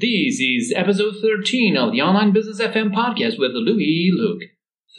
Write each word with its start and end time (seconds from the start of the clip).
This 0.00 0.40
is 0.40 0.72
episode 0.74 1.16
13 1.20 1.76
of 1.76 1.92
the 1.92 2.00
Online 2.00 2.32
Business 2.32 2.58
FM 2.58 2.90
podcast 2.94 3.38
with 3.38 3.50
Louis 3.52 4.10
Luke. 4.16 4.40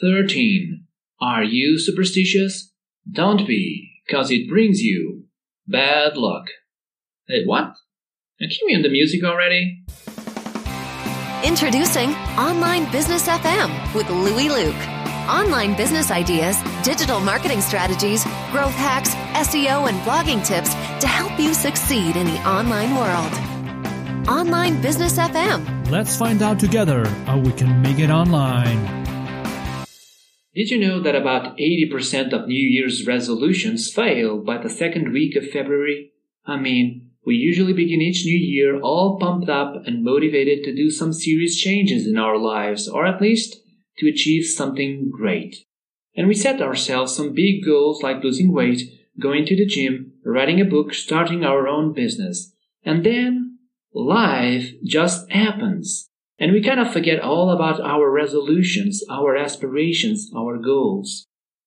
13. 0.00 0.86
Are 1.20 1.42
you 1.42 1.76
superstitious? 1.76 2.72
Don't 3.10 3.44
be, 3.44 3.90
cause 4.08 4.30
it 4.30 4.48
brings 4.48 4.80
you 4.80 5.24
bad 5.66 6.16
luck. 6.16 6.44
Hey, 7.26 7.44
what? 7.44 7.74
Cue 8.38 8.64
me 8.68 8.76
on 8.76 8.82
the 8.82 8.90
music 8.90 9.24
already? 9.24 9.82
Introducing 11.42 12.10
Online 12.38 12.88
Business 12.92 13.26
FM 13.26 13.94
with 13.96 14.08
Louis 14.08 14.50
Luke. 14.50 14.88
Online 15.28 15.76
business 15.76 16.12
ideas, 16.12 16.56
digital 16.84 17.18
marketing 17.18 17.60
strategies, 17.60 18.22
growth 18.52 18.74
hacks, 18.74 19.16
SEO, 19.48 19.88
and 19.88 19.98
blogging 20.02 20.46
tips 20.46 20.74
to 21.00 21.08
help 21.08 21.36
you 21.40 21.54
succeed 21.54 22.14
in 22.14 22.26
the 22.26 22.48
online 22.48 22.94
world. 22.94 23.51
Online 24.28 24.80
Business 24.80 25.18
FM. 25.18 25.90
Let's 25.90 26.16
find 26.16 26.42
out 26.42 26.60
together 26.60 27.04
how 27.26 27.38
we 27.38 27.50
can 27.50 27.82
make 27.82 27.98
it 27.98 28.08
online. 28.08 29.02
Did 30.54 30.70
you 30.70 30.78
know 30.78 31.02
that 31.02 31.16
about 31.16 31.58
80% 31.58 32.32
of 32.32 32.46
New 32.46 32.68
Year's 32.68 33.04
resolutions 33.04 33.92
fail 33.92 34.38
by 34.38 34.58
the 34.58 34.70
second 34.70 35.12
week 35.12 35.34
of 35.34 35.50
February? 35.50 36.12
I 36.46 36.56
mean, 36.56 37.10
we 37.26 37.34
usually 37.34 37.72
begin 37.72 38.00
each 38.00 38.24
new 38.24 38.38
year 38.38 38.80
all 38.80 39.18
pumped 39.18 39.48
up 39.48 39.74
and 39.86 40.04
motivated 40.04 40.62
to 40.64 40.74
do 40.74 40.88
some 40.88 41.12
serious 41.12 41.58
changes 41.58 42.06
in 42.06 42.16
our 42.16 42.38
lives, 42.38 42.86
or 42.86 43.04
at 43.04 43.20
least 43.20 43.56
to 43.98 44.08
achieve 44.08 44.44
something 44.44 45.10
great. 45.10 45.56
And 46.16 46.28
we 46.28 46.34
set 46.34 46.62
ourselves 46.62 47.16
some 47.16 47.34
big 47.34 47.64
goals 47.64 48.04
like 48.04 48.22
losing 48.22 48.52
weight, 48.52 48.82
going 49.20 49.46
to 49.46 49.56
the 49.56 49.66
gym, 49.66 50.12
writing 50.24 50.60
a 50.60 50.64
book, 50.64 50.94
starting 50.94 51.44
our 51.44 51.66
own 51.66 51.92
business. 51.92 52.52
And 52.84 53.04
then 53.04 53.41
life 53.94 54.72
just 54.84 55.30
happens. 55.30 56.08
And 56.38 56.52
we 56.52 56.62
kind 56.62 56.80
of 56.80 56.92
forget 56.92 57.20
all 57.20 57.50
about 57.50 57.80
our 57.80 58.10
resolutions, 58.10 59.02
our 59.08 59.36
aspirations, 59.36 60.30
our 60.36 60.58
goals. 60.58 61.26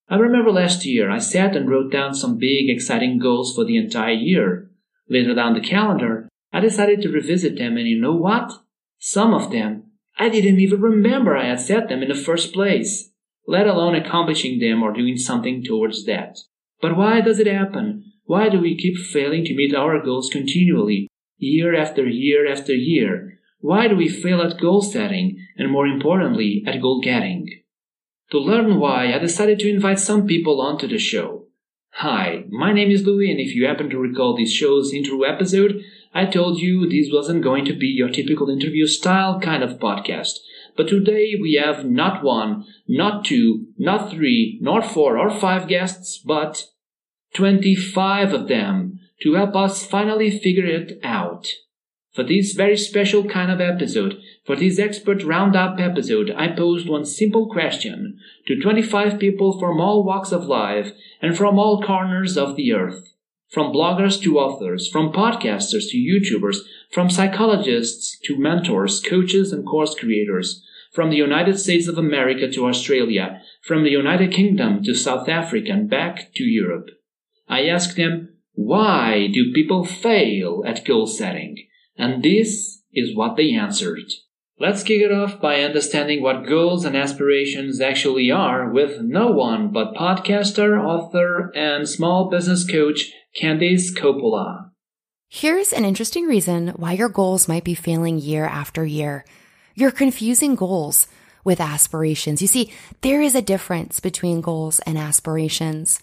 I 0.09 0.17
remember 0.17 0.51
last 0.51 0.85
year 0.85 1.09
I 1.09 1.19
sat 1.19 1.55
and 1.55 1.69
wrote 1.69 1.91
down 1.91 2.13
some 2.13 2.37
big 2.37 2.69
exciting 2.69 3.17
goals 3.19 3.55
for 3.55 3.63
the 3.63 3.77
entire 3.77 4.13
year. 4.13 4.69
Later 5.09 5.33
down 5.33 5.53
the 5.53 5.61
calendar, 5.61 6.29
I 6.51 6.59
decided 6.59 7.01
to 7.01 7.09
revisit 7.09 7.57
them 7.57 7.77
and 7.77 7.87
you 7.87 7.99
know 7.99 8.15
what? 8.15 8.51
Some 8.99 9.33
of 9.33 9.51
them, 9.51 9.91
I 10.17 10.29
didn't 10.29 10.59
even 10.59 10.81
remember 10.81 11.35
I 11.35 11.47
had 11.47 11.59
set 11.59 11.89
them 11.89 12.01
in 12.01 12.09
the 12.09 12.15
first 12.15 12.53
place, 12.53 13.11
let 13.47 13.67
alone 13.67 13.95
accomplishing 13.95 14.59
them 14.59 14.81
or 14.83 14.93
doing 14.93 15.17
something 15.17 15.63
towards 15.63 16.05
that. 16.05 16.37
But 16.81 16.95
why 16.95 17.21
does 17.21 17.39
it 17.39 17.47
happen? 17.47 18.11
Why 18.25 18.49
do 18.49 18.59
we 18.59 18.77
keep 18.77 18.97
failing 18.97 19.43
to 19.45 19.55
meet 19.55 19.75
our 19.75 20.03
goals 20.03 20.29
continually, 20.31 21.07
year 21.37 21.75
after 21.75 22.07
year 22.07 22.51
after 22.51 22.73
year? 22.73 23.39
Why 23.59 23.87
do 23.87 23.95
we 23.95 24.07
fail 24.07 24.41
at 24.41 24.59
goal 24.59 24.81
setting 24.81 25.37
and 25.57 25.71
more 25.71 25.87
importantly 25.87 26.63
at 26.67 26.81
goal 26.81 27.01
getting? 27.01 27.49
To 28.31 28.39
learn 28.39 28.79
why, 28.79 29.13
I 29.13 29.19
decided 29.19 29.59
to 29.59 29.69
invite 29.69 29.99
some 29.99 30.27
people 30.27 30.61
onto 30.61 30.87
the 30.87 30.97
show. 30.97 31.47
Hi, 31.99 32.43
my 32.49 32.73
name 32.73 32.91
is 32.91 33.05
Louis, 33.05 33.31
and 33.31 33.39
if 33.39 33.55
you 33.55 33.65
happen 33.65 33.89
to 33.89 33.97
recall 33.97 34.35
this 34.35 34.51
show's 34.51 34.93
intro 34.93 35.23
episode, 35.23 35.81
I 36.13 36.25
told 36.25 36.59
you 36.59 36.89
this 36.89 37.09
wasn't 37.11 37.43
going 37.43 37.65
to 37.65 37.73
be 37.73 37.87
your 37.87 38.09
typical 38.09 38.49
interview 38.49 38.87
style 38.87 39.39
kind 39.39 39.63
of 39.63 39.79
podcast. 39.79 40.39
But 40.75 40.89
today 40.89 41.35
we 41.41 41.61
have 41.63 41.85
not 41.85 42.23
one, 42.23 42.65
not 42.87 43.23
two, 43.25 43.67
not 43.77 44.11
three, 44.11 44.59
nor 44.61 44.81
four 44.81 45.17
or 45.17 45.29
five 45.29 45.67
guests, 45.67 46.17
but 46.17 46.65
25 47.33 48.33
of 48.33 48.47
them 48.47 48.94
to 49.21 49.33
help 49.33 49.55
us 49.55 49.85
finally 49.85 50.31
figure 50.31 50.65
it 50.65 50.99
out. 51.03 51.47
For 52.13 52.23
this 52.23 52.53
very 52.53 52.77
special 52.77 53.25
kind 53.25 53.51
of 53.51 53.59
episode, 53.59 54.21
for 54.45 54.55
this 54.55 54.79
expert 54.79 55.23
roundup 55.23 55.79
episode, 55.81 56.31
I 56.31 56.47
posed 56.47 56.87
one 56.87 57.05
simple 57.05 57.49
question 57.49 58.17
to 58.47 58.59
25 58.59 59.19
people 59.19 59.59
from 59.59 59.81
all 59.81 60.05
walks 60.05 60.31
of 60.31 60.45
life 60.45 60.93
and 61.21 61.35
from 61.35 61.59
all 61.59 61.81
corners 61.81 62.37
of 62.37 62.55
the 62.55 62.71
earth. 62.71 63.11
From 63.51 63.73
bloggers 63.73 64.21
to 64.23 64.39
authors, 64.39 64.87
from 64.87 65.11
podcasters 65.11 65.89
to 65.89 65.97
YouTubers, 65.97 66.59
from 66.91 67.09
psychologists 67.09 68.17
to 68.23 68.39
mentors, 68.39 69.01
coaches, 69.01 69.51
and 69.51 69.65
course 69.65 69.93
creators, 69.93 70.63
from 70.93 71.09
the 71.09 71.17
United 71.17 71.59
States 71.59 71.87
of 71.87 71.97
America 71.97 72.49
to 72.49 72.65
Australia, 72.65 73.41
from 73.61 73.83
the 73.83 73.91
United 73.91 74.31
Kingdom 74.31 74.81
to 74.83 74.93
South 74.93 75.27
Africa 75.27 75.71
and 75.71 75.89
back 75.89 76.33
to 76.35 76.43
Europe. 76.43 76.89
I 77.49 77.67
asked 77.67 77.97
them, 77.97 78.34
why 78.55 79.27
do 79.31 79.53
people 79.53 79.85
fail 79.85 80.63
at 80.65 80.85
goal 80.85 81.07
setting? 81.07 81.67
And 81.97 82.23
this 82.23 82.81
is 82.93 83.15
what 83.15 83.35
they 83.35 83.53
answered. 83.53 84.05
Let's 84.57 84.83
kick 84.83 85.01
it 85.01 85.11
off 85.11 85.41
by 85.41 85.59
understanding 85.61 86.23
what 86.23 86.47
goals 86.47 86.85
and 86.85 86.95
aspirations 86.95 87.81
actually 87.81 88.31
are 88.31 88.69
with 88.71 89.01
no 89.01 89.27
one 89.31 89.73
but 89.73 89.93
podcaster, 89.93 90.81
author, 90.81 91.51
and 91.53 91.87
small 91.87 92.29
business 92.29 92.65
coach 92.65 93.11
Candice 93.41 93.93
Coppola. 93.93 94.69
Here's 95.27 95.73
an 95.73 95.83
interesting 95.83 96.25
reason 96.25 96.69
why 96.69 96.93
your 96.93 97.09
goals 97.09 97.49
might 97.49 97.65
be 97.65 97.75
failing 97.75 98.17
year 98.17 98.45
after 98.45 98.85
year. 98.85 99.25
You're 99.73 99.91
confusing 99.91 100.55
goals 100.55 101.07
with 101.43 101.59
aspirations. 101.59 102.41
You 102.41 102.47
see, 102.47 102.71
there 103.01 103.21
is 103.21 103.35
a 103.35 103.41
difference 103.41 103.99
between 103.99 104.39
goals 104.39 104.79
and 104.79 104.97
aspirations. 104.97 105.99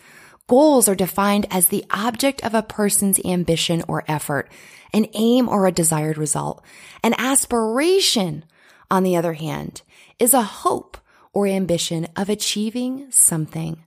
Goals 0.48 0.88
are 0.88 0.94
defined 0.94 1.46
as 1.50 1.68
the 1.68 1.84
object 1.90 2.44
of 2.44 2.54
a 2.54 2.62
person's 2.62 3.24
ambition 3.24 3.82
or 3.88 4.04
effort 4.08 4.50
an 4.92 5.06
aim 5.14 5.48
or 5.48 5.66
a 5.66 5.72
desired 5.72 6.18
result. 6.18 6.62
An 7.02 7.14
aspiration, 7.16 8.44
on 8.90 9.02
the 9.02 9.16
other 9.16 9.32
hand, 9.32 9.82
is 10.18 10.34
a 10.34 10.42
hope 10.42 10.98
or 11.32 11.46
ambition 11.46 12.06
of 12.14 12.28
achieving 12.28 13.10
something. 13.10 13.82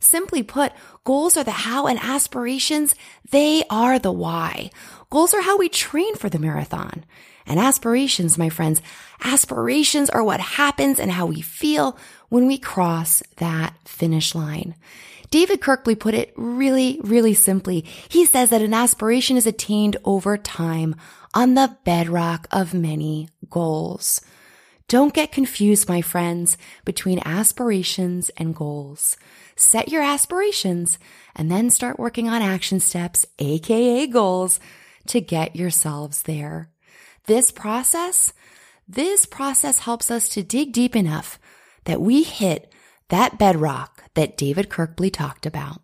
Simply 0.00 0.42
put, 0.42 0.72
goals 1.04 1.36
are 1.36 1.44
the 1.44 1.50
how 1.50 1.86
and 1.86 1.98
aspirations, 1.98 2.94
they 3.30 3.64
are 3.70 3.98
the 3.98 4.12
why. 4.12 4.70
Goals 5.10 5.34
are 5.34 5.42
how 5.42 5.58
we 5.58 5.68
train 5.68 6.14
for 6.16 6.28
the 6.28 6.38
marathon. 6.38 7.04
And 7.46 7.58
aspirations, 7.58 8.36
my 8.36 8.48
friends, 8.48 8.82
aspirations 9.24 10.10
are 10.10 10.22
what 10.22 10.40
happens 10.40 11.00
and 11.00 11.10
how 11.10 11.26
we 11.26 11.40
feel 11.40 11.96
when 12.28 12.46
we 12.46 12.58
cross 12.58 13.22
that 13.38 13.74
finish 13.86 14.34
line. 14.34 14.74
David 15.30 15.60
Kirkby 15.60 15.94
put 15.94 16.14
it 16.14 16.32
really, 16.36 17.00
really 17.02 17.34
simply. 17.34 17.84
He 18.08 18.24
says 18.24 18.50
that 18.50 18.62
an 18.62 18.74
aspiration 18.74 19.36
is 19.36 19.46
attained 19.46 19.96
over 20.04 20.36
time 20.36 20.94
on 21.34 21.54
the 21.54 21.76
bedrock 21.84 22.48
of 22.50 22.72
many 22.74 23.28
goals. 23.50 24.20
Don't 24.88 25.12
get 25.12 25.32
confused, 25.32 25.86
my 25.86 26.00
friends, 26.00 26.56
between 26.86 27.20
aspirations 27.26 28.30
and 28.38 28.54
goals. 28.54 29.18
Set 29.54 29.90
your 29.90 30.02
aspirations 30.02 30.98
and 31.36 31.50
then 31.50 31.68
start 31.68 31.98
working 31.98 32.26
on 32.26 32.40
action 32.40 32.80
steps, 32.80 33.26
aka 33.38 34.06
goals, 34.06 34.58
to 35.08 35.20
get 35.20 35.54
yourselves 35.54 36.22
there. 36.22 36.70
This 37.26 37.50
process, 37.50 38.32
this 38.88 39.26
process 39.26 39.80
helps 39.80 40.10
us 40.10 40.30
to 40.30 40.42
dig 40.42 40.72
deep 40.72 40.96
enough 40.96 41.38
that 41.84 42.00
we 42.00 42.22
hit 42.22 42.72
that 43.10 43.38
bedrock 43.38 43.97
that 44.18 44.36
David 44.36 44.68
Kirkby 44.68 45.10
talked 45.10 45.46
about. 45.46 45.80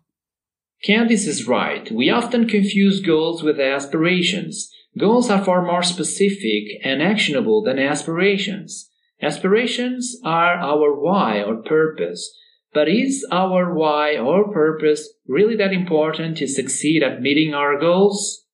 Candice 0.85 1.25
is 1.25 1.47
right. 1.47 1.89
We 1.89 2.09
often 2.09 2.49
confuse 2.49 2.99
goals 2.99 3.41
with 3.41 3.61
aspirations. 3.61 4.69
Goals 4.99 5.29
are 5.29 5.41
far 5.41 5.65
more 5.65 5.83
specific 5.83 6.65
and 6.83 7.01
actionable 7.01 7.63
than 7.63 7.79
aspirations. 7.79 8.89
Aspirations 9.21 10.17
are 10.25 10.55
our 10.55 10.93
why 10.93 11.43
or 11.43 11.63
purpose. 11.63 12.37
But 12.73 12.89
is 12.89 13.25
our 13.31 13.73
why 13.73 14.17
or 14.17 14.51
purpose 14.51 15.07
really 15.25 15.55
that 15.55 15.71
important 15.71 16.35
to 16.39 16.47
succeed 16.47 17.03
at 17.03 17.21
meeting 17.21 17.53
our 17.53 17.79
goals? 17.79 18.44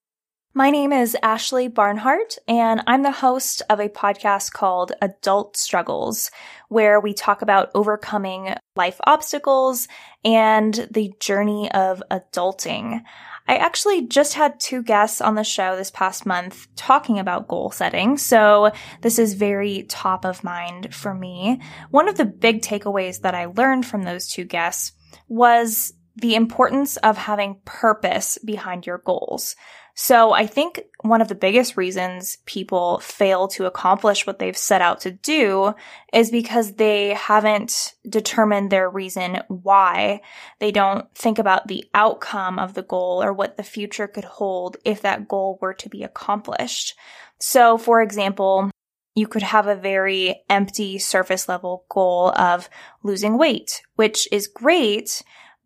My 0.53 0.69
name 0.69 0.91
is 0.91 1.15
Ashley 1.23 1.69
Barnhart, 1.69 2.37
and 2.45 2.83
I'm 2.85 3.03
the 3.03 3.11
host 3.11 3.61
of 3.69 3.79
a 3.79 3.87
podcast 3.87 4.51
called 4.51 4.91
Adult 5.01 5.55
Struggles, 5.55 6.29
where 6.67 6.99
we 6.99 7.13
talk 7.13 7.41
about 7.41 7.71
overcoming 7.73 8.53
life 8.75 8.99
obstacles 9.05 9.87
and 10.25 10.89
the 10.91 11.13
journey 11.21 11.71
of 11.71 12.03
adulting. 12.11 13.01
I 13.47 13.55
actually 13.55 14.07
just 14.07 14.33
had 14.33 14.59
two 14.59 14.83
guests 14.83 15.21
on 15.21 15.35
the 15.35 15.45
show 15.45 15.77
this 15.77 15.89
past 15.89 16.25
month 16.25 16.67
talking 16.75 17.17
about 17.17 17.47
goal 17.47 17.71
setting, 17.71 18.17
so 18.17 18.73
this 18.99 19.19
is 19.19 19.35
very 19.35 19.83
top 19.83 20.25
of 20.25 20.43
mind 20.43 20.93
for 20.93 21.13
me. 21.13 21.61
One 21.91 22.09
of 22.09 22.17
the 22.17 22.25
big 22.25 22.61
takeaways 22.61 23.21
that 23.21 23.35
I 23.35 23.45
learned 23.45 23.85
from 23.85 24.03
those 24.03 24.27
two 24.27 24.43
guests 24.43 24.91
was 25.29 25.93
the 26.17 26.35
importance 26.35 26.97
of 26.97 27.17
having 27.17 27.61
purpose 27.63 28.37
behind 28.43 28.85
your 28.85 28.97
goals. 28.97 29.55
So 29.93 30.31
I 30.31 30.47
think 30.47 30.81
one 31.01 31.21
of 31.21 31.27
the 31.27 31.35
biggest 31.35 31.77
reasons 31.77 32.37
people 32.45 32.99
fail 32.99 33.47
to 33.49 33.65
accomplish 33.65 34.25
what 34.25 34.39
they've 34.39 34.57
set 34.57 34.81
out 34.81 35.01
to 35.01 35.11
do 35.11 35.73
is 36.13 36.31
because 36.31 36.73
they 36.73 37.13
haven't 37.13 37.93
determined 38.07 38.71
their 38.71 38.89
reason 38.89 39.39
why. 39.47 40.21
They 40.59 40.71
don't 40.71 41.13
think 41.15 41.39
about 41.39 41.67
the 41.67 41.85
outcome 41.93 42.57
of 42.57 42.73
the 42.73 42.83
goal 42.83 43.21
or 43.23 43.33
what 43.33 43.57
the 43.57 43.63
future 43.63 44.07
could 44.07 44.23
hold 44.23 44.77
if 44.85 45.01
that 45.01 45.27
goal 45.27 45.57
were 45.61 45.73
to 45.75 45.89
be 45.89 46.03
accomplished. 46.03 46.95
So 47.39 47.77
for 47.77 48.01
example, 48.01 48.71
you 49.15 49.27
could 49.27 49.43
have 49.43 49.67
a 49.67 49.75
very 49.75 50.43
empty 50.49 50.97
surface 50.97 51.49
level 51.49 51.85
goal 51.89 52.31
of 52.37 52.69
losing 53.03 53.37
weight, 53.37 53.81
which 53.95 54.27
is 54.31 54.47
great. 54.47 55.21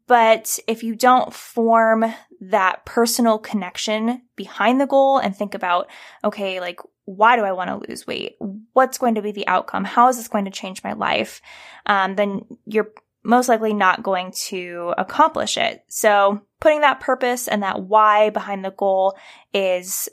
But 0.07 0.59
if 0.67 0.83
you 0.83 0.95
don't 0.95 1.33
form 1.33 2.05
that 2.41 2.85
personal 2.85 3.39
connection 3.39 4.21
behind 4.35 4.79
the 4.79 4.85
goal 4.85 5.17
and 5.17 5.35
think 5.35 5.53
about, 5.55 5.89
okay, 6.23 6.59
like, 6.59 6.79
why 7.05 7.35
do 7.35 7.43
I 7.43 7.51
want 7.51 7.69
to 7.69 7.89
lose 7.89 8.05
weight? 8.05 8.35
What's 8.73 8.97
going 8.97 9.15
to 9.15 9.21
be 9.21 9.31
the 9.31 9.47
outcome? 9.47 9.83
How 9.83 10.07
is 10.07 10.17
this 10.17 10.27
going 10.27 10.45
to 10.45 10.51
change 10.51 10.83
my 10.83 10.93
life? 10.93 11.41
Um, 11.85 12.15
then 12.15 12.41
you're 12.65 12.91
most 13.23 13.49
likely 13.49 13.73
not 13.73 14.03
going 14.03 14.31
to 14.31 14.93
accomplish 14.97 15.57
it. 15.57 15.83
So 15.87 16.41
putting 16.59 16.81
that 16.81 16.99
purpose 16.99 17.47
and 17.47 17.63
that 17.63 17.81
why 17.81 18.29
behind 18.29 18.63
the 18.63 18.71
goal 18.71 19.17
is 19.53 20.09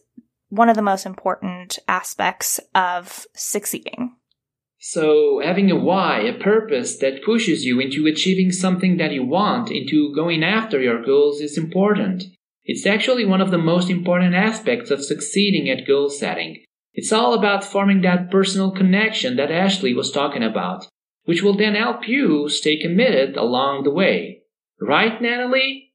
one 0.48 0.68
of 0.68 0.76
the 0.76 0.82
most 0.82 1.06
important 1.06 1.78
aspects 1.88 2.60
of 2.74 3.26
succeeding. 3.34 4.16
So, 4.84 5.38
having 5.38 5.70
a 5.70 5.76
why, 5.76 6.22
a 6.22 6.32
purpose 6.32 6.96
that 6.96 7.22
pushes 7.22 7.64
you 7.64 7.78
into 7.78 8.08
achieving 8.08 8.50
something 8.50 8.96
that 8.96 9.12
you 9.12 9.24
want, 9.24 9.70
into 9.70 10.12
going 10.12 10.42
after 10.42 10.82
your 10.82 11.04
goals, 11.04 11.40
is 11.40 11.56
important. 11.56 12.24
It's 12.64 12.84
actually 12.84 13.24
one 13.24 13.40
of 13.40 13.52
the 13.52 13.58
most 13.58 13.88
important 13.88 14.34
aspects 14.34 14.90
of 14.90 15.04
succeeding 15.04 15.70
at 15.70 15.86
goal 15.86 16.10
setting. 16.10 16.64
It's 16.94 17.12
all 17.12 17.32
about 17.32 17.62
forming 17.62 18.00
that 18.00 18.32
personal 18.32 18.72
connection 18.72 19.36
that 19.36 19.52
Ashley 19.52 19.94
was 19.94 20.10
talking 20.10 20.42
about, 20.42 20.88
which 21.26 21.44
will 21.44 21.56
then 21.56 21.76
help 21.76 22.08
you 22.08 22.48
stay 22.48 22.76
committed 22.76 23.36
along 23.36 23.84
the 23.84 23.92
way. 23.92 24.42
Right, 24.80 25.22
Natalie? 25.22 25.91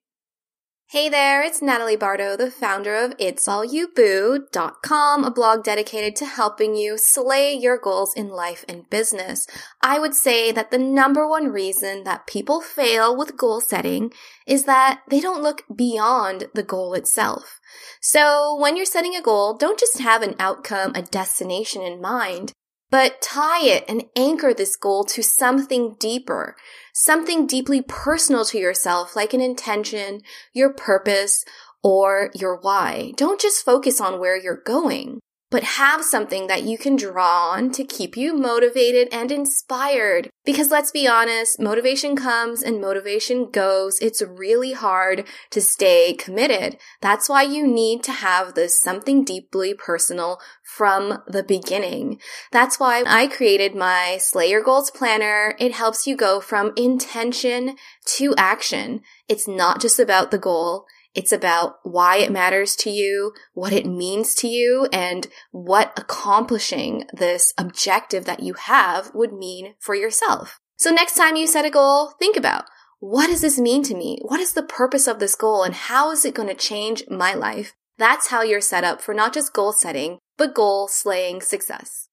Hey 0.89 1.09
there, 1.09 1.43
it's 1.43 1.61
Natalie 1.61 1.97
Bardo, 1.97 2.37
the 2.37 2.49
founder 2.49 2.95
of 2.95 3.11
It'sAllYouBoo.com, 3.17 5.25
a 5.25 5.29
blog 5.29 5.65
dedicated 5.65 6.15
to 6.15 6.25
helping 6.25 6.77
you 6.77 6.97
slay 6.97 7.53
your 7.53 7.77
goals 7.77 8.13
in 8.15 8.29
life 8.29 8.63
and 8.69 8.89
business. 8.89 9.45
I 9.81 9.99
would 9.99 10.15
say 10.15 10.53
that 10.53 10.71
the 10.71 10.77
number 10.77 11.27
one 11.27 11.49
reason 11.49 12.05
that 12.05 12.25
people 12.25 12.61
fail 12.61 13.17
with 13.17 13.35
goal 13.35 13.59
setting 13.59 14.13
is 14.45 14.63
that 14.63 15.01
they 15.09 15.19
don't 15.19 15.43
look 15.43 15.63
beyond 15.75 16.45
the 16.53 16.63
goal 16.63 16.93
itself. 16.93 17.59
So 17.99 18.57
when 18.57 18.77
you're 18.77 18.85
setting 18.85 19.13
a 19.13 19.21
goal, 19.21 19.57
don't 19.57 19.77
just 19.77 19.99
have 19.99 20.21
an 20.21 20.35
outcome, 20.39 20.93
a 20.95 21.01
destination 21.01 21.81
in 21.81 21.99
mind 21.99 22.53
but 22.89 23.21
tie 23.21 23.65
it 23.65 23.83
and 23.87 24.05
anchor 24.15 24.53
this 24.53 24.75
goal 24.75 25.03
to 25.03 25.21
something 25.21 25.95
deeper, 25.99 26.55
something 26.97 27.45
deeply 27.45 27.81
personal 27.81 28.43
to 28.45 28.57
yourself, 28.57 29.15
like 29.15 29.33
an 29.33 29.41
intention, 29.41 30.21
your 30.51 30.73
purpose, 30.73 31.45
or 31.83 32.31
your 32.33 32.57
why. 32.59 33.13
Don't 33.15 33.39
just 33.39 33.63
focus 33.63 34.01
on 34.01 34.19
where 34.19 34.35
you're 34.35 34.63
going 34.65 35.19
but 35.49 35.63
have 35.63 36.03
something 36.03 36.47
that 36.47 36.63
you 36.63 36.77
can 36.77 36.95
draw 36.95 37.51
on 37.51 37.71
to 37.71 37.83
keep 37.83 38.17
you 38.17 38.33
motivated 38.33 39.07
and 39.11 39.31
inspired. 39.31 40.29
Because 40.43 40.71
let's 40.71 40.91
be 40.91 41.07
honest, 41.07 41.59
motivation 41.59 42.15
comes 42.15 42.61
and 42.61 42.81
motivation 42.81 43.49
goes. 43.49 43.99
It's 43.99 44.21
really 44.21 44.73
hard 44.73 45.25
to 45.51 45.61
stay 45.61 46.13
committed. 46.13 46.77
That's 47.01 47.29
why 47.29 47.43
you 47.43 47.65
need 47.65 48.03
to 48.03 48.11
have 48.11 48.55
this 48.55 48.81
something 48.81 49.23
deeply 49.23 49.73
personal 49.73 50.39
from 50.63 51.23
the 51.27 51.43
beginning. 51.43 52.19
That's 52.51 52.79
why 52.79 53.03
I 53.07 53.27
created 53.27 53.73
my 53.73 54.17
Slay 54.19 54.49
Your 54.49 54.61
Goals 54.61 54.91
planner. 54.91 55.55
It 55.59 55.73
helps 55.73 56.05
you 56.05 56.17
go 56.17 56.41
from 56.41 56.73
intention 56.75 57.75
to 58.17 58.35
action. 58.37 59.01
It's 59.29 59.47
not 59.47 59.79
just 59.79 59.99
about 59.99 60.31
the 60.31 60.37
goal. 60.37 60.85
It's 61.17 61.31
about 61.31 61.77
why 61.81 62.17
it 62.17 62.31
matters 62.31 62.75
to 62.75 62.91
you, 62.91 63.33
what 63.53 63.73
it 63.73 63.87
means 63.87 64.35
to 64.35 64.47
you, 64.47 64.87
and 64.93 65.25
what 65.49 65.91
accomplishing 65.97 67.05
this 67.11 67.55
objective 67.57 68.25
that 68.25 68.41
you 68.41 68.53
have 68.53 69.09
would 69.15 69.33
mean 69.33 69.73
for 69.79 69.95
yourself. 69.95 70.59
So 70.77 70.91
next 70.91 71.15
time 71.15 71.35
you 71.35 71.47
set 71.47 71.65
a 71.65 71.71
goal, 71.71 72.13
think 72.19 72.37
about 72.37 72.65
what 72.99 73.27
does 73.27 73.41
this 73.41 73.57
mean 73.57 73.81
to 73.83 73.95
me? 73.95 74.19
What 74.21 74.39
is 74.39 74.53
the 74.53 74.61
purpose 74.61 75.07
of 75.07 75.17
this 75.17 75.33
goal 75.33 75.63
and 75.63 75.73
how 75.73 76.11
is 76.11 76.23
it 76.23 76.35
going 76.35 76.49
to 76.49 76.53
change 76.53 77.03
my 77.09 77.33
life? 77.33 77.73
That's 77.97 78.27
how 78.27 78.43
you're 78.43 78.61
set 78.61 78.83
up 78.83 79.01
for 79.01 79.15
not 79.15 79.33
just 79.33 79.53
goal 79.53 79.73
setting, 79.73 80.19
but 80.37 80.53
goal 80.53 80.87
slaying 80.87 81.41
success. 81.41 82.09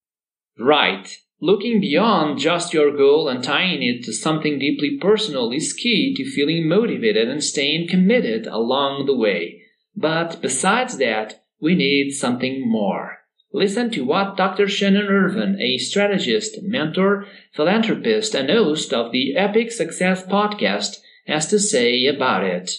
Right. 0.58 1.18
Looking 1.44 1.78
beyond 1.78 2.38
just 2.38 2.72
your 2.72 2.96
goal 2.96 3.28
and 3.28 3.44
tying 3.44 3.82
it 3.82 4.02
to 4.04 4.14
something 4.14 4.58
deeply 4.58 4.96
personal 4.98 5.52
is 5.52 5.74
key 5.74 6.14
to 6.16 6.24
feeling 6.24 6.66
motivated 6.66 7.28
and 7.28 7.44
staying 7.44 7.86
committed 7.86 8.46
along 8.46 9.04
the 9.04 9.14
way. 9.14 9.60
But 9.94 10.40
besides 10.40 10.96
that, 10.96 11.44
we 11.60 11.74
need 11.74 12.12
something 12.12 12.66
more. 12.66 13.18
Listen 13.52 13.90
to 13.90 14.06
what 14.06 14.38
Dr. 14.38 14.66
Shannon 14.66 15.08
Irvin, 15.08 15.60
a 15.60 15.76
strategist, 15.76 16.62
mentor, 16.62 17.26
philanthropist, 17.52 18.34
and 18.34 18.48
host 18.48 18.94
of 18.94 19.12
the 19.12 19.36
Epic 19.36 19.70
Success 19.70 20.22
podcast, 20.22 20.96
has 21.26 21.46
to 21.48 21.58
say 21.58 22.06
about 22.06 22.42
it. 22.42 22.70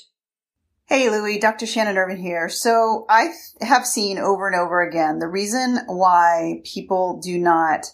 Hey, 0.86 1.12
Louie, 1.12 1.38
Dr. 1.38 1.68
Shannon 1.68 2.00
Irvin 2.00 2.18
here. 2.18 2.50
So 2.50 3.06
I 3.10 3.28
have 3.62 3.86
seen 3.86 4.18
over 4.18 4.48
and 4.48 4.60
over 4.60 4.82
again 4.82 5.20
the 5.20 5.28
reason 5.28 5.82
why 5.86 6.64
people 6.64 7.22
do 7.24 7.38
not 7.38 7.86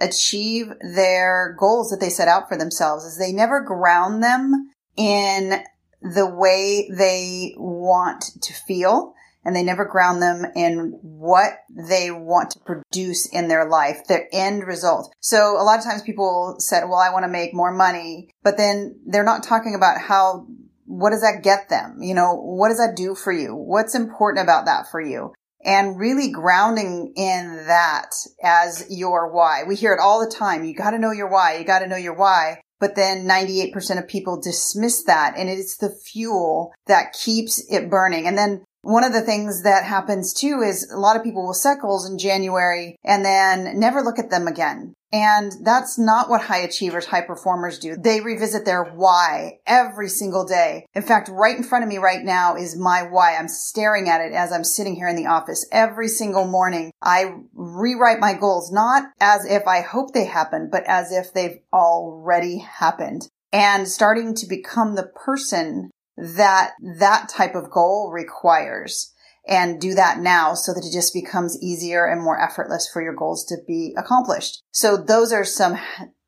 achieve 0.00 0.72
their 0.80 1.56
goals 1.58 1.90
that 1.90 2.00
they 2.00 2.08
set 2.08 2.28
out 2.28 2.48
for 2.48 2.56
themselves 2.56 3.04
is 3.04 3.18
they 3.18 3.32
never 3.32 3.60
ground 3.60 4.22
them 4.22 4.70
in 4.96 5.62
the 6.02 6.26
way 6.26 6.88
they 6.90 7.54
want 7.56 8.24
to 8.42 8.52
feel 8.52 9.14
and 9.44 9.54
they 9.54 9.62
never 9.62 9.84
ground 9.84 10.20
them 10.20 10.44
in 10.56 10.98
what 11.02 11.52
they 11.70 12.10
want 12.10 12.50
to 12.50 12.58
produce 12.60 13.26
in 13.28 13.46
their 13.46 13.68
life, 13.68 14.04
their 14.08 14.28
end 14.32 14.66
result. 14.66 15.14
So 15.20 15.52
a 15.52 15.62
lot 15.62 15.78
of 15.78 15.84
times 15.84 16.02
people 16.02 16.56
said, 16.58 16.84
well, 16.84 16.98
I 16.98 17.12
want 17.12 17.24
to 17.24 17.30
make 17.30 17.54
more 17.54 17.72
money, 17.72 18.28
but 18.42 18.56
then 18.56 18.98
they're 19.06 19.22
not 19.22 19.44
talking 19.44 19.76
about 19.76 20.00
how 20.00 20.48
what 20.84 21.10
does 21.10 21.22
that 21.22 21.42
get 21.42 21.68
them? 21.68 21.98
You 22.00 22.14
know, 22.14 22.34
what 22.34 22.68
does 22.68 22.78
that 22.78 22.96
do 22.96 23.14
for 23.14 23.32
you? 23.32 23.54
What's 23.54 23.94
important 23.94 24.44
about 24.44 24.66
that 24.66 24.90
for 24.90 25.00
you? 25.00 25.32
And 25.64 25.98
really 25.98 26.30
grounding 26.30 27.12
in 27.16 27.64
that 27.66 28.10
as 28.42 28.86
your 28.90 29.32
why. 29.32 29.62
We 29.66 29.76
hear 29.76 29.92
it 29.92 30.00
all 30.00 30.20
the 30.20 30.34
time. 30.34 30.64
You 30.64 30.74
got 30.74 30.90
to 30.90 30.98
know 30.98 31.12
your 31.12 31.30
why. 31.30 31.56
You 31.56 31.64
got 31.64 31.80
to 31.80 31.88
know 31.88 31.96
your 31.96 32.14
why. 32.14 32.60
But 32.78 32.94
then 32.94 33.26
98% 33.26 33.98
of 33.98 34.06
people 34.06 34.40
dismiss 34.40 35.04
that 35.04 35.34
and 35.36 35.48
it's 35.48 35.78
the 35.78 35.90
fuel 35.90 36.74
that 36.86 37.14
keeps 37.14 37.64
it 37.70 37.88
burning. 37.88 38.26
And 38.26 38.36
then 38.36 38.64
one 38.86 39.02
of 39.02 39.12
the 39.12 39.20
things 39.20 39.64
that 39.64 39.84
happens 39.84 40.32
too 40.32 40.62
is 40.64 40.88
a 40.92 40.96
lot 40.96 41.16
of 41.16 41.24
people 41.24 41.44
will 41.44 41.54
set 41.54 41.80
goals 41.80 42.08
in 42.08 42.18
January 42.18 42.96
and 43.04 43.24
then 43.24 43.80
never 43.80 44.00
look 44.00 44.18
at 44.18 44.30
them 44.30 44.46
again. 44.46 44.94
And 45.12 45.52
that's 45.62 45.98
not 45.98 46.28
what 46.28 46.42
high 46.42 46.60
achievers, 46.60 47.06
high 47.06 47.22
performers 47.22 47.80
do. 47.80 47.96
They 47.96 48.20
revisit 48.20 48.64
their 48.64 48.84
why 48.84 49.58
every 49.66 50.08
single 50.08 50.44
day. 50.44 50.86
In 50.94 51.02
fact, 51.02 51.28
right 51.28 51.56
in 51.56 51.64
front 51.64 51.82
of 51.82 51.88
me 51.88 51.98
right 51.98 52.22
now 52.22 52.54
is 52.54 52.78
my 52.78 53.02
why. 53.02 53.36
I'm 53.36 53.48
staring 53.48 54.08
at 54.08 54.20
it 54.20 54.32
as 54.32 54.52
I'm 54.52 54.64
sitting 54.64 54.94
here 54.94 55.08
in 55.08 55.16
the 55.16 55.26
office 55.26 55.66
every 55.72 56.08
single 56.08 56.46
morning. 56.46 56.92
I 57.02 57.38
rewrite 57.54 58.20
my 58.20 58.34
goals, 58.34 58.70
not 58.70 59.04
as 59.20 59.44
if 59.44 59.66
I 59.66 59.80
hope 59.80 60.12
they 60.12 60.26
happen, 60.26 60.68
but 60.70 60.84
as 60.86 61.10
if 61.10 61.32
they've 61.32 61.58
already 61.72 62.58
happened 62.58 63.28
and 63.52 63.88
starting 63.88 64.34
to 64.34 64.46
become 64.46 64.94
the 64.94 65.06
person 65.06 65.90
that 66.16 66.72
that 66.98 67.28
type 67.28 67.54
of 67.54 67.70
goal 67.70 68.10
requires 68.12 69.12
and 69.46 69.80
do 69.80 69.94
that 69.94 70.18
now 70.18 70.54
so 70.54 70.74
that 70.74 70.84
it 70.84 70.92
just 70.92 71.14
becomes 71.14 71.56
easier 71.62 72.04
and 72.04 72.22
more 72.22 72.40
effortless 72.40 72.88
for 72.92 73.00
your 73.00 73.14
goals 73.14 73.44
to 73.44 73.56
be 73.66 73.94
accomplished. 73.96 74.62
So 74.72 74.96
those 74.96 75.32
are 75.32 75.44
some 75.44 75.78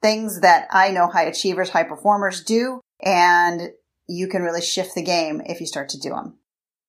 things 0.01 0.41
that 0.41 0.69
I 0.71 0.91
know 0.91 1.09
high 1.09 1.25
achievers, 1.25 1.71
high 1.71 1.85
performers 1.85 2.45
do, 2.45 2.81
and 3.03 3.71
you 4.09 4.29
can 4.29 4.43
really 4.43 4.63
shift 4.63 4.95
the 4.95 5.03
game 5.03 5.43
if 5.47 5.61
you 5.61 5.67
start 5.67 5.89
to 5.91 5.99
do 5.99 6.11
them. 6.11 6.39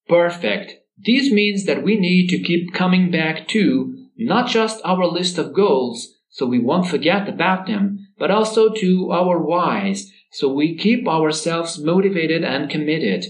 Perfect. 0.07 0.75
This 0.97 1.31
means 1.31 1.65
that 1.65 1.83
we 1.83 1.97
need 1.97 2.27
to 2.29 2.43
keep 2.43 2.73
coming 2.73 3.09
back 3.09 3.47
to 3.49 3.95
not 4.17 4.49
just 4.49 4.81
our 4.83 5.05
list 5.05 5.37
of 5.37 5.53
goals, 5.53 6.15
so 6.29 6.45
we 6.45 6.59
won't 6.59 6.87
forget 6.87 7.27
about 7.27 7.67
them, 7.67 8.07
but 8.17 8.29
also 8.29 8.71
to 8.73 9.11
our 9.11 9.39
whys, 9.39 10.11
so 10.31 10.51
we 10.51 10.77
keep 10.77 11.07
ourselves 11.07 11.79
motivated 11.79 12.43
and 12.43 12.69
committed, 12.69 13.25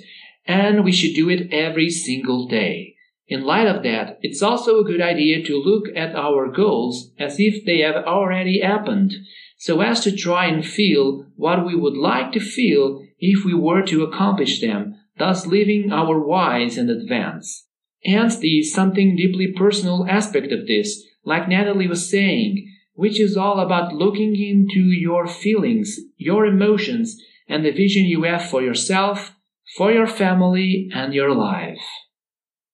and 0.46 0.84
we 0.84 0.92
should 0.92 1.16
do 1.16 1.30
it 1.30 1.52
every 1.54 1.90
single 1.90 2.48
day. 2.48 2.96
In 3.28 3.44
light 3.44 3.68
of 3.68 3.84
that, 3.84 4.18
it's 4.22 4.42
also 4.42 4.80
a 4.80 4.84
good 4.84 5.02
idea 5.02 5.44
to 5.44 5.62
look 5.62 5.86
at 5.96 6.16
our 6.16 6.52
goals 6.52 7.12
as 7.20 7.36
if 7.40 7.64
they 7.64 7.80
have 7.80 7.96
already 7.96 8.62
happened, 8.62 9.14
so 9.58 9.82
as 9.82 10.00
to 10.02 10.16
try 10.16 10.46
and 10.48 10.66
feel 10.66 11.26
what 11.36 11.66
we 11.66 11.76
would 11.76 11.96
like 11.96 12.32
to 12.32 12.40
feel 12.40 13.06
if 13.20 13.46
we 13.46 13.54
were 13.54 13.84
to 13.84 14.04
accomplish 14.04 14.60
them, 14.60 14.96
thus 15.18 15.46
living 15.46 15.92
our 15.92 16.20
whys 16.20 16.78
in 16.78 16.90
advance. 16.90 17.68
And 18.04 18.32
the 18.32 18.64
something 18.64 19.16
deeply 19.16 19.54
personal 19.56 20.08
aspect 20.10 20.52
of 20.52 20.66
this, 20.66 21.04
like 21.24 21.50
Natalie 21.50 21.88
was 21.88 22.10
saying, 22.10 22.69
which 23.00 23.18
is 23.18 23.38
all 23.38 23.62
about 23.62 23.94
looking 23.94 24.36
into 24.36 24.82
your 24.82 25.26
feelings, 25.26 25.98
your 26.18 26.46
emotions, 26.46 27.16
and 27.48 27.64
the 27.64 27.72
vision 27.72 28.04
you 28.04 28.24
have 28.24 28.44
for 28.50 28.62
yourself, 28.62 29.32
for 29.78 29.90
your 29.90 30.06
family, 30.06 30.90
and 30.94 31.14
your 31.14 31.34
life. 31.34 31.80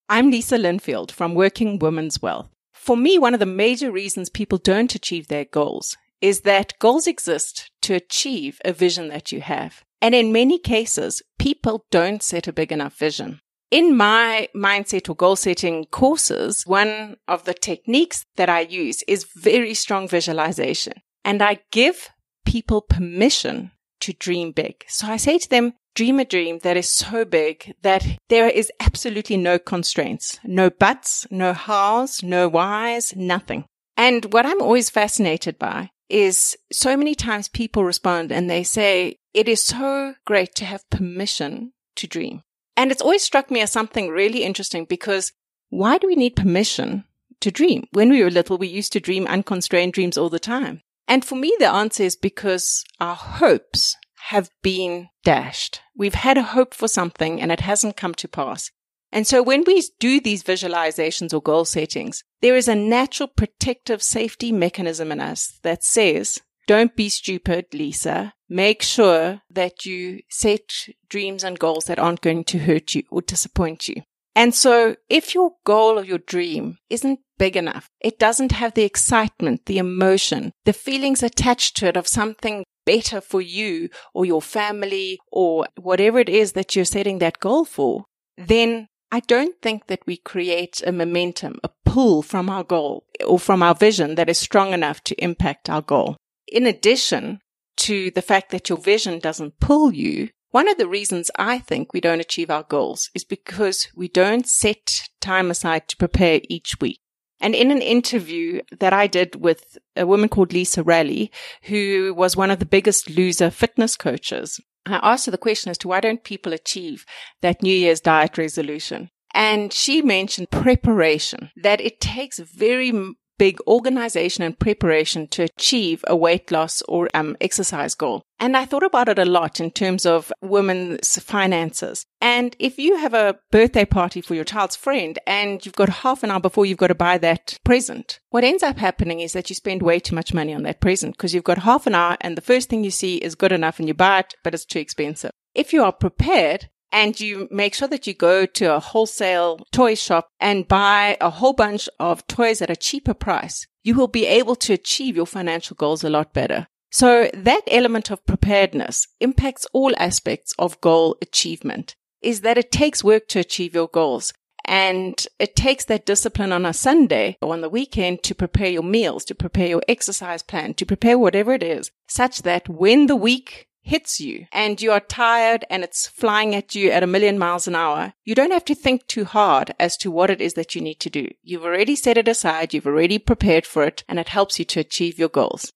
I'm 0.10 0.32
Lisa 0.32 0.58
Linfield 0.58 1.12
from 1.12 1.36
Working 1.36 1.78
Women's 1.78 2.24
Wealth. 2.24 2.50
For 2.74 2.98
me, 2.98 3.20
one 3.20 3.36
of 3.36 3.40
the 3.40 3.46
major 3.46 3.92
reasons 3.92 4.32
people 4.32 4.58
don't 4.58 4.96
achieve 4.96 5.28
their 5.28 5.46
goals 5.46 5.96
is 6.22 6.42
that 6.42 6.74
goals 6.80 7.06
exist 7.06 7.70
to 7.84 7.94
achieve 7.94 8.60
a 8.66 8.74
vision 8.74 9.10
that 9.10 9.32
you 9.32 9.42
have. 9.42 9.84
And 10.02 10.16
in 10.16 10.34
many 10.34 10.58
cases, 10.58 11.22
people 11.38 11.86
don't 11.92 12.24
set 12.24 12.48
a 12.48 12.54
big 12.54 12.72
enough 12.72 12.98
vision. 12.98 13.42
In 13.76 13.98
my 13.98 14.48
mindset 14.56 15.10
or 15.10 15.16
goal 15.16 15.36
setting 15.36 15.84
courses, 15.88 16.66
one 16.66 17.18
of 17.28 17.44
the 17.44 17.54
techniques 17.54 18.26
that 18.38 18.50
I 18.50 18.62
use 18.62 19.04
is 19.06 19.28
very 19.36 19.74
strong 19.74 20.08
visualization. 20.08 20.94
And 21.26 21.42
I 21.42 21.60
give 21.72 22.08
people 22.46 22.80
permission 22.80 23.72
to 24.00 24.14
dream 24.14 24.54
big. 24.54 24.86
So 24.88 25.08
I 25.08 25.18
say 25.18 25.38
to 25.40 25.50
them, 25.50 25.74
dream 25.94 26.22
a 26.22 26.24
dream 26.24 26.60
that 26.60 26.78
is 26.78 26.90
so 26.90 27.26
big 27.26 27.76
that 27.82 28.08
there 28.30 28.48
is 28.48 28.72
absolutely 28.80 29.36
no 29.36 29.60
constraints, 29.60 30.40
no 30.46 30.70
buts, 30.70 31.28
no 31.30 31.52
hows, 31.52 32.24
no 32.24 32.48
whys, 32.48 33.14
nothing. 33.14 33.66
And 33.98 34.32
what 34.32 34.46
I'm 34.46 34.62
always 34.62 34.90
fascinated 34.90 35.60
by 35.60 35.90
is 36.08 36.56
so 36.72 36.96
many 36.96 37.14
times 37.14 37.50
people 37.50 37.84
respond 37.84 38.32
and 38.32 38.50
they 38.50 38.64
say, 38.64 39.18
it 39.34 39.50
is 39.50 39.62
so 39.62 40.16
great 40.24 40.56
to 40.56 40.64
have 40.64 40.90
permission 40.90 41.74
to 41.98 42.08
dream. 42.08 42.42
And 42.78 42.92
it's 42.92 43.02
always 43.02 43.24
struck 43.24 43.50
me 43.50 43.62
as 43.62 43.72
something 43.72 44.10
really 44.10 44.44
interesting 44.44 44.86
because 44.86 45.32
why 45.70 45.98
do 45.98 46.08
we 46.08 46.16
need 46.16 46.36
permission 46.36 47.06
to 47.42 47.52
dream? 47.52 47.88
When 47.92 48.10
we 48.10 48.24
were 48.24 48.30
little, 48.30 48.58
we 48.58 48.68
used 48.68 48.94
to 48.94 49.00
dream 49.00 49.28
unconstrained 49.28 49.94
dreams 49.94 50.18
all 50.18 50.30
the 50.30 50.40
time. 50.40 50.82
And 51.08 51.24
for 51.24 51.36
me, 51.36 51.56
the 51.60 51.70
answer 51.70 52.04
is 52.04 52.16
because 52.16 52.84
our 53.00 53.16
hopes 53.16 53.96
have 54.30 54.50
been 54.64 55.10
dashed. 55.24 55.82
We've 55.96 56.16
had 56.16 56.38
a 56.38 56.44
hope 56.44 56.74
for 56.74 56.88
something 56.88 57.42
and 57.42 57.52
it 57.52 57.60
hasn't 57.60 57.98
come 57.98 58.16
to 58.16 58.28
pass. 58.28 58.72
And 59.12 59.26
so 59.26 59.42
when 59.42 59.64
we 59.66 59.84
do 60.00 60.20
these 60.20 60.44
visualizations 60.44 61.34
or 61.34 61.42
goal 61.42 61.64
settings, 61.64 62.24
there 62.42 62.56
is 62.56 62.68
a 62.68 62.76
natural 62.76 63.30
protective 63.30 64.02
safety 64.04 64.52
mechanism 64.52 65.12
in 65.12 65.22
us 65.22 65.60
that 65.64 65.84
says, 65.84 66.42
don't 66.68 66.96
be 66.96 67.10
stupid, 67.10 67.68
Lisa. 67.74 68.34
Make 68.48 68.82
sure 68.82 69.42
that 69.50 69.86
you 69.86 70.22
set 70.30 70.90
dreams 71.10 71.44
and 71.44 71.58
goals 71.58 71.86
that 71.86 72.00
aren't 72.00 72.22
going 72.22 72.44
to 72.46 72.60
hurt 72.60 72.94
you 72.94 73.04
or 73.10 73.22
disappoint 73.22 73.88
you. 73.88 74.04
And 74.36 74.54
so 74.54 74.98
if 75.10 75.34
your 75.34 75.54
goal 75.64 75.98
or 75.98 76.04
your 76.04 76.18
dream 76.18 76.78
isn't 76.90 77.20
big 77.38 77.56
enough, 77.56 77.90
it 78.02 78.20
doesn't 78.20 78.52
have 78.52 78.74
the 78.74 78.84
excitement, 78.84 79.66
the 79.66 79.78
emotion, 79.78 80.52
the 80.66 80.74
feelings 80.74 81.24
attached 81.24 81.78
to 81.78 81.88
it 81.88 81.98
of 81.98 82.08
something 82.08 82.66
better 82.86 83.22
for 83.22 83.42
you 83.42 83.90
or 84.14 84.26
your 84.26 84.42
family 84.42 85.20
or 85.32 85.68
whatever 85.80 86.20
it 86.20 86.30
is 86.30 86.52
that 86.52 86.76
you're 86.76 86.86
setting 86.86 87.20
that 87.20 87.40
goal 87.40 87.66
for, 87.66 88.06
then 88.38 88.88
I 89.12 89.22
don't 89.22 89.56
think 89.62 89.88
that 89.88 90.06
we 90.06 90.18
create 90.18 90.84
a 90.86 90.92
momentum, 90.92 91.60
a 91.64 91.70
pull 91.86 92.22
from 92.22 92.50
our 92.50 92.64
goal 92.64 93.06
or 93.26 93.40
from 93.40 93.64
our 93.64 93.74
vision 93.74 94.16
that 94.16 94.30
is 94.30 94.38
strong 94.38 94.74
enough 94.74 95.02
to 95.06 95.24
impact 95.24 95.70
our 95.70 95.82
goal. 95.82 96.18
In 96.48 96.66
addition 96.66 97.40
to 97.78 98.12
the 98.12 98.22
fact 98.22 98.52
that 98.52 98.70
your 98.70 98.78
vision 98.78 99.20
doesn't 99.20 99.60
pull 99.60 99.94
you, 99.94 100.30
one 100.52 100.70
of 100.70 100.78
the 100.78 100.88
reasons 100.88 101.30
I 101.38 101.60
think 101.60 101.94
we 101.94 102.00
don't 102.00 102.22
achieve 102.22 102.50
our 102.50 102.64
goals 102.64 103.10
is 103.14 103.26
because 103.26 103.88
we 103.96 104.08
don't 104.08 104.48
set 104.48 105.02
time 105.20 105.52
aside 105.52 105.88
to 105.90 105.98
prepare 105.98 106.40
each 106.50 106.76
week. 106.80 107.00
And 107.42 107.54
in 107.54 107.72
an 107.72 107.82
interview 107.82 108.62
that 108.80 108.94
I 108.94 109.08
did 109.08 109.36
with 109.36 109.78
a 109.96 110.08
woman 110.08 110.30
called 110.30 110.54
Lisa 110.54 110.82
Raleigh, 110.82 111.32
who 111.64 112.14
was 112.16 112.38
one 112.38 112.52
of 112.52 112.60
the 112.60 112.66
biggest 112.66 113.10
loser 113.10 113.50
fitness 113.50 113.98
coaches, 113.98 114.60
I 114.86 115.00
asked 115.04 115.26
her 115.26 115.32
the 115.32 115.38
question 115.38 115.70
as 115.70 115.78
to 115.80 115.90
why 115.90 116.00
don't 116.00 116.24
people 116.24 116.54
achieve 116.54 117.06
that 117.42 117.62
New 117.62 117.76
Year's 117.76 118.00
diet 118.00 118.38
resolution? 118.38 119.10
And 119.34 119.74
she 119.74 120.02
mentioned 120.02 120.50
preparation, 120.50 121.52
that 121.58 121.82
it 121.82 122.00
takes 122.00 122.40
very 122.40 122.94
big 123.38 123.60
organization 123.68 124.44
and 124.44 124.58
preparation 124.58 125.28
to 125.28 125.44
achieve 125.44 126.04
a 126.08 126.16
weight 126.16 126.52
loss 126.52 126.82
or 126.88 127.10
um, 127.14 127.36
exercise 127.42 127.96
goal. 127.96 128.24
And 128.40 128.58
I 128.58 128.66
thought 128.66 128.84
about 128.84 129.08
it 129.08 129.18
a 129.18 129.26
lot 129.26 129.60
in 129.60 129.72
terms 129.72 130.06
of 130.06 130.32
women's 130.42 131.18
finances. 131.20 132.06
And 132.20 132.56
if 132.60 132.78
you 132.78 132.98
have 132.98 133.14
a 133.14 133.38
birthday 133.52 133.86
party 133.86 134.20
for 134.20 134.36
your 134.36 134.44
child's 134.44 134.76
friend 134.76 135.18
and 135.26 135.66
you've 135.66 135.76
got 135.76 135.90
half 135.90 136.24
an 136.24 136.32
hour 136.32 136.40
before 136.40 136.66
you've 136.66 136.78
got 136.78 136.88
to 136.88 136.96
buy 136.96 137.18
that 137.20 137.58
present, 137.64 138.20
what 138.30 138.44
ends 138.44 138.64
up 138.64 138.78
happening 138.78 139.22
is 139.22 139.34
that 139.34 139.50
you 139.50 139.56
spend 139.56 139.82
way 139.82 140.00
too 140.00 140.16
much 140.16 140.34
money 140.34 140.54
on 140.54 140.64
that 140.64 140.82
present 140.82 141.16
because 141.16 141.34
you've 141.34 141.44
got 141.44 141.60
half 141.60 141.88
an 141.88 141.96
hour 141.96 142.18
and 142.22 142.36
the 142.36 142.42
first 142.42 142.70
thing 142.70 142.84
you 142.84 142.92
see 142.92 143.18
is 143.18 143.36
good 143.36 143.52
enough 143.52 143.80
and 143.80 143.88
you 143.88 143.94
buy 143.94 144.20
it, 144.20 144.34
but 144.44 144.54
it's 144.54 144.66
too 144.66 144.80
expensive. 144.80 145.32
If 145.54 145.72
you 145.72 145.84
are 145.84 145.94
prepared, 145.94 146.70
and 146.92 147.20
you 147.20 147.48
make 147.52 147.74
sure 147.74 147.88
that 147.88 148.08
you 148.08 148.14
go 148.14 148.46
to 148.46 148.76
a 148.76 148.80
wholesale 148.80 149.60
toy 149.72 149.96
shop 149.96 150.30
and 150.40 150.68
buy 150.68 151.18
a 151.20 151.30
whole 151.30 151.54
bunch 151.54 151.90
of 152.00 152.26
toys 152.28 152.62
at 152.62 152.70
a 152.70 152.76
cheaper 152.76 153.14
price, 153.14 153.68
you 153.84 153.96
will 153.96 154.08
be 154.08 154.26
able 154.26 154.56
to 154.56 154.74
achieve 154.74 155.16
your 155.16 155.28
financial 155.28 155.76
goals 155.76 156.04
a 156.04 156.10
lot 156.10 156.34
better. 156.34 156.68
So 156.92 157.30
that 157.34 157.62
element 157.68 158.10
of 158.10 158.26
preparedness 158.26 159.08
impacts 159.20 159.68
all 159.74 159.94
aspects 159.98 160.54
of 160.58 160.80
goal 160.80 161.18
achievement 161.22 161.96
is 162.22 162.42
that 162.42 162.58
it 162.58 162.72
takes 162.72 163.04
work 163.04 163.28
to 163.28 163.40
achieve 163.40 163.76
your 163.76 163.90
goals. 163.90 164.34
And 164.68 165.28
it 165.38 165.56
takes 165.56 165.86
that 165.86 166.06
discipline 166.06 166.52
on 166.52 166.66
a 166.66 166.74
Sunday 166.74 167.38
or 167.42 167.54
on 167.54 167.62
the 167.62 167.70
weekend 167.70 168.24
to 168.24 168.34
prepare 168.34 168.70
your 168.70 168.84
meals, 168.84 169.24
to 169.26 169.36
prepare 169.36 169.68
your 169.68 169.84
exercise 169.88 170.42
plan, 170.42 170.74
to 170.76 170.86
prepare 170.86 171.20
whatever 171.20 171.54
it 171.54 171.62
is, 171.62 171.92
such 172.08 172.42
that 172.44 172.68
when 172.68 173.06
the 173.06 173.16
week 173.16 173.68
hits 173.86 174.20
you 174.20 174.48
and 174.52 174.82
you 174.82 174.92
are 174.92 175.00
tired 175.00 175.64
and 175.70 175.84
it's 175.84 176.08
flying 176.08 176.56
at 176.56 176.74
you 176.74 176.90
at 176.90 177.04
a 177.04 177.08
million 177.08 177.38
miles 177.38 177.68
an 177.68 177.76
hour, 177.76 178.14
you 178.24 178.34
don't 178.34 178.52
have 178.52 178.66
to 178.66 178.76
think 178.76 179.06
too 179.06 179.26
hard 179.26 179.74
as 179.80 179.96
to 179.98 180.10
what 180.10 180.32
it 180.32 180.42
is 180.42 180.56
that 180.56 180.74
you 180.74 180.82
need 180.82 181.00
to 181.00 181.10
do. 181.10 181.28
You've 181.44 181.64
already 181.64 181.96
set 181.96 182.18
it 182.18 182.28
aside, 182.28 182.74
you've 182.74 182.88
already 182.88 183.20
prepared 183.20 183.66
for 183.66 183.84
it, 183.84 184.04
and 184.10 184.20
it 184.20 184.30
helps 184.30 184.58
you 184.58 184.66
to 184.66 184.80
achieve 184.80 185.20
your 185.20 185.30
goals. 185.30 185.72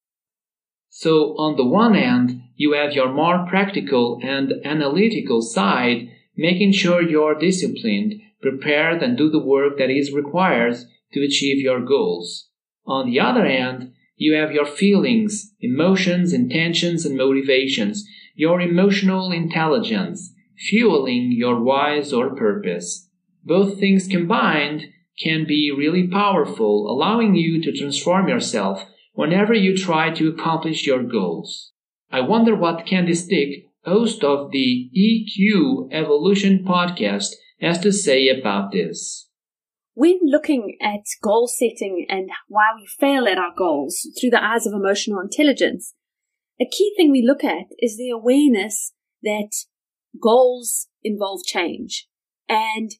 So, 0.89 1.37
on 1.37 1.55
the 1.55 1.65
one 1.65 1.93
hand, 1.93 2.41
you 2.55 2.73
have 2.73 2.93
your 2.93 3.13
more 3.13 3.45
practical 3.47 4.19
and 4.23 4.53
analytical 4.65 5.41
side, 5.43 6.09
making 6.35 6.71
sure 6.71 7.01
you're 7.01 7.37
disciplined, 7.37 8.15
prepared, 8.41 9.03
and 9.03 9.15
do 9.15 9.29
the 9.29 9.45
work 9.45 9.77
that 9.77 9.91
is 9.91 10.11
required 10.11 10.75
to 11.13 11.23
achieve 11.23 11.61
your 11.61 11.85
goals. 11.85 12.49
On 12.87 13.05
the 13.05 13.19
other 13.19 13.47
hand, 13.47 13.93
you 14.19 14.33
have 14.33 14.51
your 14.51 14.65
feelings, 14.65 15.53
emotions, 15.61 16.33
intentions, 16.33 17.05
and 17.05 17.17
motivations, 17.17 18.05
your 18.35 18.59
emotional 18.59 19.31
intelligence, 19.31 20.33
fueling 20.57 21.31
your 21.31 21.63
whys 21.63 22.11
or 22.11 22.35
purpose. 22.35 23.09
Both 23.45 23.79
things 23.79 24.07
combined 24.07 24.87
can 25.23 25.47
be 25.47 25.71
really 25.71 26.05
powerful, 26.05 26.91
allowing 26.91 27.35
you 27.35 27.61
to 27.61 27.71
transform 27.71 28.27
yourself 28.27 28.83
whenever 29.13 29.53
you 29.53 29.77
try 29.77 30.11
to 30.11 30.27
accomplish 30.27 30.85
your 30.85 31.01
goals. 31.01 31.71
I 32.11 32.19
wonder 32.19 32.55
what 32.55 32.85
Candy 32.85 33.15
Stick, 33.15 33.67
host 33.85 34.25
of 34.25 34.51
the 34.51 34.89
EQ 34.97 35.93
Evolution 35.93 36.65
podcast, 36.67 37.35
has 37.61 37.79
to 37.79 37.93
say 37.93 38.27
about 38.27 38.73
this. 38.73 39.28
When 39.99 40.19
looking 40.23 40.77
at 40.81 41.01
goal 41.21 41.49
setting 41.49 42.05
and 42.07 42.29
why 42.47 42.67
we 42.73 42.87
fail 42.87 43.27
at 43.27 43.37
our 43.37 43.53
goals 43.53 44.07
through 44.17 44.29
the 44.29 44.41
eyes 44.41 44.65
of 44.65 44.71
emotional 44.71 45.19
intelligence, 45.19 45.93
a 46.57 46.63
key 46.63 46.93
thing 46.95 47.11
we 47.11 47.21
look 47.21 47.43
at 47.43 47.65
is 47.79 47.97
the 47.97 48.09
awareness 48.09 48.93
that 49.23 49.49
goals 50.17 50.87
involve 51.03 51.41
change 51.45 52.07
and 52.47 52.91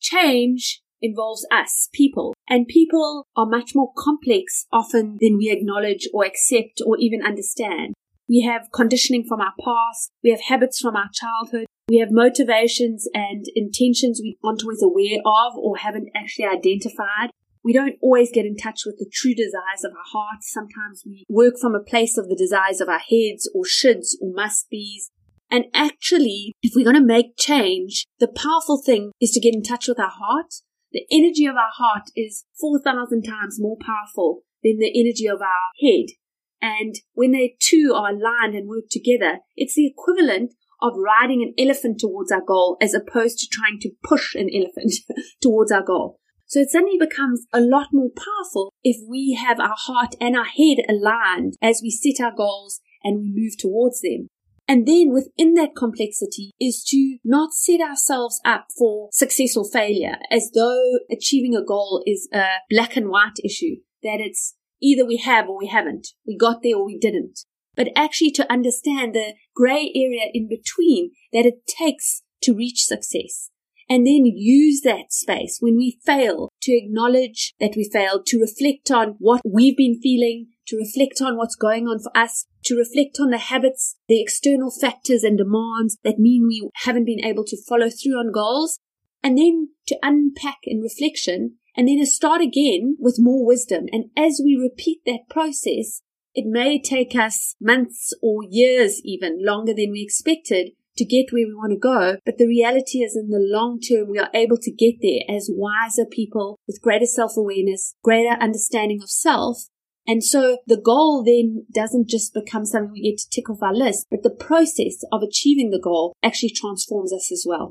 change 0.00 0.82
involves 1.00 1.46
us, 1.52 1.88
people, 1.92 2.34
and 2.48 2.66
people 2.66 3.28
are 3.36 3.46
much 3.46 3.76
more 3.76 3.92
complex 3.96 4.66
often 4.72 5.16
than 5.20 5.36
we 5.36 5.52
acknowledge 5.52 6.08
or 6.12 6.24
accept 6.24 6.82
or 6.84 6.96
even 6.98 7.22
understand. 7.24 7.94
We 8.28 8.42
have 8.42 8.68
conditioning 8.72 9.24
from 9.26 9.40
our 9.40 9.54
past. 9.64 10.10
We 10.22 10.30
have 10.30 10.40
habits 10.48 10.78
from 10.80 10.96
our 10.96 11.08
childhood. 11.12 11.66
We 11.88 11.98
have 11.98 12.10
motivations 12.10 13.08
and 13.14 13.46
intentions 13.54 14.20
we 14.22 14.36
aren't 14.44 14.62
always 14.62 14.82
aware 14.82 15.18
of 15.24 15.56
or 15.56 15.78
haven't 15.78 16.10
actually 16.14 16.44
identified. 16.44 17.30
We 17.64 17.72
don't 17.72 17.96
always 18.02 18.30
get 18.30 18.44
in 18.44 18.56
touch 18.56 18.82
with 18.84 18.98
the 18.98 19.10
true 19.12 19.34
desires 19.34 19.84
of 19.84 19.92
our 19.92 20.04
hearts. 20.12 20.52
Sometimes 20.52 21.02
we 21.06 21.24
work 21.28 21.54
from 21.58 21.74
a 21.74 21.80
place 21.80 22.18
of 22.18 22.28
the 22.28 22.36
desires 22.36 22.80
of 22.80 22.88
our 22.88 22.98
heads 22.98 23.50
or 23.54 23.64
shoulds 23.64 24.14
or 24.20 24.32
must 24.34 24.68
be's. 24.70 25.10
And 25.50 25.64
actually, 25.72 26.52
if 26.62 26.72
we're 26.76 26.84
going 26.84 26.94
to 26.96 27.00
make 27.00 27.38
change, 27.38 28.06
the 28.20 28.28
powerful 28.28 28.80
thing 28.84 29.12
is 29.20 29.30
to 29.30 29.40
get 29.40 29.54
in 29.54 29.62
touch 29.62 29.88
with 29.88 29.98
our 29.98 30.10
heart. 30.10 30.54
The 30.92 31.06
energy 31.10 31.46
of 31.46 31.56
our 31.56 31.72
heart 31.74 32.10
is 32.14 32.44
4,000 32.60 33.22
times 33.22 33.56
more 33.58 33.76
powerful 33.80 34.42
than 34.62 34.78
the 34.78 34.92
energy 34.98 35.26
of 35.26 35.40
our 35.40 35.70
head. 35.80 36.10
And 36.60 36.94
when 37.14 37.32
they 37.32 37.56
two 37.60 37.92
are 37.94 38.10
aligned 38.10 38.54
and 38.54 38.68
work 38.68 38.84
together, 38.90 39.40
it's 39.56 39.74
the 39.74 39.86
equivalent 39.86 40.52
of 40.80 40.92
riding 40.96 41.42
an 41.42 41.54
elephant 41.58 41.98
towards 42.00 42.30
our 42.30 42.42
goal 42.46 42.76
as 42.80 42.94
opposed 42.94 43.38
to 43.38 43.48
trying 43.50 43.78
to 43.80 43.90
push 44.02 44.34
an 44.34 44.48
elephant 44.54 44.94
towards 45.40 45.72
our 45.72 45.82
goal. 45.82 46.18
So 46.46 46.60
it 46.60 46.70
suddenly 46.70 46.96
becomes 46.98 47.46
a 47.52 47.60
lot 47.60 47.88
more 47.92 48.10
powerful 48.10 48.72
if 48.82 48.96
we 49.06 49.34
have 49.34 49.60
our 49.60 49.76
heart 49.76 50.14
and 50.20 50.34
our 50.34 50.46
head 50.46 50.78
aligned 50.88 51.54
as 51.60 51.80
we 51.82 51.90
set 51.90 52.24
our 52.24 52.34
goals 52.34 52.80
and 53.04 53.18
we 53.18 53.32
move 53.34 53.58
towards 53.58 54.00
them. 54.00 54.28
And 54.66 54.86
then 54.86 55.12
within 55.12 55.54
that 55.54 55.74
complexity 55.76 56.52
is 56.60 56.84
to 56.88 57.18
not 57.24 57.52
set 57.52 57.80
ourselves 57.80 58.40
up 58.44 58.66
for 58.76 59.08
success 59.12 59.56
or 59.56 59.64
failure 59.70 60.16
as 60.30 60.50
though 60.54 60.98
achieving 61.10 61.54
a 61.54 61.64
goal 61.64 62.02
is 62.06 62.28
a 62.32 62.44
black 62.68 62.96
and 62.96 63.08
white 63.08 63.38
issue, 63.42 63.76
that 64.02 64.20
it's 64.20 64.54
either 64.82 65.04
we 65.04 65.16
have 65.18 65.48
or 65.48 65.58
we 65.58 65.66
haven't. 65.66 66.08
We 66.26 66.36
got 66.36 66.62
there 66.62 66.76
or 66.76 66.86
we 66.86 66.98
didn't. 66.98 67.40
But 67.76 67.88
actually 67.94 68.32
to 68.32 68.52
understand 68.52 69.14
the 69.14 69.34
gray 69.54 69.92
area 69.94 70.30
in 70.32 70.48
between 70.48 71.12
that 71.32 71.46
it 71.46 71.66
takes 71.66 72.22
to 72.42 72.54
reach 72.54 72.84
success 72.84 73.50
and 73.88 74.06
then 74.06 74.26
use 74.26 74.82
that 74.82 75.12
space 75.12 75.58
when 75.60 75.76
we 75.76 75.98
fail 76.04 76.50
to 76.62 76.72
acknowledge 76.72 77.54
that 77.58 77.74
we 77.76 77.88
failed, 77.90 78.26
to 78.26 78.38
reflect 78.38 78.90
on 78.90 79.16
what 79.18 79.40
we've 79.44 79.76
been 79.76 79.98
feeling, 80.00 80.48
to 80.66 80.76
reflect 80.76 81.22
on 81.22 81.36
what's 81.36 81.56
going 81.56 81.86
on 81.86 81.98
for 82.00 82.14
us, 82.16 82.46
to 82.64 82.76
reflect 82.76 83.18
on 83.20 83.30
the 83.30 83.38
habits, 83.38 83.96
the 84.08 84.20
external 84.20 84.70
factors 84.70 85.22
and 85.22 85.38
demands 85.38 85.96
that 86.04 86.18
mean 86.18 86.46
we 86.46 86.68
haven't 86.84 87.06
been 87.06 87.24
able 87.24 87.44
to 87.44 87.56
follow 87.66 87.88
through 87.88 88.18
on 88.18 88.32
goals, 88.32 88.78
and 89.22 89.38
then 89.38 89.68
to 89.86 89.96
unpack 90.02 90.58
in 90.64 90.80
reflection 90.80 91.56
and 91.78 91.86
then 91.86 92.04
start 92.04 92.40
again 92.40 92.96
with 92.98 93.20
more 93.20 93.46
wisdom. 93.46 93.86
And 93.92 94.06
as 94.16 94.40
we 94.44 94.56
repeat 94.60 94.98
that 95.06 95.30
process, 95.30 96.02
it 96.34 96.44
may 96.44 96.82
take 96.82 97.14
us 97.14 97.54
months 97.60 98.12
or 98.20 98.40
years 98.50 99.00
even 99.04 99.44
longer 99.44 99.72
than 99.72 99.92
we 99.92 100.02
expected 100.02 100.72
to 100.96 101.04
get 101.04 101.26
where 101.30 101.46
we 101.46 101.54
want 101.54 101.70
to 101.70 101.78
go. 101.78 102.16
But 102.26 102.36
the 102.36 102.48
reality 102.48 102.98
is 102.98 103.16
in 103.16 103.30
the 103.30 103.38
long 103.38 103.78
term, 103.80 104.10
we 104.10 104.18
are 104.18 104.28
able 104.34 104.56
to 104.58 104.72
get 104.72 104.96
there 105.00 105.20
as 105.32 105.50
wiser 105.52 106.04
people 106.04 106.58
with 106.66 106.82
greater 106.82 107.06
self 107.06 107.36
awareness, 107.36 107.94
greater 108.02 108.36
understanding 108.40 109.00
of 109.00 109.08
self. 109.08 109.68
And 110.04 110.24
so 110.24 110.58
the 110.66 110.80
goal 110.80 111.22
then 111.22 111.66
doesn't 111.72 112.08
just 112.08 112.34
become 112.34 112.64
something 112.64 112.90
we 112.90 113.02
get 113.02 113.18
to 113.18 113.30
tick 113.30 113.48
off 113.48 113.62
our 113.62 113.74
list, 113.74 114.06
but 114.10 114.24
the 114.24 114.30
process 114.30 115.04
of 115.12 115.22
achieving 115.22 115.70
the 115.70 115.80
goal 115.80 116.16
actually 116.24 116.50
transforms 116.50 117.12
us 117.12 117.30
as 117.30 117.44
well. 117.46 117.70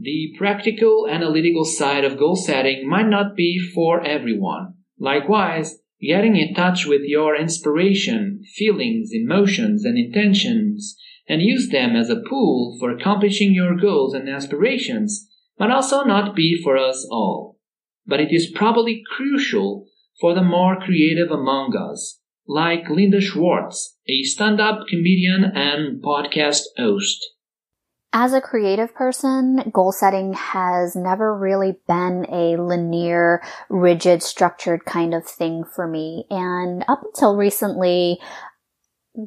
The 0.00 0.32
practical 0.38 1.08
analytical 1.10 1.64
side 1.64 2.04
of 2.04 2.18
goal 2.18 2.36
setting 2.36 2.88
might 2.88 3.08
not 3.08 3.34
be 3.34 3.58
for 3.58 4.00
everyone. 4.04 4.74
Likewise, 4.98 5.80
getting 6.00 6.36
in 6.36 6.54
touch 6.54 6.86
with 6.86 7.02
your 7.04 7.34
inspiration, 7.34 8.42
feelings, 8.54 9.10
emotions, 9.12 9.84
and 9.84 9.98
intentions 9.98 10.96
and 11.28 11.42
use 11.42 11.68
them 11.68 11.96
as 11.96 12.08
a 12.08 12.22
pool 12.28 12.76
for 12.78 12.90
accomplishing 12.90 13.52
your 13.52 13.76
goals 13.76 14.14
and 14.14 14.28
aspirations 14.28 15.28
might 15.58 15.70
also 15.70 16.04
not 16.04 16.34
be 16.34 16.60
for 16.62 16.78
us 16.78 17.06
all. 17.10 17.58
But 18.06 18.20
it 18.20 18.32
is 18.32 18.52
probably 18.54 19.02
crucial 19.16 19.86
for 20.20 20.34
the 20.34 20.42
more 20.42 20.76
creative 20.80 21.30
among 21.30 21.76
us, 21.76 22.20
like 22.46 22.88
Linda 22.88 23.20
Schwartz, 23.20 23.96
a 24.08 24.22
stand 24.22 24.60
up 24.60 24.86
comedian 24.88 25.44
and 25.44 26.02
podcast 26.02 26.62
host. 26.76 27.18
As 28.10 28.32
a 28.32 28.40
creative 28.40 28.94
person, 28.94 29.70
goal 29.70 29.92
setting 29.92 30.32
has 30.32 30.96
never 30.96 31.36
really 31.36 31.76
been 31.86 32.24
a 32.30 32.56
linear, 32.56 33.42
rigid, 33.68 34.22
structured 34.22 34.86
kind 34.86 35.12
of 35.12 35.26
thing 35.26 35.62
for 35.62 35.86
me. 35.86 36.24
And 36.30 36.86
up 36.88 37.02
until 37.04 37.36
recently, 37.36 38.18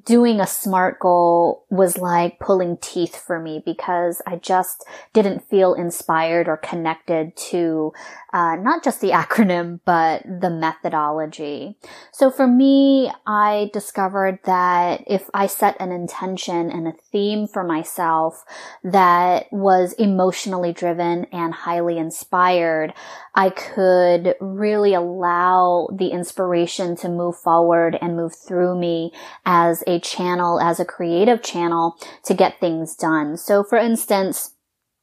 doing 0.05 0.39
a 0.39 0.47
SMART 0.47 0.99
goal 0.99 1.65
was 1.69 1.97
like 1.97 2.39
pulling 2.39 2.77
teeth 2.77 3.15
for 3.15 3.39
me 3.39 3.61
because 3.65 4.21
I 4.25 4.37
just 4.37 4.85
didn't 5.13 5.49
feel 5.49 5.73
inspired 5.73 6.47
or 6.47 6.57
connected 6.57 7.35
to 7.49 7.91
uh, 8.31 8.55
not 8.55 8.83
just 8.83 9.01
the 9.01 9.09
acronym, 9.11 9.81
but 9.85 10.23
the 10.23 10.49
methodology. 10.49 11.77
So 12.13 12.31
for 12.31 12.47
me, 12.47 13.11
I 13.27 13.69
discovered 13.73 14.39
that 14.45 15.03
if 15.07 15.29
I 15.33 15.47
set 15.47 15.75
an 15.79 15.91
intention 15.91 16.71
and 16.71 16.87
a 16.87 16.93
theme 17.11 17.47
for 17.47 17.63
myself 17.63 18.43
that 18.83 19.47
was 19.51 19.93
emotionally 19.93 20.71
driven 20.71 21.25
and 21.25 21.53
highly 21.53 21.97
inspired, 21.97 22.93
I 23.35 23.49
could 23.49 24.35
really 24.39 24.93
allow 24.93 25.89
the 25.93 26.09
inspiration 26.09 26.95
to 26.97 27.09
move 27.09 27.37
forward 27.37 27.97
and 28.01 28.15
move 28.15 28.35
through 28.35 28.77
me 28.77 29.11
as 29.45 29.80
a 29.87 29.99
channel, 29.99 30.59
as 30.59 30.79
a 30.79 30.85
creative 30.85 31.41
channel 31.41 31.95
to 32.25 32.33
get 32.33 32.59
things 32.59 32.95
done. 32.95 33.37
So 33.37 33.63
for 33.63 33.77
instance, 33.77 34.55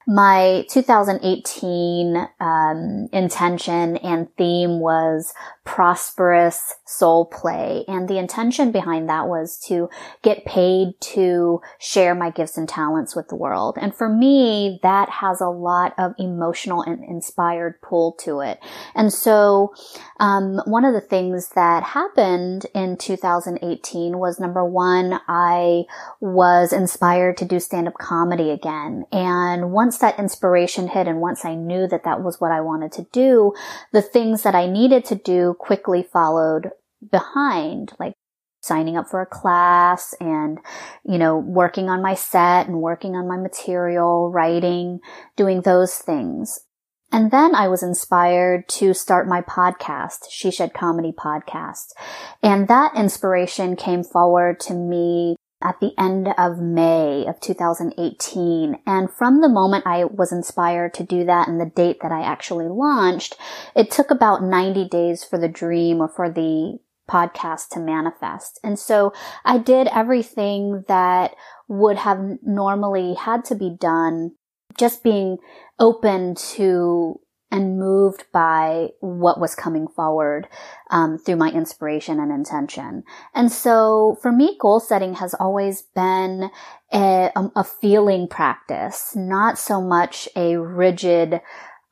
my 0.06 0.64
2018 0.70 2.28
um, 2.40 3.08
intention 3.12 3.98
and 3.98 4.34
theme 4.36 4.80
was 4.80 5.34
prosperous 5.66 6.74
soul 6.88 7.26
play. 7.26 7.84
And 7.86 8.08
the 8.08 8.16
intention 8.16 8.72
behind 8.72 9.10
that 9.10 9.28
was 9.28 9.58
to 9.68 9.90
get 10.22 10.46
paid 10.46 10.98
to 11.00 11.60
share 11.78 12.14
my 12.14 12.30
gifts 12.30 12.56
and 12.56 12.66
talents 12.66 13.14
with 13.14 13.28
the 13.28 13.36
world. 13.36 13.76
And 13.78 13.94
for 13.94 14.08
me, 14.08 14.80
that 14.82 15.10
has 15.10 15.42
a 15.42 15.48
lot 15.48 15.94
of 15.98 16.14
emotional 16.18 16.80
and 16.80 17.04
inspired 17.04 17.82
pull 17.82 18.12
to 18.24 18.40
it. 18.40 18.58
And 18.94 19.12
so, 19.12 19.74
um, 20.18 20.62
one 20.64 20.86
of 20.86 20.94
the 20.94 21.02
things 21.02 21.50
that 21.50 21.82
happened 21.82 22.64
in 22.74 22.96
2018 22.96 24.18
was 24.18 24.40
number 24.40 24.64
one, 24.64 25.20
I 25.28 25.84
was 26.20 26.72
inspired 26.72 27.36
to 27.36 27.44
do 27.44 27.60
stand 27.60 27.86
up 27.86 27.98
comedy 27.98 28.50
again. 28.50 29.04
And 29.12 29.72
once 29.72 29.98
that 29.98 30.18
inspiration 30.18 30.88
hit 30.88 31.06
and 31.06 31.20
once 31.20 31.44
I 31.44 31.54
knew 31.54 31.86
that 31.88 32.04
that 32.04 32.22
was 32.22 32.40
what 32.40 32.50
I 32.50 32.62
wanted 32.62 32.92
to 32.92 33.06
do, 33.12 33.52
the 33.92 34.02
things 34.02 34.42
that 34.42 34.54
I 34.54 34.66
needed 34.66 35.04
to 35.06 35.14
do 35.14 35.54
quickly 35.58 36.02
followed 36.02 36.72
behind, 37.10 37.92
like 37.98 38.14
signing 38.60 38.96
up 38.96 39.08
for 39.08 39.20
a 39.20 39.26
class 39.26 40.14
and, 40.20 40.58
you 41.04 41.18
know, 41.18 41.36
working 41.38 41.88
on 41.88 42.02
my 42.02 42.14
set 42.14 42.66
and 42.66 42.80
working 42.80 43.14
on 43.14 43.28
my 43.28 43.36
material, 43.36 44.30
writing, 44.30 45.00
doing 45.36 45.62
those 45.62 45.96
things. 45.96 46.60
And 47.10 47.30
then 47.30 47.54
I 47.54 47.68
was 47.68 47.82
inspired 47.82 48.68
to 48.68 48.92
start 48.92 49.26
my 49.26 49.40
podcast, 49.40 50.26
She 50.30 50.50
Shed 50.50 50.74
Comedy 50.74 51.12
Podcast. 51.12 51.92
And 52.42 52.68
that 52.68 52.94
inspiration 52.94 53.76
came 53.76 54.04
forward 54.04 54.60
to 54.60 54.74
me 54.74 55.36
at 55.62 55.80
the 55.80 55.92
end 55.98 56.28
of 56.36 56.58
May 56.58 57.24
of 57.26 57.40
2018. 57.40 58.78
And 58.86 59.10
from 59.10 59.40
the 59.40 59.48
moment 59.48 59.86
I 59.86 60.04
was 60.04 60.32
inspired 60.32 60.94
to 60.94 61.02
do 61.02 61.24
that 61.24 61.48
and 61.48 61.60
the 61.60 61.72
date 61.74 61.98
that 62.02 62.12
I 62.12 62.20
actually 62.20 62.68
launched, 62.68 63.36
it 63.74 63.90
took 63.90 64.10
about 64.10 64.42
90 64.42 64.88
days 64.88 65.24
for 65.24 65.38
the 65.38 65.48
dream 65.48 66.00
or 66.00 66.08
for 66.08 66.30
the 66.30 66.78
podcast 67.08 67.68
to 67.70 67.80
manifest. 67.80 68.60
And 68.62 68.78
so 68.78 69.12
I 69.44 69.58
did 69.58 69.88
everything 69.88 70.84
that 70.88 71.34
would 71.68 71.96
have 71.96 72.20
normally 72.42 73.14
had 73.14 73.44
to 73.46 73.54
be 73.54 73.74
done, 73.78 74.32
just 74.78 75.02
being 75.02 75.38
open 75.78 76.34
to 76.34 77.20
and 77.50 77.78
moved 77.78 78.24
by 78.32 78.88
what 79.00 79.40
was 79.40 79.54
coming 79.54 79.88
forward 79.88 80.46
um, 80.90 81.16
through 81.18 81.36
my 81.36 81.50
inspiration 81.50 82.20
and 82.20 82.30
intention. 82.30 83.02
And 83.34 83.50
so 83.50 84.18
for 84.20 84.30
me, 84.30 84.58
goal 84.60 84.80
setting 84.80 85.14
has 85.14 85.34
always 85.34 85.82
been 85.94 86.50
a, 86.92 87.30
um, 87.34 87.50
a 87.56 87.64
feeling 87.64 88.28
practice, 88.28 89.14
not 89.16 89.58
so 89.58 89.80
much 89.80 90.28
a 90.36 90.56
rigid 90.56 91.40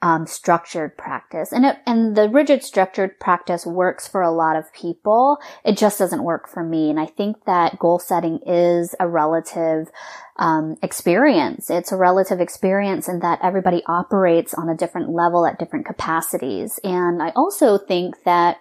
um, 0.02 0.26
structured 0.26 0.96
practice. 0.96 1.52
And 1.52 1.64
it, 1.64 1.78
and 1.87 2.16
the 2.16 2.28
rigid 2.28 2.62
structured 2.62 3.18
practice 3.18 3.64
works 3.64 4.06
for 4.06 4.22
a 4.22 4.30
lot 4.30 4.56
of 4.56 4.72
people. 4.72 5.38
It 5.64 5.76
just 5.76 5.98
doesn't 5.98 6.22
work 6.22 6.48
for 6.48 6.62
me. 6.62 6.90
And 6.90 7.00
I 7.00 7.06
think 7.06 7.44
that 7.46 7.78
goal 7.78 7.98
setting 7.98 8.40
is 8.46 8.94
a 9.00 9.09
relative 9.09 9.90
um, 10.38 10.77
experience. 10.83 11.70
It's 11.70 11.92
a 11.92 11.96
relative 11.96 12.40
experience 12.40 13.09
in 13.09 13.20
that 13.20 13.40
everybody 13.42 13.83
operates 13.87 14.55
on 14.55 14.68
a 14.68 14.77
different 14.77 15.11
level 15.11 15.46
at 15.46 15.59
different 15.59 15.87
capacities. 15.87 16.79
And 16.85 17.22
I 17.22 17.31
also 17.31 17.79
think 17.79 18.22
that 18.25 18.59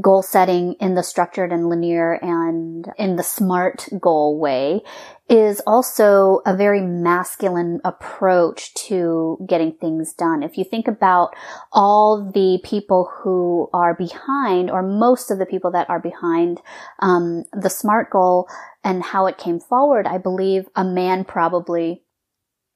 goal 0.00 0.22
setting 0.22 0.74
in 0.80 0.94
the 0.94 1.02
structured 1.02 1.52
and 1.52 1.68
linear 1.68 2.12
and 2.20 2.86
in 2.98 3.16
the 3.16 3.22
smart 3.22 3.88
goal 3.98 4.38
way 4.38 4.82
is 5.28 5.60
also 5.66 6.40
a 6.46 6.56
very 6.56 6.80
masculine 6.80 7.80
approach 7.84 8.72
to 8.74 9.38
getting 9.48 9.72
things 9.72 10.12
done. 10.12 10.42
If 10.42 10.56
you 10.56 10.64
think 10.64 10.86
about 10.86 11.34
all 11.72 12.30
the 12.32 12.60
people 12.62 13.10
who 13.12 13.68
are 13.72 13.94
behind, 13.94 14.70
or 14.70 14.82
most 14.82 15.30
of 15.30 15.38
the 15.38 15.46
people 15.46 15.72
that 15.72 15.90
are 15.90 15.98
behind 15.98 16.60
um, 17.00 17.44
the 17.52 17.70
SMART 17.70 18.10
goal 18.10 18.46
and 18.86 19.02
how 19.02 19.26
it 19.26 19.36
came 19.36 19.58
forward, 19.58 20.06
I 20.06 20.16
believe 20.16 20.68
a 20.76 20.84
man 20.84 21.24
probably 21.24 22.04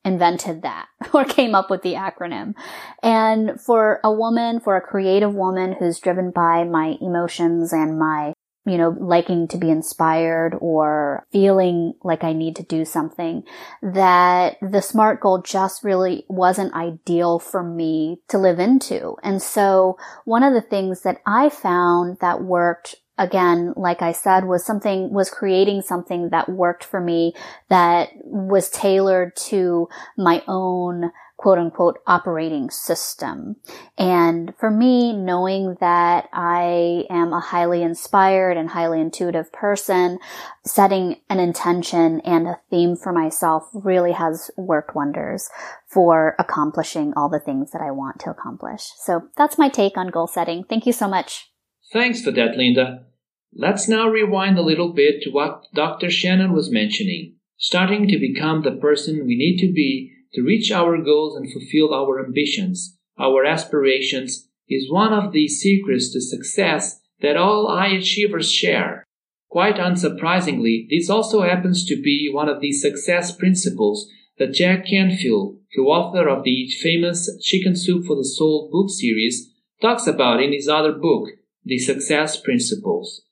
invented 0.05 0.62
that 0.62 0.88
or 1.14 1.25
came 1.25 1.55
up 1.55 1.70
with 1.70 1.83
the 1.83 1.94
acronym. 1.94 2.55
And 3.01 3.61
for 3.61 4.01
a 4.03 4.12
woman, 4.12 4.59
for 4.59 4.77
a 4.77 4.81
creative 4.81 5.33
woman 5.33 5.77
who's 5.79 6.01
driven 6.01 6.33
by 6.33 6.64
my 6.64 6.96
emotions 7.01 7.73
and 7.73 7.99
my 7.99 8.35
you 8.66 8.77
know, 8.77 8.94
liking 9.01 9.49
to 9.49 9.57
be 9.57 9.70
inspired 9.70 10.55
or 10.61 11.27
feeling 11.33 11.94
like 12.05 12.23
I 12.23 12.35
need 12.35 12.57
to 12.57 12.62
do 12.62 12.85
something, 12.85 13.42
that 13.83 14.59
the 14.61 14.83
SMART 14.83 15.20
goal 15.20 15.40
just 15.40 15.83
really 15.83 16.27
wasn't 16.29 16.75
ideal 16.75 17.38
for 17.38 17.62
me 17.62 18.20
to 18.29 18.37
live 18.37 18.59
into. 18.59 19.16
And 19.23 19.40
so 19.40 19.96
one 20.27 20.42
of 20.42 20.53
the 20.53 20.61
things 20.61 21.01
that 21.03 21.23
I 21.27 21.49
found 21.49 22.18
that 22.20 22.42
worked 22.42 22.96
again, 23.18 23.75
like 23.77 24.03
I 24.03 24.12
said, 24.12 24.44
was 24.44 24.64
something, 24.64 25.12
was 25.12 25.31
creating 25.31 25.83
something 25.83 26.31
that 26.31 26.49
worked 26.49 26.85
for 26.85 27.01
me 27.01 27.35
that 27.68 28.11
was 28.25 28.70
tailored 28.70 29.37
to 29.37 29.88
my 30.16 30.42
own 30.49 31.11
quote 31.40 31.59
unquote 31.59 31.99
operating 32.07 32.68
system. 32.68 33.57
And 33.96 34.53
for 34.59 34.70
me, 34.70 35.14
knowing 35.14 35.77
that 35.81 36.29
I 36.35 37.07
am 37.09 37.33
a 37.33 37.40
highly 37.40 37.83
inspired 37.83 38.59
and 38.59 38.68
highly 38.68 39.01
intuitive 39.01 39.51
person, 39.51 40.18
setting 40.66 41.16
an 41.31 41.40
intention 41.40 42.20
and 42.20 42.46
a 42.46 42.61
theme 42.68 42.94
for 42.94 43.11
myself 43.11 43.64
really 43.73 44.12
has 44.12 44.51
worked 44.59 44.94
wonders 44.94 45.49
for 45.88 46.37
accomplishing 46.38 47.14
all 47.16 47.31
the 47.31 47.40
things 47.40 47.70
that 47.70 47.81
I 47.81 47.90
want 47.90 48.20
to 48.20 48.31
accomplish. 48.31 48.92
So 48.99 49.23
that's 49.38 49.57
my 49.57 49.70
take 49.70 49.96
on 49.96 50.09
goal 50.09 50.27
setting. 50.27 50.64
Thank 50.64 50.85
you 50.85 50.92
so 50.92 51.09
much. 51.09 51.49
Thanks 51.92 52.22
for 52.22 52.31
that, 52.33 52.57
Linda. 52.57 53.07
Let's 53.53 53.88
now 53.88 54.09
rewind 54.09 54.59
a 54.59 54.62
little 54.62 54.92
bit 54.92 55.22
to 55.22 55.31
what 55.31 55.64
Dr. 55.74 56.09
Shannon 56.09 56.53
was 56.53 56.70
mentioning. 56.70 57.35
Starting 57.59 58.07
to 58.09 58.18
become 58.18 58.62
the 58.62 58.76
person 58.76 59.26
we 59.26 59.37
need 59.37 59.59
to 59.59 59.72
be 59.72 60.12
to 60.35 60.42
reach 60.42 60.70
our 60.70 60.96
goals 61.03 61.37
and 61.37 61.53
fulfill 61.53 61.92
our 61.92 62.24
ambitions, 62.24 62.96
our 63.18 63.44
aspirations, 63.44 64.48
is 64.68 64.90
one 64.90 65.12
of 65.12 65.33
the 65.33 65.48
secrets 65.48 66.12
to 66.12 66.20
success 66.20 67.00
that 67.20 67.37
all 67.37 67.68
high 67.68 67.88
achievers 67.88 68.50
share. 68.50 69.05
Quite 69.50 69.76
unsurprisingly, 69.76 70.87
this 70.88 71.11
also 71.11 71.42
happens 71.42 71.85
to 71.87 72.00
be 72.00 72.31
one 72.33 72.48
of 72.48 72.61
the 72.61 72.72
success 72.72 73.35
principles 73.35 74.09
that 74.38 74.55
Jack 74.55 74.87
Canfield, 74.87 75.59
co-author 75.74 76.29
of 76.29 76.44
the 76.44 76.70
famous 76.81 77.29
Chicken 77.42 77.74
Soup 77.74 78.07
for 78.07 78.14
the 78.14 78.24
Soul 78.24 78.70
book 78.70 78.90
series, 78.90 79.53
talks 79.83 80.07
about 80.07 80.40
in 80.40 80.53
his 80.53 80.68
other 80.68 80.92
book, 80.92 81.31
The 81.64 81.79
Success 81.79 82.40
Principles. 82.40 83.23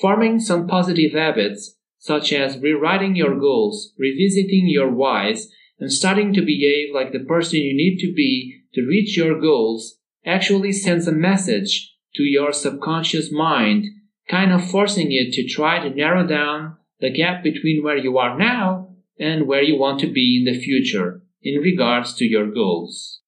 Forming 0.00 0.38
some 0.38 0.66
positive 0.66 1.12
habits, 1.12 1.76
such 1.98 2.32
as 2.32 2.58
rewriting 2.58 3.16
your 3.16 3.38
goals, 3.38 3.92
revisiting 3.98 4.68
your 4.68 4.90
whys, 4.90 5.48
and 5.78 5.92
starting 5.92 6.32
to 6.34 6.42
behave 6.42 6.94
like 6.94 7.12
the 7.12 7.24
person 7.24 7.58
you 7.58 7.76
need 7.76 7.98
to 7.98 8.12
be 8.14 8.62
to 8.74 8.86
reach 8.86 9.16
your 9.16 9.40
goals 9.40 9.98
actually 10.24 10.72
sends 10.72 11.08
a 11.08 11.12
message 11.12 11.94
to 12.14 12.22
your 12.22 12.52
subconscious 12.52 13.32
mind, 13.32 13.86
kind 14.28 14.52
of 14.52 14.70
forcing 14.70 15.10
it 15.10 15.32
to 15.32 15.46
try 15.46 15.80
to 15.80 15.94
narrow 15.94 16.26
down 16.26 16.76
the 17.00 17.10
gap 17.10 17.42
between 17.42 17.82
where 17.82 17.96
you 17.96 18.16
are 18.16 18.38
now 18.38 18.94
and 19.18 19.46
where 19.46 19.62
you 19.62 19.76
want 19.76 19.98
to 20.00 20.06
be 20.06 20.38
in 20.38 20.52
the 20.52 20.58
future 20.58 21.22
in 21.42 21.60
regards 21.60 22.14
to 22.14 22.24
your 22.24 22.48
goals. 22.50 23.20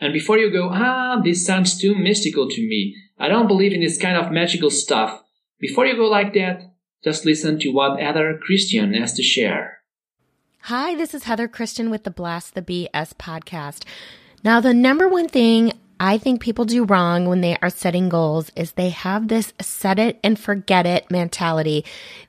And 0.00 0.12
before 0.12 0.38
you 0.38 0.50
go, 0.50 0.70
ah, 0.72 1.20
this 1.22 1.46
sounds 1.46 1.80
too 1.80 1.94
mystical 1.94 2.48
to 2.48 2.60
me. 2.60 2.96
I 3.18 3.28
don't 3.28 3.46
believe 3.46 3.72
in 3.72 3.80
this 3.80 3.98
kind 3.98 4.16
of 4.16 4.32
magical 4.32 4.70
stuff. 4.70 5.22
Before 5.60 5.86
you 5.86 5.96
go 5.96 6.06
like 6.06 6.34
that, 6.34 6.72
just 7.04 7.24
listen 7.24 7.58
to 7.60 7.70
what 7.70 8.00
Heather 8.00 8.38
Christian 8.42 8.92
has 8.94 9.12
to 9.14 9.22
share. 9.22 9.78
Hi, 10.62 10.94
this 10.96 11.14
is 11.14 11.24
Heather 11.24 11.46
Christian 11.46 11.90
with 11.90 12.04
the 12.04 12.10
Blast 12.10 12.54
the 12.54 12.62
BS 12.62 13.14
podcast. 13.14 13.84
Now, 14.42 14.60
the 14.60 14.74
number 14.74 15.08
one 15.08 15.28
thing 15.28 15.72
I 16.00 16.18
think 16.18 16.40
people 16.40 16.64
do 16.64 16.84
wrong 16.84 17.28
when 17.28 17.40
they 17.40 17.56
are 17.62 17.70
setting 17.70 18.08
goals 18.08 18.50
is 18.56 18.72
they 18.72 18.90
have 18.90 19.28
this 19.28 19.52
set 19.60 19.98
it 19.98 20.18
and 20.24 20.38
forget 20.38 20.84
it 20.84 21.08
mentality. 21.10 21.84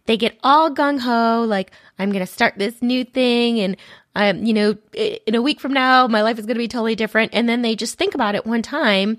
They 0.06 0.17
get 0.17 0.38
all 0.43 0.69
gung 0.69 1.00
ho, 1.00 1.43
like, 1.48 1.71
I'm 1.98 2.12
going 2.12 2.26
to 2.26 2.32
start 2.32 2.56
this 2.58 2.82
new 2.82 3.04
thing 3.04 3.60
and 3.60 3.76
um, 4.17 4.45
you 4.45 4.54
know, 4.54 4.78
in 4.93 5.36
a 5.36 5.41
week 5.41 5.60
from 5.60 5.74
now, 5.74 6.08
my 6.08 6.21
life 6.21 6.39
is 6.39 6.45
going 6.45 6.56
to 6.56 6.60
be 6.60 6.69
totally 6.69 6.95
different. 6.95 7.34
And 7.34 7.50
then 7.50 7.63
they 7.63 7.76
just 7.76 7.98
think 7.98 8.15
about 8.15 8.34
it 8.34 8.45
one 8.45 8.62
time 8.62 9.17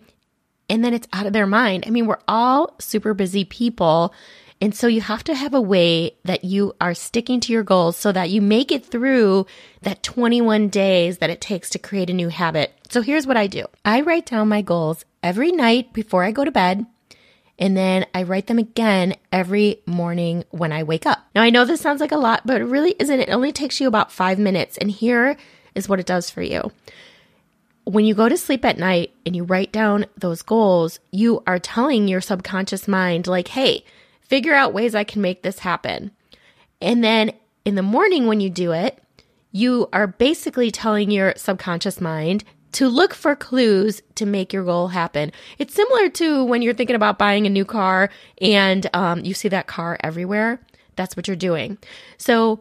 and 0.69 0.85
then 0.85 0.95
it's 0.95 1.09
out 1.13 1.27
of 1.27 1.33
their 1.33 1.47
mind. 1.47 1.85
I 1.87 1.91
mean, 1.91 2.07
we're 2.07 2.19
all 2.27 2.75
super 2.79 3.15
busy 3.15 3.45
people 3.45 4.13
and 4.61 4.75
so 4.75 4.87
you 4.87 5.03
have 5.03 5.23
to 5.25 5.35
have 5.35 5.53
a 5.53 5.61
way 5.61 6.17
that 6.25 6.45
you 6.45 6.75
are 6.81 6.95
sticking 6.95 7.41
to 7.41 7.53
your 7.53 7.63
goals 7.63 7.97
so 7.97 8.11
that 8.13 8.31
you 8.31 8.41
make 8.41 8.73
it 8.73 8.87
through 8.87 9.47
that 9.83 10.03
21 10.03 10.69
days 10.69 11.19
that 11.19 11.31
it 11.31 11.41
takes 11.41 11.69
to 11.71 11.79
create 11.79 12.09
a 12.09 12.15
new 12.15 12.29
habit. 12.29 12.73
So 12.89 13.03
here's 13.03 13.27
what 13.27 13.37
I 13.37 13.49
do. 13.49 13.67
I 13.85 14.01
write 14.01 14.27
down 14.27 14.49
my 14.49 14.63
goals 14.63 15.05
every 15.23 15.53
night 15.53 15.93
before 15.93 16.25
I 16.25 16.31
go 16.31 16.45
to 16.45 16.51
bed. 16.51 16.87
And 17.59 17.77
then 17.77 18.07
I 18.15 18.23
write 18.23 18.49
them 18.49 18.59
again 18.59 19.15
every 19.33 19.81
morning 19.87 20.45
when 20.51 20.73
I 20.73 20.83
wake 20.83 21.07
up. 21.07 21.27
Now 21.35 21.43
I 21.43 21.51
know 21.51 21.65
this 21.65 21.81
sounds 21.81 22.01
like 22.01 22.13
a 22.13 22.19
lot, 22.19 22.43
but 22.47 22.61
it 22.61 22.65
really 22.65 22.95
isn't. 22.99 23.21
It 23.21 23.31
only 23.31 23.53
takes 23.53 23.81
you 23.81 23.89
about 23.89 24.13
five 24.13 24.39
minutes. 24.39 24.77
And 24.77 24.91
here 24.91 25.37
is 25.75 25.89
what 25.89 26.01
it 26.01 26.07
does 26.07 26.31
for 26.31 26.43
you 26.43 26.71
when 27.87 28.05
you 28.05 28.15
go 28.15 28.29
to 28.29 28.37
sleep 28.37 28.65
at 28.65 28.79
night 28.79 29.13
and 29.25 29.37
you 29.37 29.45
write 29.45 29.71
down 29.71 30.07
those 30.19 30.43
goals, 30.43 30.99
you 31.13 31.41
are 31.47 31.61
telling 31.61 32.09
your 32.09 32.21
subconscious 32.21 32.89
mind, 32.89 33.29
like, 33.29 33.49
hey, 33.49 33.85
figure 34.23 34.55
out 34.55 34.75
ways 34.75 34.95
I 34.95 35.05
can 35.05 35.23
make 35.23 35.43
this 35.43 35.61
happen. 35.61 36.11
And 36.81 37.03
then 37.03 37.31
in 37.65 37.77
the 37.77 37.83
morning, 37.83 38.27
when 38.27 38.41
you 38.41 38.51
do 38.51 38.73
it, 38.73 39.01
you 39.53 39.89
are 39.93 40.09
basically 40.09 40.73
telling 40.73 41.13
your 41.13 41.33
subconscious 41.37 42.01
mind 42.01 42.43
to 42.73 42.89
look 42.89 43.15
for 43.15 43.37
clues 43.37 44.03
to 44.17 44.27
make 44.27 44.53
your 44.53 44.65
goal 44.65 44.89
happen. 44.89 45.31
It's 45.57 45.73
similar 45.73 46.09
to 46.11 46.45
when 46.45 46.63
you're 46.63 46.75
thinking 46.75 46.97
about 46.97 47.19
buying 47.19 47.47
a 47.47 47.51
new 47.51 47.65
car 47.65 48.11
and 48.41 48.91
um, 48.95 49.25
you 49.25 49.33
see 49.33 49.49
that 49.49 49.69
car 49.69 49.97
everywhere. 50.03 50.61
That's 50.97 51.17
what 51.17 51.29
you're 51.29 51.37
doing. 51.37 51.79
So 52.19 52.61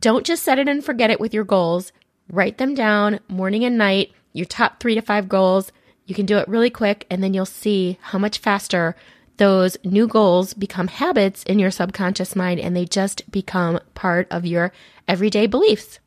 don't 0.00 0.26
just 0.26 0.42
set 0.42 0.58
it 0.58 0.68
and 0.68 0.84
forget 0.84 1.10
it 1.10 1.20
with 1.20 1.32
your 1.32 1.44
goals. 1.44 1.92
Write 2.30 2.58
them 2.58 2.74
down 2.74 3.20
morning 3.28 3.64
and 3.64 3.78
night, 3.78 4.12
your 4.32 4.46
top 4.46 4.80
three 4.80 4.94
to 4.94 5.02
five 5.02 5.28
goals. 5.28 5.72
You 6.06 6.14
can 6.14 6.26
do 6.26 6.38
it 6.38 6.48
really 6.48 6.70
quick, 6.70 7.06
and 7.10 7.22
then 7.22 7.34
you'll 7.34 7.46
see 7.46 7.98
how 8.00 8.18
much 8.18 8.38
faster 8.38 8.96
those 9.38 9.76
new 9.84 10.06
goals 10.06 10.52
become 10.52 10.88
habits 10.88 11.42
in 11.44 11.58
your 11.58 11.70
subconscious 11.70 12.36
mind 12.36 12.60
and 12.60 12.76
they 12.76 12.84
just 12.84 13.30
become 13.30 13.80
part 13.94 14.26
of 14.30 14.44
your 14.44 14.72
everyday 15.06 15.46
beliefs. 15.46 16.00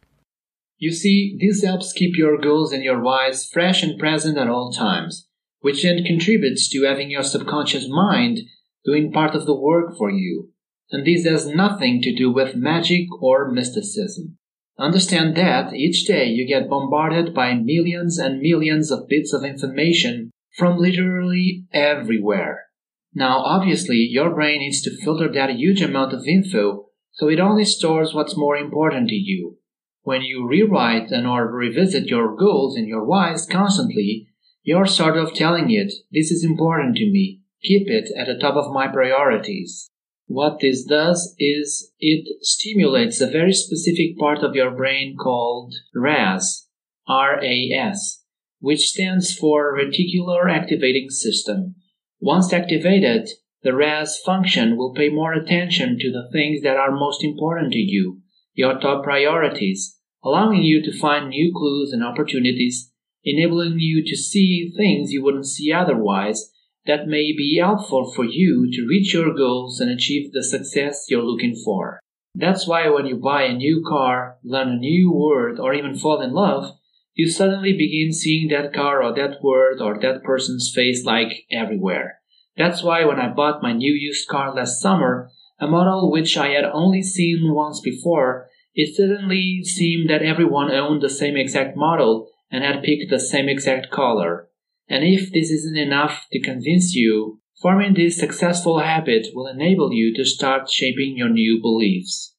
You 0.77 0.91
see, 0.91 1.37
this 1.39 1.63
helps 1.63 1.93
keep 1.93 2.17
your 2.17 2.37
goals 2.37 2.71
and 2.73 2.83
your 2.83 3.01
whys 3.01 3.47
fresh 3.47 3.83
and 3.83 3.97
present 3.97 4.37
at 4.37 4.49
all 4.49 4.71
times, 4.71 5.27
which 5.59 5.83
then 5.83 6.03
contributes 6.03 6.69
to 6.69 6.83
having 6.83 7.09
your 7.09 7.23
subconscious 7.23 7.87
mind 7.87 8.39
doing 8.83 9.11
part 9.11 9.35
of 9.35 9.45
the 9.45 9.55
work 9.55 9.95
for 9.97 10.09
you. 10.09 10.49
And 10.91 11.05
this 11.05 11.25
has 11.25 11.45
nothing 11.45 12.01
to 12.01 12.13
do 12.13 12.31
with 12.31 12.55
magic 12.55 13.05
or 13.21 13.49
mysticism. 13.49 14.37
Understand 14.79 15.35
that 15.37 15.73
each 15.73 16.05
day 16.05 16.25
you 16.25 16.47
get 16.47 16.69
bombarded 16.69 17.33
by 17.33 17.53
millions 17.53 18.17
and 18.17 18.39
millions 18.39 18.91
of 18.91 19.07
bits 19.07 19.33
of 19.33 19.43
information 19.43 20.31
from 20.57 20.77
literally 20.77 21.65
everywhere. 21.73 22.65
Now, 23.13 23.39
obviously, 23.39 24.07
your 24.09 24.33
brain 24.33 24.59
needs 24.59 24.81
to 24.83 24.97
filter 25.03 25.31
that 25.33 25.51
huge 25.51 25.81
amount 25.81 26.13
of 26.13 26.25
info, 26.25 26.85
so 27.11 27.27
it 27.27 27.39
only 27.39 27.65
stores 27.65 28.13
what's 28.13 28.37
more 28.37 28.55
important 28.55 29.09
to 29.09 29.15
you. 29.15 29.57
When 30.03 30.21
you 30.21 30.47
rewrite 30.47 31.11
and 31.11 31.27
or 31.27 31.51
revisit 31.51 32.07
your 32.07 32.35
goals 32.35 32.75
and 32.75 32.87
your 32.87 33.05
whys 33.05 33.45
constantly, 33.45 34.27
you're 34.63 34.87
sort 34.87 35.17
of 35.17 35.33
telling 35.33 35.69
it, 35.69 35.91
this 36.11 36.31
is 36.31 36.43
important 36.43 36.95
to 36.97 37.05
me. 37.05 37.41
Keep 37.63 37.87
it 37.87 38.09
at 38.17 38.27
the 38.27 38.39
top 38.39 38.55
of 38.55 38.73
my 38.73 38.87
priorities. 38.87 39.90
What 40.27 40.59
this 40.61 40.85
does 40.85 41.35
is 41.39 41.91
it 41.99 42.25
stimulates 42.41 43.19
a 43.19 43.29
very 43.29 43.53
specific 43.53 44.17
part 44.17 44.39
of 44.39 44.55
your 44.55 44.71
brain 44.71 45.17
called 45.17 45.73
RAS, 45.93 46.67
R-A-S, 47.07 48.23
which 48.59 48.87
stands 48.87 49.33
for 49.33 49.77
Reticular 49.77 50.49
Activating 50.49 51.09
System. 51.09 51.75
Once 52.19 52.53
activated, 52.53 53.29
the 53.63 53.75
RAS 53.75 54.19
function 54.19 54.77
will 54.77 54.93
pay 54.93 55.09
more 55.09 55.33
attention 55.33 55.97
to 55.99 56.11
the 56.11 56.29
things 56.31 56.61
that 56.61 56.77
are 56.77 56.91
most 56.91 57.23
important 57.23 57.73
to 57.73 57.79
you, 57.79 58.21
your 58.53 58.79
top 58.79 59.03
priorities, 59.03 59.97
allowing 60.23 60.61
you 60.61 60.81
to 60.83 60.97
find 60.97 61.29
new 61.29 61.51
clues 61.53 61.91
and 61.91 62.03
opportunities, 62.03 62.91
enabling 63.23 63.79
you 63.79 64.03
to 64.05 64.15
see 64.15 64.71
things 64.75 65.11
you 65.11 65.23
wouldn't 65.23 65.47
see 65.47 65.71
otherwise 65.71 66.51
that 66.85 67.07
may 67.07 67.31
be 67.35 67.59
helpful 67.61 68.11
for 68.11 68.25
you 68.25 68.69
to 68.71 68.87
reach 68.87 69.13
your 69.13 69.33
goals 69.35 69.79
and 69.79 69.91
achieve 69.91 70.31
the 70.31 70.43
success 70.43 71.05
you're 71.09 71.23
looking 71.23 71.55
for. 71.63 71.99
That's 72.33 72.67
why 72.67 72.89
when 72.89 73.05
you 73.05 73.17
buy 73.17 73.43
a 73.43 73.53
new 73.53 73.83
car, 73.87 74.37
learn 74.43 74.69
a 74.69 74.77
new 74.77 75.11
word, 75.11 75.59
or 75.59 75.73
even 75.73 75.95
fall 75.95 76.21
in 76.21 76.31
love, 76.31 76.75
you 77.13 77.29
suddenly 77.29 77.73
begin 77.73 78.13
seeing 78.13 78.47
that 78.49 78.73
car 78.73 79.03
or 79.03 79.13
that 79.15 79.43
word 79.43 79.81
or 79.81 79.99
that 79.99 80.23
person's 80.23 80.71
face 80.73 81.05
like 81.05 81.45
everywhere. 81.51 82.19
That's 82.57 82.83
why 82.83 83.03
when 83.05 83.19
I 83.19 83.33
bought 83.33 83.61
my 83.61 83.73
new 83.73 83.93
used 83.93 84.27
car 84.27 84.53
last 84.53 84.79
summer, 84.79 85.29
a 85.59 85.67
model 85.67 86.11
which 86.11 86.37
I 86.37 86.49
had 86.49 86.65
only 86.65 87.03
seen 87.03 87.53
once 87.53 87.81
before, 87.81 88.47
it 88.73 88.95
suddenly 88.95 89.61
seemed 89.63 90.09
that 90.09 90.23
everyone 90.23 90.71
owned 90.71 91.01
the 91.01 91.09
same 91.09 91.35
exact 91.35 91.75
model 91.75 92.29
and 92.49 92.63
had 92.63 92.83
picked 92.83 93.09
the 93.09 93.19
same 93.19 93.49
exact 93.49 93.91
color. 93.91 94.47
And 94.91 95.03
if 95.03 95.31
this 95.31 95.49
isn't 95.49 95.77
enough 95.77 96.27
to 96.31 96.41
convince 96.41 96.93
you, 96.93 97.41
Forming 97.61 97.93
this 97.93 98.17
successful 98.17 98.79
habit 98.79 99.27
will 99.35 99.45
enable 99.45 99.93
you 99.93 100.15
to 100.15 100.25
start 100.25 100.67
shaping 100.67 101.15
your 101.15 101.29
new 101.29 101.61
beliefs. 101.61 102.33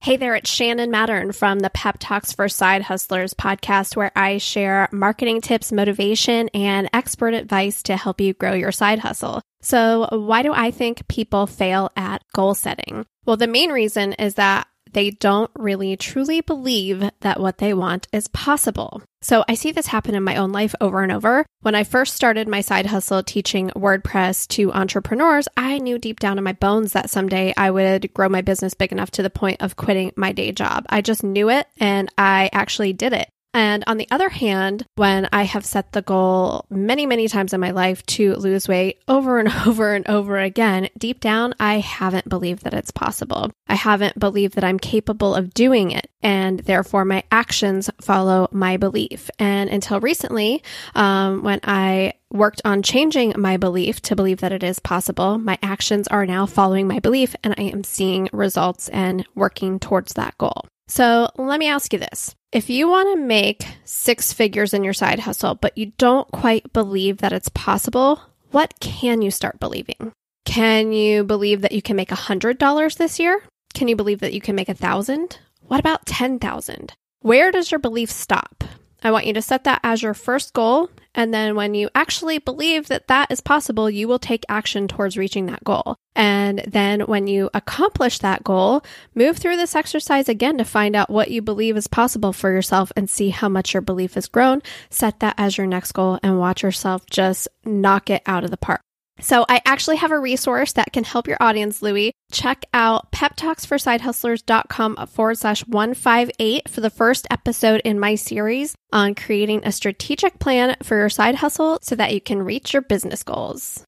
Hey 0.00 0.16
there, 0.16 0.34
it's 0.34 0.50
Shannon 0.50 0.90
Mattern 0.90 1.32
from 1.32 1.60
the 1.60 1.68
Pep 1.68 1.98
Talks 2.00 2.32
for 2.32 2.48
Side 2.48 2.80
Hustlers 2.80 3.34
podcast, 3.34 3.94
where 3.94 4.10
I 4.16 4.38
share 4.38 4.88
marketing 4.90 5.42
tips, 5.42 5.70
motivation, 5.70 6.48
and 6.54 6.88
expert 6.94 7.34
advice 7.34 7.82
to 7.84 7.96
help 7.98 8.22
you 8.22 8.32
grow 8.32 8.54
your 8.54 8.72
side 8.72 9.00
hustle. 9.00 9.42
So, 9.60 10.08
why 10.10 10.42
do 10.42 10.54
I 10.54 10.70
think 10.70 11.06
people 11.08 11.46
fail 11.46 11.92
at 11.94 12.24
goal 12.34 12.54
setting? 12.54 13.04
Well, 13.26 13.36
the 13.36 13.46
main 13.46 13.70
reason 13.70 14.14
is 14.14 14.34
that 14.36 14.66
they 14.92 15.10
don't 15.10 15.50
really 15.54 15.96
truly 15.96 16.40
believe 16.40 17.10
that 17.20 17.40
what 17.40 17.58
they 17.58 17.74
want 17.74 18.08
is 18.12 18.28
possible. 18.28 19.02
So 19.20 19.44
I 19.48 19.54
see 19.54 19.70
this 19.70 19.86
happen 19.86 20.14
in 20.14 20.24
my 20.24 20.36
own 20.36 20.52
life 20.52 20.74
over 20.80 21.02
and 21.02 21.12
over. 21.12 21.46
When 21.60 21.74
I 21.74 21.84
first 21.84 22.14
started 22.14 22.48
my 22.48 22.60
side 22.60 22.86
hustle 22.86 23.22
teaching 23.22 23.70
WordPress 23.70 24.48
to 24.48 24.72
entrepreneurs, 24.72 25.46
I 25.56 25.78
knew 25.78 25.98
deep 25.98 26.18
down 26.18 26.38
in 26.38 26.44
my 26.44 26.54
bones 26.54 26.92
that 26.92 27.10
someday 27.10 27.54
I 27.56 27.70
would 27.70 28.12
grow 28.14 28.28
my 28.28 28.42
business 28.42 28.74
big 28.74 28.90
enough 28.90 29.12
to 29.12 29.22
the 29.22 29.30
point 29.30 29.62
of 29.62 29.76
quitting 29.76 30.12
my 30.16 30.32
day 30.32 30.50
job. 30.50 30.86
I 30.88 31.02
just 31.02 31.22
knew 31.22 31.50
it 31.50 31.68
and 31.78 32.08
I 32.18 32.50
actually 32.52 32.92
did 32.92 33.12
it. 33.12 33.28
And 33.54 33.84
on 33.86 33.98
the 33.98 34.08
other 34.10 34.30
hand, 34.30 34.86
when 34.94 35.28
I 35.32 35.42
have 35.42 35.64
set 35.64 35.92
the 35.92 36.02
goal 36.02 36.64
many, 36.70 37.04
many 37.04 37.28
times 37.28 37.52
in 37.52 37.60
my 37.60 37.70
life 37.70 38.04
to 38.06 38.34
lose 38.34 38.66
weight 38.66 39.00
over 39.08 39.38
and 39.38 39.48
over 39.66 39.94
and 39.94 40.08
over 40.08 40.38
again, 40.38 40.88
deep 40.96 41.20
down, 41.20 41.54
I 41.60 41.78
haven't 41.78 42.28
believed 42.28 42.64
that 42.64 42.74
it's 42.74 42.90
possible. 42.90 43.50
I 43.68 43.74
haven't 43.74 44.18
believed 44.18 44.54
that 44.54 44.64
I'm 44.64 44.78
capable 44.78 45.34
of 45.34 45.52
doing 45.52 45.90
it. 45.90 46.08
And 46.22 46.60
therefore, 46.60 47.04
my 47.04 47.24
actions 47.30 47.90
follow 48.00 48.48
my 48.52 48.76
belief. 48.76 49.28
And 49.38 49.68
until 49.68 50.00
recently, 50.00 50.62
um, 50.94 51.42
when 51.42 51.60
I 51.64 52.14
worked 52.30 52.62
on 52.64 52.82
changing 52.82 53.34
my 53.36 53.56
belief 53.58 54.00
to 54.02 54.16
believe 54.16 54.40
that 54.40 54.52
it 54.52 54.62
is 54.62 54.78
possible, 54.78 55.36
my 55.38 55.58
actions 55.62 56.08
are 56.08 56.24
now 56.24 56.46
following 56.46 56.86
my 56.86 57.00
belief 57.00 57.36
and 57.44 57.54
I 57.58 57.64
am 57.64 57.84
seeing 57.84 58.30
results 58.32 58.88
and 58.88 59.26
working 59.34 59.78
towards 59.78 60.14
that 60.14 60.38
goal. 60.38 60.64
So 60.88 61.28
let 61.36 61.58
me 61.58 61.68
ask 61.68 61.92
you 61.92 61.98
this. 61.98 62.34
If 62.52 62.68
you 62.68 62.86
want 62.86 63.16
to 63.16 63.24
make 63.24 63.64
six 63.86 64.34
figures 64.34 64.74
in 64.74 64.84
your 64.84 64.92
side 64.92 65.20
hustle, 65.20 65.54
but 65.54 65.78
you 65.78 65.92
don't 65.96 66.30
quite 66.32 66.70
believe 66.74 67.18
that 67.18 67.32
it's 67.32 67.48
possible, 67.48 68.20
what 68.50 68.74
can 68.78 69.22
you 69.22 69.30
start 69.30 69.58
believing? 69.58 70.12
Can 70.44 70.92
you 70.92 71.24
believe 71.24 71.62
that 71.62 71.72
you 71.72 71.80
can 71.80 71.96
make 71.96 72.10
$100 72.10 72.96
this 72.98 73.18
year? 73.18 73.42
Can 73.72 73.88
you 73.88 73.96
believe 73.96 74.20
that 74.20 74.34
you 74.34 74.42
can 74.42 74.54
make 74.54 74.68
a 74.68 74.74
thousand? 74.74 75.38
What 75.62 75.80
about 75.80 76.04
10,000? 76.04 76.92
Where 77.22 77.52
does 77.52 77.70
your 77.70 77.78
belief 77.78 78.10
stop? 78.10 78.64
I 79.02 79.12
want 79.12 79.24
you 79.24 79.32
to 79.32 79.40
set 79.40 79.64
that 79.64 79.80
as 79.82 80.02
your 80.02 80.12
first 80.12 80.52
goal. 80.52 80.90
And 81.14 81.32
then 81.32 81.54
when 81.54 81.74
you 81.74 81.90
actually 81.94 82.38
believe 82.38 82.88
that 82.88 83.08
that 83.08 83.30
is 83.30 83.40
possible, 83.40 83.90
you 83.90 84.08
will 84.08 84.18
take 84.18 84.44
action 84.48 84.88
towards 84.88 85.18
reaching 85.18 85.46
that 85.46 85.64
goal. 85.64 85.96
And 86.14 86.62
then 86.66 87.02
when 87.02 87.26
you 87.26 87.50
accomplish 87.54 88.18
that 88.18 88.44
goal, 88.44 88.82
move 89.14 89.38
through 89.38 89.56
this 89.56 89.74
exercise 89.74 90.28
again 90.28 90.58
to 90.58 90.64
find 90.64 90.94
out 90.94 91.10
what 91.10 91.30
you 91.30 91.42
believe 91.42 91.76
is 91.76 91.86
possible 91.86 92.32
for 92.32 92.50
yourself 92.50 92.92
and 92.96 93.08
see 93.08 93.30
how 93.30 93.48
much 93.48 93.74
your 93.74 93.80
belief 93.80 94.14
has 94.14 94.28
grown. 94.28 94.62
Set 94.90 95.20
that 95.20 95.34
as 95.38 95.56
your 95.56 95.66
next 95.66 95.92
goal 95.92 96.18
and 96.22 96.38
watch 96.38 96.62
yourself 96.62 97.04
just 97.06 97.48
knock 97.64 98.10
it 98.10 98.22
out 98.26 98.44
of 98.44 98.50
the 98.50 98.56
park. 98.56 98.82
So 99.22 99.46
I 99.48 99.62
actually 99.64 99.96
have 99.96 100.10
a 100.10 100.18
resource 100.18 100.72
that 100.72 100.92
can 100.92 101.04
help 101.04 101.28
your 101.28 101.36
audience, 101.40 101.80
Louie. 101.80 102.12
Check 102.32 102.64
out 102.74 103.12
peptalksforsidehustlers.com 103.12 105.06
forward 105.06 105.38
slash 105.38 105.64
158 105.66 106.68
for 106.68 106.80
the 106.80 106.90
first 106.90 107.28
episode 107.30 107.80
in 107.84 108.00
my 108.00 108.16
series 108.16 108.74
on 108.92 109.14
creating 109.14 109.62
a 109.64 109.70
strategic 109.70 110.40
plan 110.40 110.76
for 110.82 110.96
your 110.96 111.08
side 111.08 111.36
hustle 111.36 111.78
so 111.82 111.94
that 111.94 112.12
you 112.12 112.20
can 112.20 112.42
reach 112.42 112.72
your 112.72 112.82
business 112.82 113.22
goals. 113.22 113.84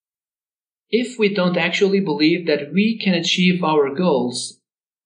If 0.89 1.19
we 1.19 1.35
don't 1.35 1.57
actually 1.57 1.99
believe 1.99 2.47
that 2.47 2.73
we 2.73 2.97
can 2.97 3.15
achieve 3.15 3.65
our 3.65 3.93
goals, 3.93 4.61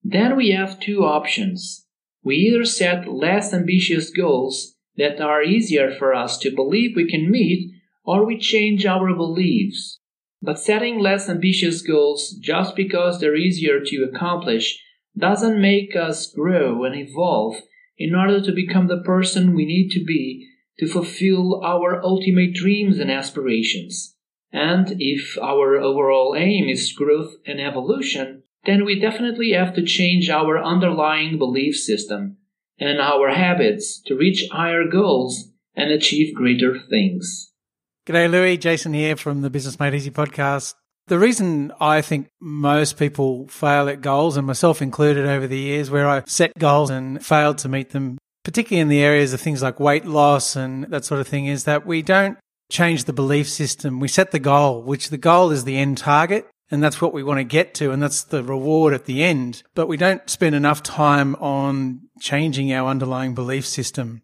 then 0.04 0.36
we 0.36 0.50
have 0.50 0.78
two 0.78 1.04
options. 1.04 1.86
We 2.22 2.36
either 2.36 2.66
set 2.66 3.08
less 3.08 3.54
ambitious 3.54 4.10
goals 4.10 4.74
that 4.98 5.20
are 5.22 5.42
easier 5.42 5.90
for 5.90 6.12
us 6.12 6.36
to 6.40 6.54
believe 6.54 6.94
we 6.94 7.08
can 7.08 7.30
meet, 7.30 7.72
or 8.04 8.26
we 8.26 8.36
change 8.36 8.84
our 8.84 9.14
beliefs. 9.14 9.97
But 10.40 10.58
setting 10.58 11.00
less 11.00 11.28
ambitious 11.28 11.82
goals 11.82 12.36
just 12.40 12.76
because 12.76 13.18
they're 13.18 13.36
easier 13.36 13.80
to 13.84 14.04
accomplish 14.04 14.78
doesn't 15.16 15.60
make 15.60 15.96
us 15.96 16.30
grow 16.32 16.84
and 16.84 16.94
evolve 16.94 17.56
in 17.96 18.14
order 18.14 18.40
to 18.40 18.52
become 18.52 18.86
the 18.86 19.02
person 19.02 19.54
we 19.54 19.66
need 19.66 19.90
to 19.90 20.04
be 20.04 20.48
to 20.78 20.86
fulfill 20.86 21.60
our 21.64 22.00
ultimate 22.04 22.54
dreams 22.54 23.00
and 23.00 23.10
aspirations. 23.10 24.14
And 24.52 24.94
if 24.98 25.36
our 25.42 25.76
overall 25.76 26.36
aim 26.36 26.68
is 26.68 26.92
growth 26.92 27.34
and 27.44 27.60
evolution, 27.60 28.44
then 28.64 28.84
we 28.84 28.98
definitely 28.98 29.52
have 29.52 29.74
to 29.74 29.84
change 29.84 30.30
our 30.30 30.62
underlying 30.62 31.36
belief 31.36 31.76
system 31.76 32.36
and 32.78 33.00
our 33.00 33.30
habits 33.30 34.00
to 34.06 34.16
reach 34.16 34.48
higher 34.52 34.84
goals 34.88 35.50
and 35.74 35.90
achieve 35.90 36.34
greater 36.34 36.78
things. 36.78 37.47
G'day, 38.08 38.30
Louie. 38.30 38.56
Jason 38.56 38.94
here 38.94 39.16
from 39.16 39.42
the 39.42 39.50
Business 39.50 39.78
Made 39.78 39.92
Easy 39.92 40.10
podcast. 40.10 40.72
The 41.08 41.18
reason 41.18 41.72
I 41.78 42.00
think 42.00 42.30
most 42.40 42.96
people 42.96 43.46
fail 43.48 43.86
at 43.90 44.00
goals, 44.00 44.38
and 44.38 44.46
myself 44.46 44.80
included 44.80 45.26
over 45.26 45.46
the 45.46 45.58
years, 45.58 45.90
where 45.90 46.08
I 46.08 46.22
set 46.24 46.58
goals 46.58 46.88
and 46.88 47.22
failed 47.22 47.58
to 47.58 47.68
meet 47.68 47.90
them, 47.90 48.16
particularly 48.44 48.80
in 48.80 48.88
the 48.88 49.02
areas 49.02 49.34
of 49.34 49.42
things 49.42 49.62
like 49.62 49.78
weight 49.78 50.06
loss 50.06 50.56
and 50.56 50.84
that 50.84 51.04
sort 51.04 51.20
of 51.20 51.28
thing, 51.28 51.44
is 51.44 51.64
that 51.64 51.84
we 51.84 52.00
don't 52.00 52.38
change 52.72 53.04
the 53.04 53.12
belief 53.12 53.46
system. 53.46 54.00
We 54.00 54.08
set 54.08 54.30
the 54.30 54.38
goal, 54.38 54.82
which 54.82 55.10
the 55.10 55.18
goal 55.18 55.50
is 55.50 55.64
the 55.64 55.76
end 55.76 55.98
target. 55.98 56.48
And 56.70 56.82
that's 56.82 57.02
what 57.02 57.12
we 57.12 57.22
want 57.22 57.40
to 57.40 57.44
get 57.44 57.74
to. 57.74 57.90
And 57.90 58.02
that's 58.02 58.24
the 58.24 58.42
reward 58.42 58.94
at 58.94 59.04
the 59.04 59.22
end. 59.22 59.62
But 59.74 59.86
we 59.86 59.98
don't 59.98 60.30
spend 60.30 60.54
enough 60.54 60.82
time 60.82 61.34
on 61.34 62.08
changing 62.20 62.72
our 62.72 62.88
underlying 62.88 63.34
belief 63.34 63.66
system. 63.66 64.22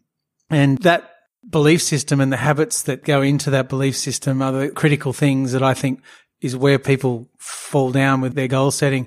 And 0.49 0.79
that 0.79 1.13
belief 1.50 1.83
system 1.83 2.20
and 2.20 2.33
the 2.33 2.37
habits 2.37 2.83
that 2.83 3.04
go 3.04 3.22
into 3.22 3.50
that 3.50 3.68
belief 3.68 3.96
system 3.96 4.42
are 4.42 4.52
the 4.52 4.70
critical 4.70 5.12
things 5.12 5.52
that 5.52 5.62
I 5.62 5.74
think 5.74 6.02
is 6.40 6.57
where 6.57 6.78
people 6.78 7.28
fall 7.38 7.90
down 7.90 8.20
with 8.20 8.35
their 8.35 8.48
goal 8.48 8.70
setting. 8.70 9.07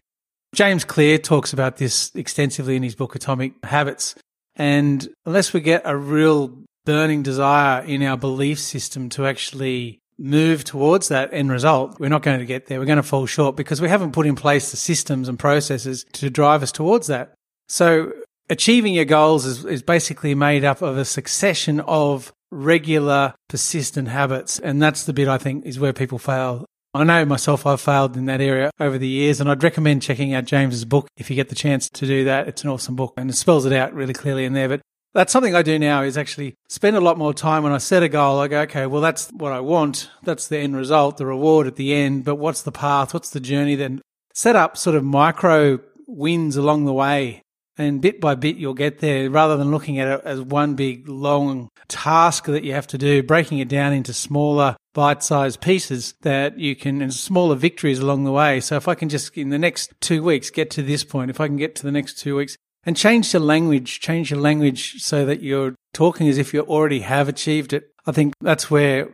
James 0.55 0.83
Clear 0.83 1.17
talks 1.17 1.53
about 1.53 1.77
this 1.77 2.11
extensively 2.15 2.75
in 2.75 2.83
his 2.83 2.95
book 2.95 3.15
Atomic 3.15 3.53
Habits. 3.63 4.15
And 4.55 5.07
unless 5.25 5.53
we 5.53 5.61
get 5.61 5.81
a 5.85 5.95
real 5.95 6.57
burning 6.85 7.21
desire 7.21 7.83
in 7.83 8.01
our 8.01 8.17
belief 8.17 8.59
system 8.59 9.09
to 9.09 9.27
actually 9.27 9.99
move 10.17 10.63
towards 10.63 11.09
that 11.09 11.31
end 11.33 11.51
result, 11.51 11.99
we're 11.99 12.09
not 12.09 12.23
going 12.23 12.39
to 12.39 12.45
get 12.45 12.65
there. 12.65 12.79
We're 12.79 12.85
going 12.85 12.97
to 12.97 13.03
fall 13.03 13.25
short 13.25 13.55
because 13.55 13.81
we 13.81 13.89
haven't 13.89 14.13
put 14.13 14.25
in 14.25 14.35
place 14.35 14.71
the 14.71 14.77
systems 14.77 15.29
and 15.29 15.37
processes 15.37 16.05
to 16.13 16.29
drive 16.29 16.63
us 16.63 16.71
towards 16.71 17.07
that. 17.07 17.33
So 17.67 18.13
achieving 18.49 18.93
your 18.93 19.05
goals 19.05 19.45
is, 19.45 19.65
is 19.65 19.81
basically 19.81 20.35
made 20.35 20.63
up 20.63 20.81
of 20.81 20.97
a 20.97 21.05
succession 21.05 21.79
of 21.81 22.33
regular, 22.51 23.33
persistent 23.47 24.07
habits. 24.07 24.59
And 24.59 24.81
that's 24.81 25.03
the 25.03 25.13
bit 25.13 25.27
I 25.27 25.37
think 25.37 25.65
is 25.65 25.79
where 25.79 25.93
people 25.93 26.19
fail. 26.19 26.65
I 26.93 27.03
know 27.03 27.25
myself, 27.25 27.65
I've 27.65 27.81
failed 27.81 28.17
in 28.17 28.25
that 28.25 28.41
area 28.41 28.71
over 28.79 28.97
the 28.97 29.07
years, 29.07 29.39
and 29.39 29.51
I'd 29.51 29.61
recommend 29.61 30.01
checking 30.01 30.33
out 30.33 30.45
James's 30.45 30.85
book 30.85 31.07
if 31.17 31.29
you 31.29 31.35
get 31.35 31.49
the 31.49 31.55
chance 31.55 31.89
to 31.89 32.07
do 32.07 32.23
that. 32.25 32.47
It's 32.47 32.63
an 32.63 32.69
awesome 32.69 32.95
book 32.95 33.13
and 33.17 33.29
it 33.29 33.33
spells 33.33 33.65
it 33.65 33.73
out 33.73 33.93
really 33.93 34.13
clearly 34.13 34.45
in 34.45 34.53
there. 34.53 34.69
But 34.69 34.81
that's 35.13 35.31
something 35.31 35.55
I 35.55 35.61
do 35.61 35.77
now 35.77 36.01
is 36.03 36.17
actually 36.17 36.55
spend 36.69 36.95
a 36.95 37.01
lot 37.01 37.17
more 37.17 37.33
time 37.33 37.63
when 37.63 37.71
I 37.71 37.77
set 37.77 38.03
a 38.03 38.09
goal. 38.09 38.39
I 38.39 38.47
go, 38.47 38.61
okay, 38.61 38.87
well, 38.87 39.01
that's 39.01 39.29
what 39.31 39.51
I 39.51 39.59
want. 39.59 40.09
That's 40.23 40.47
the 40.47 40.57
end 40.57 40.75
result, 40.75 41.17
the 41.17 41.25
reward 41.25 41.67
at 41.67 41.75
the 41.75 41.93
end. 41.93 42.23
But 42.23 42.35
what's 42.35 42.61
the 42.63 42.71
path? 42.71 43.13
What's 43.13 43.29
the 43.29 43.39
journey? 43.39 43.75
Then 43.75 44.01
set 44.33 44.55
up 44.55 44.77
sort 44.77 44.95
of 44.95 45.03
micro 45.03 45.79
wins 46.07 46.55
along 46.55 46.85
the 46.85 46.93
way 46.93 47.41
and 47.77 48.01
bit 48.01 48.19
by 48.19 48.35
bit 48.35 48.57
you'll 48.57 48.73
get 48.73 48.99
there 48.99 49.29
rather 49.29 49.57
than 49.57 49.71
looking 49.71 49.99
at 49.99 50.07
it 50.07 50.21
as 50.25 50.41
one 50.41 50.75
big 50.75 51.07
long 51.07 51.69
task 51.87 52.45
that 52.45 52.63
you 52.63 52.73
have 52.73 52.87
to 52.87 52.97
do, 52.97 53.23
breaking 53.23 53.59
it 53.59 53.69
down 53.69 53.93
into 53.93 54.13
smaller 54.13 54.75
bite-sized 54.93 55.61
pieces 55.61 56.15
that 56.21 56.57
you 56.57 56.75
can 56.75 57.01
and 57.01 57.13
smaller 57.13 57.55
victories 57.55 57.99
along 57.99 58.23
the 58.23 58.31
way. 58.31 58.59
So 58.59 58.75
if 58.75 58.87
I 58.87 58.95
can 58.95 59.09
just 59.09 59.37
in 59.37 59.49
the 59.49 59.59
next 59.59 59.93
two 60.01 60.23
weeks 60.23 60.49
get 60.49 60.71
to 60.71 60.81
this 60.81 61.03
point, 61.03 61.29
if 61.29 61.39
I 61.39 61.47
can 61.47 61.57
get 61.57 61.75
to 61.75 61.83
the 61.83 61.91
next 61.91 62.17
two 62.17 62.35
weeks 62.35 62.57
and 62.83 62.97
change 62.97 63.31
the 63.31 63.39
language, 63.39 63.99
change 63.99 64.31
your 64.31 64.39
language 64.39 65.03
so 65.03 65.25
that 65.25 65.41
you're 65.41 65.75
talking 65.93 66.27
as 66.27 66.37
if 66.37 66.53
you 66.53 66.61
already 66.61 67.01
have 67.01 67.29
achieved 67.29 67.73
it. 67.73 67.91
I 68.05 68.11
think 68.11 68.33
that's 68.41 68.71
where 68.71 69.13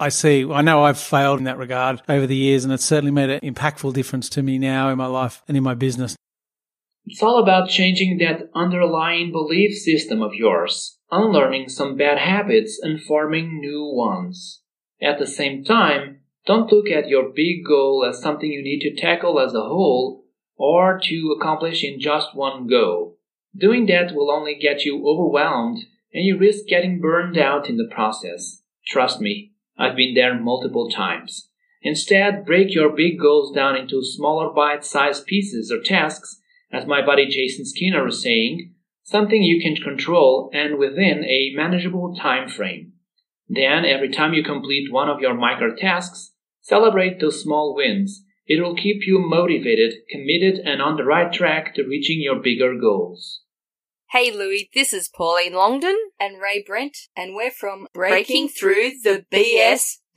I 0.00 0.10
see, 0.10 0.48
I 0.50 0.62
know 0.62 0.84
I've 0.84 0.98
failed 0.98 1.38
in 1.38 1.44
that 1.44 1.58
regard 1.58 2.00
over 2.08 2.26
the 2.26 2.36
years, 2.36 2.64
and 2.64 2.72
it's 2.72 2.84
certainly 2.84 3.10
made 3.10 3.30
an 3.30 3.40
impactful 3.40 3.94
difference 3.94 4.28
to 4.30 4.42
me 4.42 4.58
now 4.58 4.90
in 4.90 4.98
my 4.98 5.06
life 5.06 5.42
and 5.48 5.56
in 5.56 5.62
my 5.64 5.74
business. 5.74 6.14
It's 7.06 7.22
all 7.22 7.38
about 7.38 7.70
changing 7.70 8.18
that 8.18 8.50
underlying 8.54 9.32
belief 9.32 9.74
system 9.74 10.22
of 10.22 10.34
yours, 10.34 10.98
unlearning 11.10 11.68
some 11.68 11.96
bad 11.96 12.18
habits 12.18 12.78
and 12.82 13.02
forming 13.02 13.60
new 13.60 13.84
ones. 13.94 14.62
At 15.00 15.18
the 15.18 15.26
same 15.26 15.64
time, 15.64 16.20
don't 16.46 16.72
look 16.72 16.90
at 16.90 17.08
your 17.08 17.30
big 17.34 17.64
goal 17.66 18.04
as 18.08 18.20
something 18.20 18.50
you 18.50 18.62
need 18.62 18.80
to 18.80 18.94
tackle 18.94 19.38
as 19.38 19.54
a 19.54 19.60
whole 19.60 20.24
or 20.56 21.00
to 21.04 21.36
accomplish 21.38 21.84
in 21.84 22.00
just 22.00 22.34
one 22.34 22.66
go. 22.66 23.16
Doing 23.56 23.86
that 23.86 24.14
will 24.14 24.30
only 24.30 24.54
get 24.54 24.84
you 24.84 25.06
overwhelmed 25.06 25.78
and 26.12 26.24
you 26.24 26.36
risk 26.36 26.66
getting 26.66 27.00
burned 27.00 27.38
out 27.38 27.68
in 27.68 27.76
the 27.76 27.88
process. 27.90 28.62
Trust 28.86 29.20
me, 29.20 29.52
I've 29.76 29.96
been 29.96 30.14
there 30.14 30.38
multiple 30.38 30.90
times. 30.90 31.48
Instead, 31.82 32.44
break 32.44 32.74
your 32.74 32.90
big 32.90 33.18
goals 33.20 33.54
down 33.54 33.76
into 33.76 34.02
smaller 34.02 34.52
bite 34.52 34.84
sized 34.84 35.26
pieces 35.26 35.70
or 35.70 35.80
tasks, 35.80 36.40
as 36.72 36.86
my 36.86 37.04
buddy 37.04 37.26
Jason 37.26 37.64
Skinner 37.64 38.04
was 38.04 38.22
saying, 38.22 38.74
something 39.02 39.42
you 39.42 39.60
can 39.60 39.76
control 39.76 40.50
and 40.52 40.78
within 40.78 41.24
a 41.24 41.52
manageable 41.54 42.14
time 42.14 42.48
frame. 42.48 42.92
Then, 43.48 43.84
every 43.84 44.10
time 44.10 44.34
you 44.34 44.42
complete 44.42 44.92
one 44.92 45.08
of 45.08 45.20
your 45.20 45.34
micro 45.34 45.74
tasks, 45.74 46.32
celebrate 46.60 47.18
those 47.18 47.42
small 47.42 47.74
wins. 47.74 48.24
It 48.46 48.62
will 48.62 48.76
keep 48.76 49.06
you 49.06 49.18
motivated, 49.18 49.94
committed, 50.10 50.58
and 50.64 50.82
on 50.82 50.96
the 50.96 51.04
right 51.04 51.32
track 51.32 51.74
to 51.74 51.84
reaching 51.84 52.20
your 52.20 52.40
bigger 52.42 52.78
goals. 52.78 53.40
Hey 54.10 54.30
Louie, 54.30 54.70
this 54.74 54.94
is 54.94 55.08
Pauline 55.08 55.52
Longdon 55.52 55.96
and 56.18 56.40
Ray 56.40 56.64
Brent, 56.66 56.96
and 57.14 57.34
we're 57.34 57.50
from 57.50 57.86
Breaking 57.92 58.48
Through 58.48 58.92
the 59.04 59.26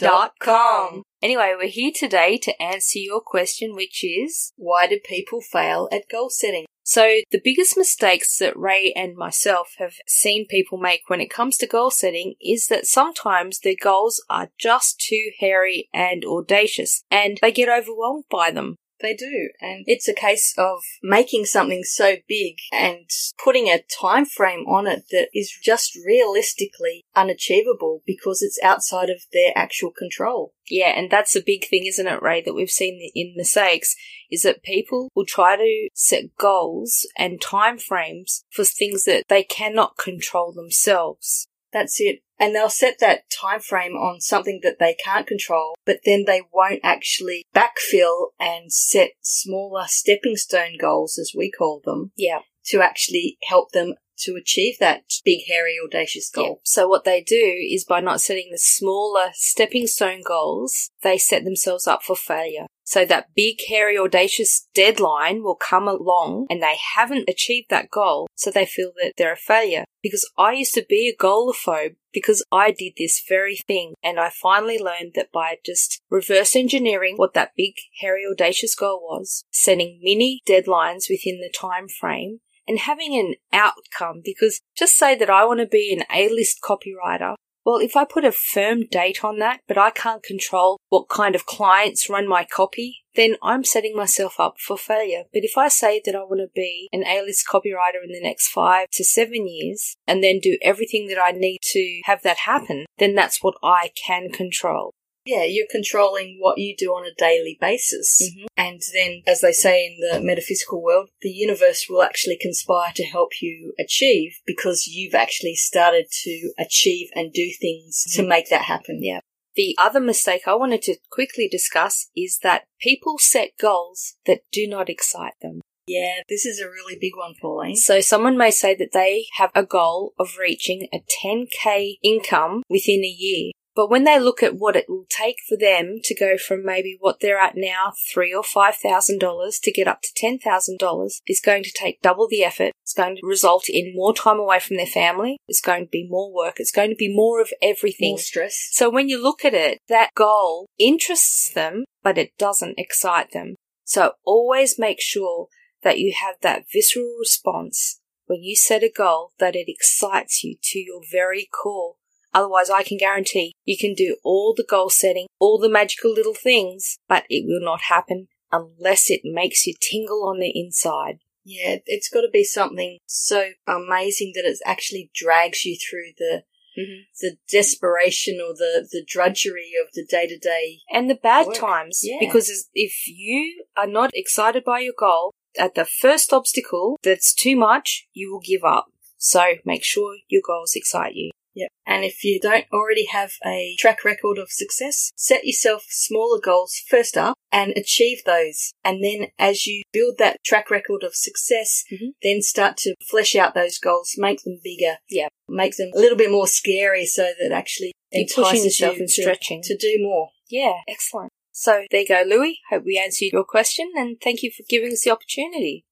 BS.com. 0.01 1.03
Anyway, 1.21 1.53
we're 1.55 1.67
here 1.67 1.91
today 1.93 2.37
to 2.37 2.61
answer 2.61 2.99
your 2.99 3.21
question, 3.21 3.75
which 3.75 4.03
is 4.03 4.53
Why 4.55 4.87
do 4.87 4.99
people 5.03 5.41
fail 5.41 5.87
at 5.91 6.09
goal 6.09 6.29
setting? 6.29 6.65
So, 6.83 7.17
the 7.29 7.41
biggest 7.43 7.77
mistakes 7.77 8.37
that 8.39 8.57
Ray 8.57 8.91
and 8.95 9.15
myself 9.15 9.75
have 9.77 9.93
seen 10.07 10.47
people 10.47 10.79
make 10.79 11.01
when 11.07 11.21
it 11.21 11.29
comes 11.29 11.57
to 11.57 11.67
goal 11.67 11.91
setting 11.91 12.33
is 12.41 12.67
that 12.67 12.87
sometimes 12.87 13.59
their 13.59 13.75
goals 13.79 14.23
are 14.29 14.49
just 14.59 14.99
too 14.99 15.29
hairy 15.39 15.89
and 15.93 16.25
audacious, 16.25 17.03
and 17.11 17.37
they 17.41 17.51
get 17.51 17.69
overwhelmed 17.69 18.25
by 18.31 18.49
them. 18.49 18.77
They 19.01 19.15
do. 19.15 19.49
And 19.59 19.83
it's 19.87 20.07
a 20.07 20.13
case 20.13 20.53
of 20.57 20.81
making 21.01 21.45
something 21.45 21.83
so 21.83 22.17
big 22.27 22.55
and 22.71 23.09
putting 23.43 23.67
a 23.67 23.83
time 24.01 24.25
frame 24.25 24.65
on 24.67 24.87
it 24.87 25.05
that 25.11 25.29
is 25.33 25.51
just 25.61 25.97
realistically 26.05 27.03
unachievable 27.15 28.01
because 28.05 28.41
it's 28.41 28.59
outside 28.63 29.09
of 29.09 29.23
their 29.33 29.51
actual 29.55 29.91
control. 29.91 30.53
Yeah, 30.69 30.97
and 30.97 31.09
that's 31.11 31.35
a 31.35 31.43
big 31.43 31.67
thing, 31.67 31.85
isn't 31.85 32.07
it, 32.07 32.21
Ray, 32.21 32.41
that 32.41 32.53
we've 32.53 32.69
seen 32.69 33.11
in 33.13 33.33
mistakes 33.35 33.95
is 34.29 34.43
that 34.43 34.63
people 34.63 35.09
will 35.13 35.25
try 35.25 35.57
to 35.57 35.89
set 35.93 36.37
goals 36.37 37.05
and 37.17 37.41
time 37.41 37.77
frames 37.77 38.43
for 38.49 38.63
things 38.63 39.03
that 39.03 39.25
they 39.27 39.43
cannot 39.43 39.97
control 39.97 40.53
themselves. 40.53 41.47
That's 41.73 41.99
it. 41.99 42.21
And 42.41 42.55
they'll 42.55 42.69
set 42.69 42.97
that 42.99 43.29
time 43.29 43.59
frame 43.59 43.93
on 43.93 44.19
something 44.19 44.61
that 44.63 44.79
they 44.79 44.95
can't 44.95 45.27
control, 45.27 45.75
but 45.85 45.99
then 46.05 46.25
they 46.25 46.41
won't 46.51 46.79
actually 46.83 47.43
backfill 47.55 48.29
and 48.39 48.73
set 48.73 49.11
smaller 49.21 49.83
stepping 49.85 50.35
stone 50.35 50.77
goals, 50.79 51.19
as 51.19 51.33
we 51.37 51.51
call 51.51 51.81
them. 51.85 52.11
Yeah. 52.17 52.39
To 52.65 52.81
actually 52.81 53.37
help 53.43 53.71
them 53.73 53.93
to 54.21 54.35
achieve 54.35 54.77
that 54.79 55.03
big, 55.23 55.41
hairy, 55.47 55.77
audacious 55.83 56.29
goal. 56.29 56.45
Yeah. 56.45 56.53
So 56.63 56.87
what 56.87 57.03
they 57.03 57.21
do 57.21 57.35
is 57.35 57.85
by 57.85 58.01
not 58.01 58.21
setting 58.21 58.49
the 58.51 58.57
smaller 58.57 59.31
stepping 59.33 59.85
stone 59.85 60.21
goals, 60.25 60.89
they 61.03 61.17
set 61.17 61.43
themselves 61.43 61.87
up 61.87 62.01
for 62.03 62.15
failure. 62.15 62.65
So 62.83 63.05
that 63.05 63.27
big, 63.35 63.57
hairy, 63.67 63.97
audacious 63.97 64.67
deadline 64.73 65.43
will 65.43 65.55
come 65.55 65.87
along 65.87 66.47
and 66.49 66.61
they 66.61 66.75
haven't 66.95 67.29
achieved 67.29 67.69
that 67.69 67.89
goal. 67.91 68.27
So 68.35 68.51
they 68.51 68.65
feel 68.65 68.91
that 69.01 69.13
they're 69.17 69.33
a 69.33 69.37
failure. 69.37 69.85
Because 70.01 70.29
I 70.37 70.53
used 70.53 70.73
to 70.73 70.85
be 70.87 71.09
a 71.09 71.23
goalophobe 71.23 71.95
because 72.11 72.43
I 72.51 72.71
did 72.71 72.93
this 72.97 73.23
very 73.27 73.57
thing. 73.67 73.93
And 74.03 74.19
I 74.19 74.29
finally 74.29 74.79
learned 74.79 75.13
that 75.15 75.31
by 75.31 75.57
just 75.65 76.01
reverse 76.09 76.55
engineering 76.55 77.15
what 77.17 77.33
that 77.33 77.51
big, 77.55 77.75
hairy, 78.01 78.23
audacious 78.29 78.75
goal 78.75 79.01
was, 79.01 79.43
setting 79.51 79.99
mini 80.01 80.41
deadlines 80.47 81.09
within 81.09 81.39
the 81.39 81.53
time 81.55 81.87
frame, 81.87 82.39
and 82.67 82.79
having 82.79 83.15
an 83.15 83.35
outcome 83.53 84.21
because 84.23 84.61
just 84.75 84.97
say 84.97 85.15
that 85.15 85.29
I 85.29 85.45
want 85.45 85.59
to 85.59 85.67
be 85.67 85.93
an 85.93 86.05
A-list 86.13 86.59
copywriter. 86.63 87.35
Well, 87.65 87.77
if 87.77 87.95
I 87.95 88.05
put 88.05 88.25
a 88.25 88.31
firm 88.31 88.85
date 88.87 89.23
on 89.23 89.37
that, 89.39 89.59
but 89.67 89.77
I 89.77 89.91
can't 89.91 90.23
control 90.23 90.79
what 90.89 91.09
kind 91.09 91.35
of 91.35 91.45
clients 91.45 92.09
run 92.09 92.27
my 92.27 92.43
copy, 92.43 93.03
then 93.15 93.35
I'm 93.43 93.63
setting 93.63 93.95
myself 93.95 94.39
up 94.39 94.55
for 94.59 94.77
failure. 94.77 95.23
But 95.33 95.43
if 95.43 95.57
I 95.57 95.67
say 95.67 96.01
that 96.05 96.15
I 96.15 96.19
want 96.19 96.39
to 96.39 96.49
be 96.53 96.87
an 96.91 97.03
A-list 97.05 97.45
copywriter 97.47 98.03
in 98.03 98.11
the 98.11 98.21
next 98.21 98.47
five 98.47 98.89
to 98.93 99.03
seven 99.03 99.47
years 99.47 99.95
and 100.07 100.23
then 100.23 100.39
do 100.39 100.57
everything 100.61 101.07
that 101.07 101.21
I 101.21 101.31
need 101.31 101.59
to 101.73 102.01
have 102.05 102.23
that 102.23 102.37
happen, 102.39 102.85
then 102.97 103.15
that's 103.15 103.43
what 103.43 103.55
I 103.61 103.91
can 103.95 104.31
control. 104.31 104.93
Yeah, 105.25 105.43
you're 105.43 105.67
controlling 105.69 106.37
what 106.39 106.57
you 106.57 106.75
do 106.75 106.87
on 106.91 107.05
a 107.05 107.13
daily 107.15 107.57
basis. 107.61 108.21
Mm-hmm. 108.21 108.45
And 108.57 108.81
then, 108.93 109.21
as 109.27 109.41
they 109.41 109.51
say 109.51 109.85
in 109.85 109.97
the 109.99 110.25
metaphysical 110.25 110.81
world, 110.81 111.09
the 111.21 111.29
universe 111.29 111.85
will 111.89 112.01
actually 112.01 112.37
conspire 112.37 112.91
to 112.95 113.03
help 113.03 113.41
you 113.41 113.73
achieve 113.79 114.39
because 114.45 114.87
you've 114.87 115.13
actually 115.13 115.55
started 115.55 116.07
to 116.23 116.53
achieve 116.57 117.09
and 117.13 117.31
do 117.31 117.51
things 117.59 118.03
mm-hmm. 118.07 118.21
to 118.21 118.27
make 118.27 118.49
that 118.49 118.63
happen. 118.63 119.03
Yeah. 119.03 119.19
The 119.55 119.75
other 119.77 119.99
mistake 119.99 120.43
I 120.47 120.55
wanted 120.55 120.81
to 120.83 120.95
quickly 121.11 121.47
discuss 121.49 122.09
is 122.15 122.39
that 122.41 122.63
people 122.79 123.17
set 123.17 123.51
goals 123.59 124.15
that 124.25 124.41
do 124.51 124.67
not 124.67 124.89
excite 124.89 125.33
them. 125.41 125.61
Yeah, 125.87 126.21
this 126.29 126.45
is 126.45 126.59
a 126.59 126.69
really 126.69 126.97
big 126.99 127.17
one, 127.17 127.33
Pauline. 127.41 127.75
So 127.75 127.99
someone 127.99 128.37
may 128.37 128.51
say 128.51 128.75
that 128.75 128.93
they 128.93 129.25
have 129.37 129.51
a 129.53 129.63
goal 129.63 130.13
of 130.17 130.37
reaching 130.39 130.87
a 130.93 131.03
10k 131.25 131.95
income 132.01 132.63
within 132.69 133.03
a 133.03 133.07
year. 133.07 133.51
But 133.75 133.89
when 133.89 134.03
they 134.03 134.19
look 134.19 134.43
at 134.43 134.55
what 134.55 134.75
it 134.75 134.89
will 134.89 135.05
take 135.09 135.37
for 135.47 135.57
them 135.57 135.99
to 136.03 136.15
go 136.15 136.37
from 136.37 136.65
maybe 136.65 136.97
what 136.99 137.19
they're 137.21 137.39
at 137.39 137.53
now, 137.55 137.93
three 138.11 138.33
or 138.33 138.43
five 138.43 138.75
thousand 138.75 139.19
dollars, 139.19 139.59
to 139.63 139.71
get 139.71 139.87
up 139.87 140.01
to 140.01 140.09
ten 140.15 140.39
thousand 140.39 140.79
dollars, 140.79 141.21
is 141.25 141.39
going 141.39 141.63
to 141.63 141.71
take 141.71 142.01
double 142.01 142.27
the 142.27 142.43
effort. 142.43 142.73
It's 142.83 142.93
going 142.93 143.15
to 143.15 143.21
result 143.25 143.69
in 143.69 143.93
more 143.95 144.13
time 144.13 144.39
away 144.39 144.59
from 144.59 144.77
their 144.77 144.85
family. 144.85 145.37
It's 145.47 145.61
going 145.61 145.85
to 145.85 145.89
be 145.89 146.07
more 146.09 146.33
work. 146.33 146.55
It's 146.57 146.71
going 146.71 146.89
to 146.89 146.95
be 146.95 147.13
more 147.13 147.41
of 147.41 147.51
everything. 147.61 148.11
More 148.11 148.19
stress. 148.19 148.69
So 148.71 148.89
when 148.89 149.07
you 149.07 149.21
look 149.21 149.45
at 149.45 149.53
it, 149.53 149.79
that 149.87 150.09
goal 150.15 150.67
interests 150.77 151.51
them, 151.53 151.85
but 152.03 152.17
it 152.17 152.37
doesn't 152.37 152.77
excite 152.77 153.31
them. 153.31 153.55
So 153.85 154.13
always 154.25 154.79
make 154.79 154.99
sure 154.99 155.47
that 155.83 155.99
you 155.99 156.13
have 156.21 156.35
that 156.41 156.65
visceral 156.71 157.15
response 157.19 157.99
when 158.25 158.43
you 158.43 158.55
set 158.55 158.83
a 158.83 158.89
goal 158.89 159.31
that 159.39 159.55
it 159.55 159.65
excites 159.67 160.43
you 160.43 160.55
to 160.61 160.79
your 160.79 161.01
very 161.11 161.45
core 161.45 161.95
Otherwise, 162.33 162.69
I 162.69 162.83
can 162.83 162.97
guarantee 162.97 163.53
you 163.65 163.77
can 163.77 163.93
do 163.93 164.17
all 164.23 164.53
the 164.55 164.65
goal 164.67 164.89
setting, 164.89 165.27
all 165.39 165.57
the 165.59 165.69
magical 165.69 166.11
little 166.11 166.33
things, 166.33 166.97
but 167.07 167.25
it 167.29 167.45
will 167.47 167.63
not 167.63 167.81
happen 167.83 168.27
unless 168.51 169.09
it 169.09 169.21
makes 169.23 169.65
you 169.65 169.73
tingle 169.79 170.27
on 170.27 170.39
the 170.39 170.51
inside. 170.53 171.19
Yeah, 171.43 171.77
it's 171.85 172.09
got 172.09 172.21
to 172.21 172.29
be 172.31 172.43
something 172.43 172.99
so 173.07 173.51
amazing 173.67 174.33
that 174.35 174.45
it 174.45 174.59
actually 174.65 175.09
drags 175.13 175.65
you 175.65 175.77
through 175.77 176.13
the 176.17 176.43
Mm-hmm. 176.79 177.01
the 177.19 177.35
desperation 177.51 178.39
or 178.39 178.53
the, 178.53 178.87
the 178.89 179.03
drudgery 179.05 179.71
of 179.85 179.91
the 179.93 180.05
day 180.09 180.25
to 180.25 180.37
day 180.39 180.79
and 180.89 181.09
the 181.09 181.15
bad 181.15 181.47
work. 181.47 181.57
times. 181.57 181.99
Yeah. 182.01 182.15
Because 182.17 182.69
if 182.73 182.93
you 183.09 183.65
are 183.75 183.87
not 183.87 184.11
excited 184.13 184.63
by 184.63 184.79
your 184.79 184.93
goal, 184.97 185.33
at 185.59 185.75
the 185.75 185.83
first 185.83 186.31
obstacle 186.31 186.97
that's 187.03 187.33
too 187.33 187.57
much, 187.57 188.07
you 188.13 188.31
will 188.31 188.39
give 188.39 188.63
up. 188.63 188.85
So 189.17 189.55
make 189.65 189.83
sure 189.83 190.15
your 190.29 190.41
goals 190.47 190.71
excite 190.73 191.13
you. 191.13 191.31
Yep. 191.55 191.69
And 191.85 192.05
if 192.05 192.23
you 192.23 192.39
don't 192.39 192.65
already 192.71 193.05
have 193.07 193.31
a 193.45 193.75
track 193.79 194.03
record 194.05 194.37
of 194.37 194.51
success, 194.51 195.11
set 195.15 195.45
yourself 195.45 195.85
smaller 195.89 196.39
goals 196.39 196.81
first 196.87 197.17
up 197.17 197.35
and 197.51 197.73
achieve 197.75 198.19
those. 198.25 198.71
And 198.83 199.03
then 199.03 199.27
as 199.37 199.67
you 199.67 199.83
build 199.91 200.15
that 200.19 200.37
track 200.45 200.71
record 200.71 201.03
of 201.03 201.15
success, 201.15 201.83
mm-hmm. 201.91 202.11
then 202.23 202.41
start 202.41 202.77
to 202.77 202.95
flesh 203.09 203.35
out 203.35 203.53
those 203.53 203.77
goals, 203.77 204.13
make 204.17 204.43
them 204.43 204.59
bigger. 204.63 204.97
Yeah. 205.09 205.27
Make 205.49 205.75
them 205.75 205.91
a 205.93 205.99
little 205.99 206.17
bit 206.17 206.31
more 206.31 206.47
scary 206.47 207.05
so 207.05 207.31
that 207.41 207.51
actually 207.51 207.91
You're 208.11 208.27
pushing 208.33 208.63
yourself 208.63 208.95
you 208.95 209.01
and 209.01 209.09
to, 209.09 209.21
stretching 209.21 209.61
to 209.63 209.77
do 209.77 209.97
more. 209.99 210.29
Yeah. 210.49 210.79
Excellent. 210.87 211.31
So 211.51 211.83
there 211.91 212.01
you 212.01 212.07
go, 212.07 212.23
Louis. 212.25 212.59
Hope 212.69 212.83
we 212.85 212.97
answered 212.97 213.29
your 213.33 213.43
question 213.43 213.91
and 213.95 214.17
thank 214.23 214.41
you 214.41 214.51
for 214.55 214.63
giving 214.69 214.93
us 214.93 215.03
the 215.03 215.11
opportunity. 215.11 215.83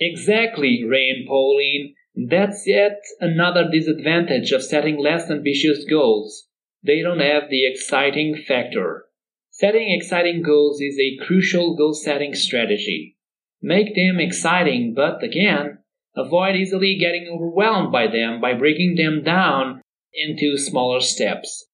Exactly, 0.00 0.82
Ray 0.84 1.10
and 1.10 1.28
Pauline. 1.28 1.94
That's 2.16 2.66
yet 2.66 3.00
another 3.20 3.68
disadvantage 3.70 4.50
of 4.52 4.64
setting 4.64 4.98
less 4.98 5.30
ambitious 5.30 5.84
goals. 5.84 6.48
They 6.82 7.02
don't 7.02 7.20
have 7.20 7.50
the 7.50 7.66
exciting 7.66 8.34
factor. 8.36 9.04
Setting 9.50 9.90
exciting 9.92 10.42
goals 10.42 10.80
is 10.80 10.98
a 10.98 11.16
crucial 11.24 11.76
goal 11.76 11.94
setting 11.94 12.34
strategy. 12.34 13.16
Make 13.62 13.94
them 13.94 14.18
exciting, 14.18 14.92
but 14.94 15.22
again, 15.22 15.78
avoid 16.16 16.56
easily 16.56 16.96
getting 16.98 17.28
overwhelmed 17.28 17.92
by 17.92 18.06
them 18.08 18.40
by 18.40 18.54
breaking 18.54 18.96
them 18.96 19.22
down 19.22 19.80
into 20.12 20.56
smaller 20.56 21.00
steps. 21.00 21.66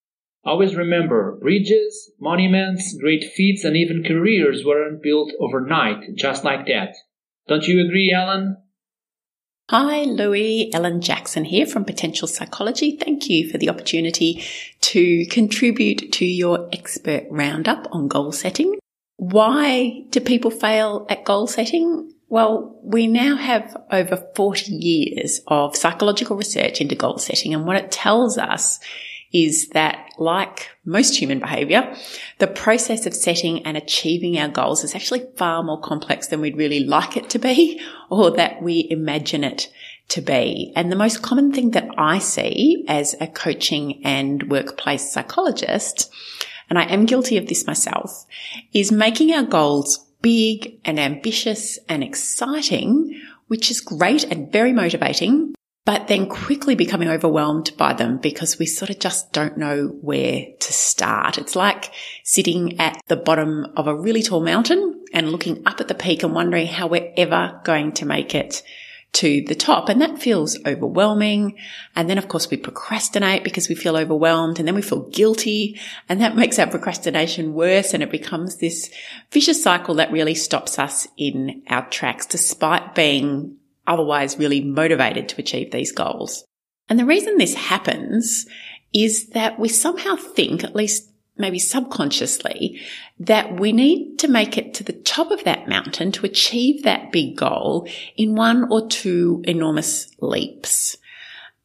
Always 0.44 0.74
remember, 0.76 1.38
bridges, 1.40 2.12
monuments, 2.20 2.94
great 3.00 3.24
feats, 3.24 3.64
and 3.64 3.76
even 3.76 4.04
careers 4.04 4.64
weren't 4.64 5.02
built 5.02 5.32
overnight, 5.38 6.14
just 6.16 6.44
like 6.44 6.66
that. 6.66 6.94
Don't 7.48 7.66
you 7.66 7.84
agree, 7.84 8.12
Ellen? 8.12 8.56
Hi, 9.70 10.02
Louis. 10.02 10.74
Ellen 10.74 11.00
Jackson 11.00 11.44
here 11.44 11.64
from 11.64 11.84
Potential 11.84 12.26
Psychology. 12.26 12.96
Thank 12.96 13.30
you 13.30 13.48
for 13.48 13.56
the 13.56 13.68
opportunity 13.68 14.42
to 14.80 15.24
contribute 15.26 16.10
to 16.14 16.26
your 16.26 16.68
expert 16.72 17.28
roundup 17.30 17.86
on 17.92 18.08
goal 18.08 18.32
setting. 18.32 18.80
Why 19.18 20.06
do 20.10 20.18
people 20.18 20.50
fail 20.50 21.06
at 21.08 21.24
goal 21.24 21.46
setting? 21.46 22.12
Well, 22.28 22.80
we 22.82 23.06
now 23.06 23.36
have 23.36 23.76
over 23.92 24.16
40 24.34 24.72
years 24.72 25.40
of 25.46 25.76
psychological 25.76 26.36
research 26.36 26.80
into 26.80 26.96
goal 26.96 27.18
setting 27.18 27.54
and 27.54 27.64
what 27.64 27.76
it 27.76 27.92
tells 27.92 28.38
us 28.38 28.80
is 29.32 29.68
that, 29.70 30.10
like 30.18 30.70
most 30.84 31.16
human 31.16 31.38
behavior, 31.38 31.94
the 32.38 32.46
process 32.46 33.06
of 33.06 33.14
setting 33.14 33.64
and 33.64 33.76
achieving 33.76 34.38
our 34.38 34.48
goals 34.48 34.84
is 34.84 34.94
actually 34.94 35.26
far 35.36 35.62
more 35.62 35.80
complex 35.80 36.26
than 36.26 36.40
we'd 36.40 36.56
really 36.56 36.80
like 36.80 37.16
it 37.16 37.30
to 37.30 37.38
be 37.38 37.80
or 38.10 38.30
that 38.32 38.62
we 38.62 38.86
imagine 38.90 39.44
it 39.44 39.72
to 40.08 40.20
be. 40.20 40.72
And 40.74 40.90
the 40.90 40.96
most 40.96 41.22
common 41.22 41.52
thing 41.52 41.70
that 41.70 41.88
I 41.96 42.18
see 42.18 42.84
as 42.88 43.14
a 43.20 43.26
coaching 43.26 44.04
and 44.04 44.50
workplace 44.50 45.12
psychologist, 45.12 46.12
and 46.68 46.78
I 46.78 46.84
am 46.84 47.06
guilty 47.06 47.36
of 47.36 47.46
this 47.46 47.66
myself, 47.66 48.26
is 48.72 48.92
making 48.92 49.32
our 49.32 49.44
goals 49.44 50.06
big 50.22 50.78
and 50.84 50.98
ambitious 50.98 51.78
and 51.88 52.02
exciting, 52.02 53.20
which 53.46 53.70
is 53.70 53.80
great 53.80 54.24
and 54.24 54.52
very 54.52 54.72
motivating, 54.72 55.54
but 55.90 56.06
then 56.06 56.28
quickly 56.28 56.76
becoming 56.76 57.08
overwhelmed 57.08 57.76
by 57.76 57.92
them 57.92 58.16
because 58.18 58.60
we 58.60 58.64
sort 58.64 58.90
of 58.90 59.00
just 59.00 59.32
don't 59.32 59.58
know 59.58 59.88
where 60.02 60.46
to 60.60 60.72
start. 60.72 61.36
It's 61.36 61.56
like 61.56 61.92
sitting 62.22 62.78
at 62.78 63.02
the 63.08 63.16
bottom 63.16 63.66
of 63.74 63.88
a 63.88 63.96
really 63.96 64.22
tall 64.22 64.38
mountain 64.38 65.04
and 65.12 65.32
looking 65.32 65.66
up 65.66 65.80
at 65.80 65.88
the 65.88 65.96
peak 65.96 66.22
and 66.22 66.32
wondering 66.32 66.68
how 66.68 66.86
we're 66.86 67.12
ever 67.16 67.60
going 67.64 67.90
to 67.94 68.06
make 68.06 68.36
it 68.36 68.62
to 69.14 69.42
the 69.48 69.56
top. 69.56 69.88
And 69.88 70.00
that 70.00 70.22
feels 70.22 70.56
overwhelming. 70.64 71.56
And 71.96 72.08
then 72.08 72.18
of 72.18 72.28
course 72.28 72.48
we 72.48 72.56
procrastinate 72.56 73.42
because 73.42 73.68
we 73.68 73.74
feel 73.74 73.96
overwhelmed 73.96 74.60
and 74.60 74.68
then 74.68 74.76
we 74.76 74.82
feel 74.82 75.08
guilty 75.08 75.80
and 76.08 76.20
that 76.20 76.36
makes 76.36 76.60
our 76.60 76.68
procrastination 76.68 77.52
worse. 77.52 77.94
And 77.94 78.02
it 78.04 78.12
becomes 78.12 78.58
this 78.58 78.92
vicious 79.32 79.60
cycle 79.60 79.96
that 79.96 80.12
really 80.12 80.36
stops 80.36 80.78
us 80.78 81.08
in 81.16 81.64
our 81.68 81.88
tracks 81.90 82.26
despite 82.26 82.94
being 82.94 83.56
otherwise 83.90 84.38
really 84.38 84.62
motivated 84.62 85.28
to 85.28 85.40
achieve 85.40 85.70
these 85.70 85.92
goals. 85.92 86.44
And 86.88 86.98
the 86.98 87.04
reason 87.04 87.36
this 87.36 87.54
happens 87.54 88.46
is 88.94 89.28
that 89.30 89.58
we 89.58 89.68
somehow 89.68 90.16
think, 90.16 90.64
at 90.64 90.74
least 90.74 91.10
maybe 91.36 91.58
subconsciously, 91.58 92.80
that 93.18 93.58
we 93.58 93.72
need 93.72 94.18
to 94.18 94.28
make 94.28 94.56
it 94.56 94.74
to 94.74 94.84
the 94.84 94.92
top 94.92 95.30
of 95.30 95.44
that 95.44 95.68
mountain 95.68 96.12
to 96.12 96.26
achieve 96.26 96.82
that 96.82 97.12
big 97.12 97.36
goal 97.36 97.88
in 98.16 98.34
one 98.34 98.70
or 98.70 98.88
two 98.88 99.42
enormous 99.44 100.10
leaps. 100.20 100.96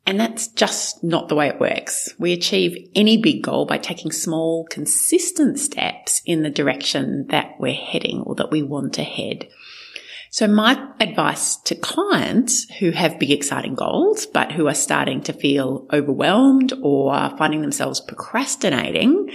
And 0.07 0.19
that's 0.19 0.47
just 0.49 1.03
not 1.03 1.29
the 1.29 1.35
way 1.35 1.47
it 1.47 1.59
works. 1.59 2.13
We 2.19 2.31
achieve 2.31 2.89
any 2.95 3.17
big 3.17 3.43
goal 3.43 3.65
by 3.65 3.79
taking 3.79 4.11
small, 4.11 4.65
consistent 4.65 5.59
steps 5.59 6.21
in 6.25 6.43
the 6.43 6.51
direction 6.51 7.27
that 7.27 7.55
we're 7.59 7.73
heading 7.73 8.21
or 8.21 8.35
that 8.35 8.51
we 8.51 8.61
want 8.61 8.93
to 8.93 9.03
head. 9.03 9.47
So 10.35 10.47
my 10.47 10.89
advice 10.99 11.55
to 11.63 11.75
clients 11.75 12.69
who 12.79 12.91
have 12.91 13.19
big, 13.19 13.31
exciting 13.31 13.73
goals, 13.73 14.25
but 14.25 14.51
who 14.51 14.67
are 14.67 14.73
starting 14.73 15.21
to 15.21 15.31
feel 15.31 15.87
overwhelmed 15.93 16.73
or 16.83 17.13
finding 17.37 17.61
themselves 17.61 18.01
procrastinating 18.01 19.31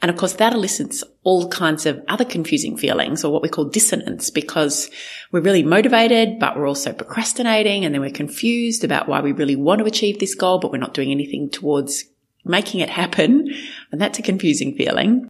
and 0.00 0.10
of 0.10 0.16
course, 0.16 0.32
that 0.34 0.54
elicits 0.54 1.04
all 1.22 1.50
kinds 1.50 1.84
of 1.84 2.00
other 2.08 2.24
confusing 2.24 2.78
feelings 2.78 3.24
or 3.24 3.30
what 3.30 3.42
we 3.42 3.50
call 3.50 3.66
dissonance 3.66 4.30
because 4.30 4.90
we're 5.32 5.42
really 5.42 5.62
motivated, 5.62 6.38
but 6.38 6.56
we're 6.56 6.66
also 6.68 6.94
procrastinating 6.94 7.84
and 7.84 7.94
then 7.94 8.00
we're 8.00 8.10
confused 8.10 8.84
about 8.84 9.06
why 9.06 9.20
we 9.20 9.32
really 9.32 9.56
want 9.56 9.80
to 9.80 9.84
achieve 9.84 10.18
this 10.18 10.34
goal, 10.34 10.60
but 10.60 10.72
we're 10.72 10.78
not 10.78 10.94
doing 10.94 11.10
anything 11.10 11.50
towards 11.50 12.04
making 12.46 12.80
it 12.80 12.88
happen. 12.88 13.52
And 13.92 14.00
that's 14.00 14.18
a 14.18 14.22
confusing 14.22 14.76
feeling 14.76 15.28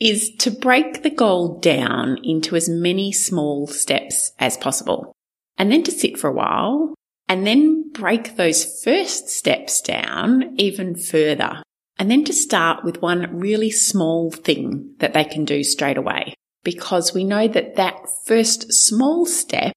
is 0.00 0.30
to 0.38 0.50
break 0.50 1.02
the 1.02 1.10
goal 1.10 1.58
down 1.60 2.18
into 2.24 2.56
as 2.56 2.68
many 2.68 3.12
small 3.12 3.66
steps 3.66 4.32
as 4.38 4.56
possible 4.56 5.12
and 5.58 5.70
then 5.70 5.82
to 5.82 5.90
sit 5.90 6.18
for 6.18 6.30
a 6.30 6.32
while 6.32 6.94
and 7.28 7.46
then 7.46 7.90
break 7.92 8.36
those 8.36 8.82
first 8.82 9.28
steps 9.28 9.80
down 9.82 10.54
even 10.58 10.96
further 10.96 11.62
and 12.00 12.10
then 12.10 12.24
to 12.24 12.32
start 12.32 12.82
with 12.82 13.02
one 13.02 13.38
really 13.38 13.70
small 13.70 14.30
thing 14.30 14.94
that 15.00 15.12
they 15.12 15.22
can 15.22 15.44
do 15.44 15.62
straight 15.62 15.98
away. 15.98 16.34
Because 16.64 17.12
we 17.12 17.24
know 17.24 17.46
that 17.46 17.76
that 17.76 18.08
first 18.24 18.72
small 18.72 19.26
step 19.26 19.74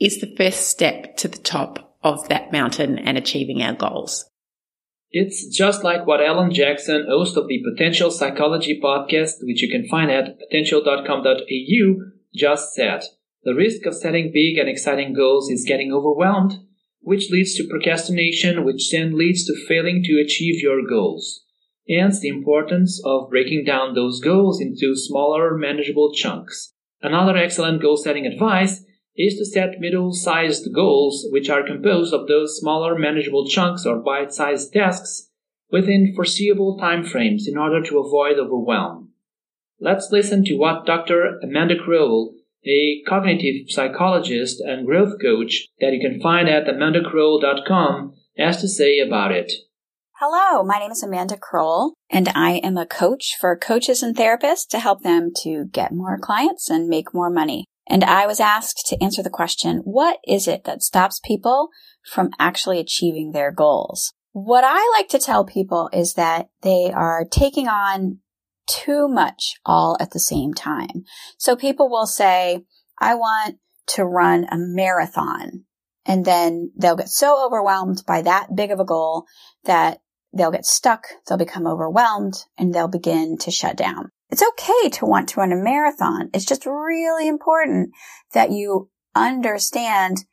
is 0.00 0.20
the 0.20 0.32
first 0.36 0.68
step 0.68 1.16
to 1.16 1.26
the 1.26 1.38
top 1.38 1.96
of 2.02 2.28
that 2.28 2.52
mountain 2.52 2.96
and 2.98 3.18
achieving 3.18 3.60
our 3.60 3.74
goals. 3.74 4.24
It's 5.16 5.46
just 5.46 5.84
like 5.84 6.08
what 6.08 6.20
Alan 6.20 6.52
Jackson, 6.52 7.06
host 7.08 7.36
of 7.36 7.46
the 7.46 7.62
Potential 7.62 8.10
Psychology 8.10 8.80
podcast, 8.82 9.34
which 9.42 9.62
you 9.62 9.70
can 9.70 9.86
find 9.86 10.10
at 10.10 10.40
potential.com.au, 10.40 12.10
just 12.34 12.74
said. 12.74 13.04
The 13.44 13.54
risk 13.54 13.86
of 13.86 13.94
setting 13.94 14.32
big 14.34 14.58
and 14.58 14.68
exciting 14.68 15.12
goals 15.14 15.48
is 15.52 15.64
getting 15.64 15.92
overwhelmed, 15.92 16.54
which 17.00 17.30
leads 17.30 17.54
to 17.54 17.68
procrastination, 17.68 18.64
which 18.64 18.90
then 18.90 19.16
leads 19.16 19.44
to 19.44 19.54
failing 19.68 20.02
to 20.02 20.20
achieve 20.20 20.60
your 20.60 20.84
goals. 20.84 21.44
Hence 21.88 22.18
the 22.18 22.26
importance 22.26 23.00
of 23.04 23.30
breaking 23.30 23.66
down 23.66 23.94
those 23.94 24.18
goals 24.18 24.60
into 24.60 24.96
smaller, 24.96 25.56
manageable 25.56 26.12
chunks. 26.12 26.72
Another 27.02 27.36
excellent 27.36 27.80
goal 27.80 27.96
setting 27.96 28.26
advice 28.26 28.82
is 29.16 29.36
to 29.36 29.44
set 29.44 29.80
middle 29.80 30.12
sized 30.12 30.72
goals, 30.74 31.26
which 31.30 31.48
are 31.48 31.66
composed 31.66 32.12
of 32.12 32.26
those 32.26 32.58
smaller, 32.58 32.98
manageable 32.98 33.46
chunks 33.46 33.86
or 33.86 33.96
bite 33.96 34.32
sized 34.32 34.72
tasks 34.72 35.30
within 35.70 36.12
foreseeable 36.14 36.78
time 36.78 37.04
frames 37.04 37.46
in 37.48 37.56
order 37.56 37.82
to 37.82 37.98
avoid 37.98 38.38
overwhelm. 38.38 39.10
Let's 39.80 40.10
listen 40.10 40.44
to 40.44 40.56
what 40.56 40.86
Dr. 40.86 41.38
Amanda 41.42 41.74
Crowell, 41.76 42.34
a 42.64 43.02
cognitive 43.08 43.68
psychologist 43.68 44.60
and 44.60 44.86
growth 44.86 45.20
coach 45.20 45.68
that 45.80 45.92
you 45.92 46.00
can 46.00 46.20
find 46.20 46.48
at 46.48 46.66
amandacrowell.com, 46.66 48.14
has 48.38 48.60
to 48.60 48.68
say 48.68 49.00
about 49.00 49.32
it. 49.32 49.52
Hello, 50.18 50.62
my 50.62 50.78
name 50.78 50.92
is 50.92 51.02
Amanda 51.02 51.36
Crowell, 51.36 51.94
and 52.08 52.30
I 52.34 52.60
am 52.64 52.76
a 52.76 52.86
coach 52.86 53.36
for 53.38 53.56
coaches 53.56 54.02
and 54.02 54.16
therapists 54.16 54.68
to 54.68 54.78
help 54.78 55.02
them 55.02 55.32
to 55.42 55.66
get 55.72 55.92
more 55.92 56.18
clients 56.18 56.70
and 56.70 56.88
make 56.88 57.12
more 57.12 57.30
money. 57.30 57.66
And 57.86 58.02
I 58.02 58.26
was 58.26 58.40
asked 58.40 58.86
to 58.88 59.02
answer 59.02 59.22
the 59.22 59.30
question, 59.30 59.78
what 59.84 60.18
is 60.26 60.48
it 60.48 60.64
that 60.64 60.82
stops 60.82 61.20
people 61.22 61.68
from 62.10 62.30
actually 62.38 62.80
achieving 62.80 63.32
their 63.32 63.52
goals? 63.52 64.14
What 64.32 64.64
I 64.66 64.92
like 64.96 65.08
to 65.08 65.18
tell 65.18 65.44
people 65.44 65.90
is 65.92 66.14
that 66.14 66.48
they 66.62 66.90
are 66.92 67.24
taking 67.30 67.68
on 67.68 68.18
too 68.66 69.06
much 69.08 69.54
all 69.64 69.96
at 70.00 70.12
the 70.12 70.20
same 70.20 70.54
time. 70.54 71.04
So 71.38 71.54
people 71.56 71.90
will 71.90 72.06
say, 72.06 72.64
I 72.98 73.14
want 73.14 73.58
to 73.88 74.04
run 74.04 74.44
a 74.44 74.56
marathon. 74.56 75.64
And 76.06 76.24
then 76.24 76.72
they'll 76.76 76.96
get 76.96 77.08
so 77.08 77.44
overwhelmed 77.46 78.02
by 78.06 78.22
that 78.22 78.54
big 78.54 78.70
of 78.70 78.80
a 78.80 78.84
goal 78.84 79.24
that 79.64 80.00
they'll 80.36 80.50
get 80.50 80.66
stuck, 80.66 81.06
they'll 81.26 81.38
become 81.38 81.66
overwhelmed, 81.66 82.34
and 82.58 82.74
they'll 82.74 82.88
begin 82.88 83.38
to 83.38 83.50
shut 83.50 83.76
down. 83.76 84.10
It's 84.34 84.42
okay 84.42 84.88
to 84.98 85.06
want 85.06 85.28
to 85.28 85.38
run 85.38 85.52
a 85.52 85.56
marathon. 85.56 86.28
It's 86.34 86.44
just 86.44 86.66
really 86.66 87.28
important 87.28 87.90
that 88.32 88.50
you 88.50 88.90
understand 89.14 90.24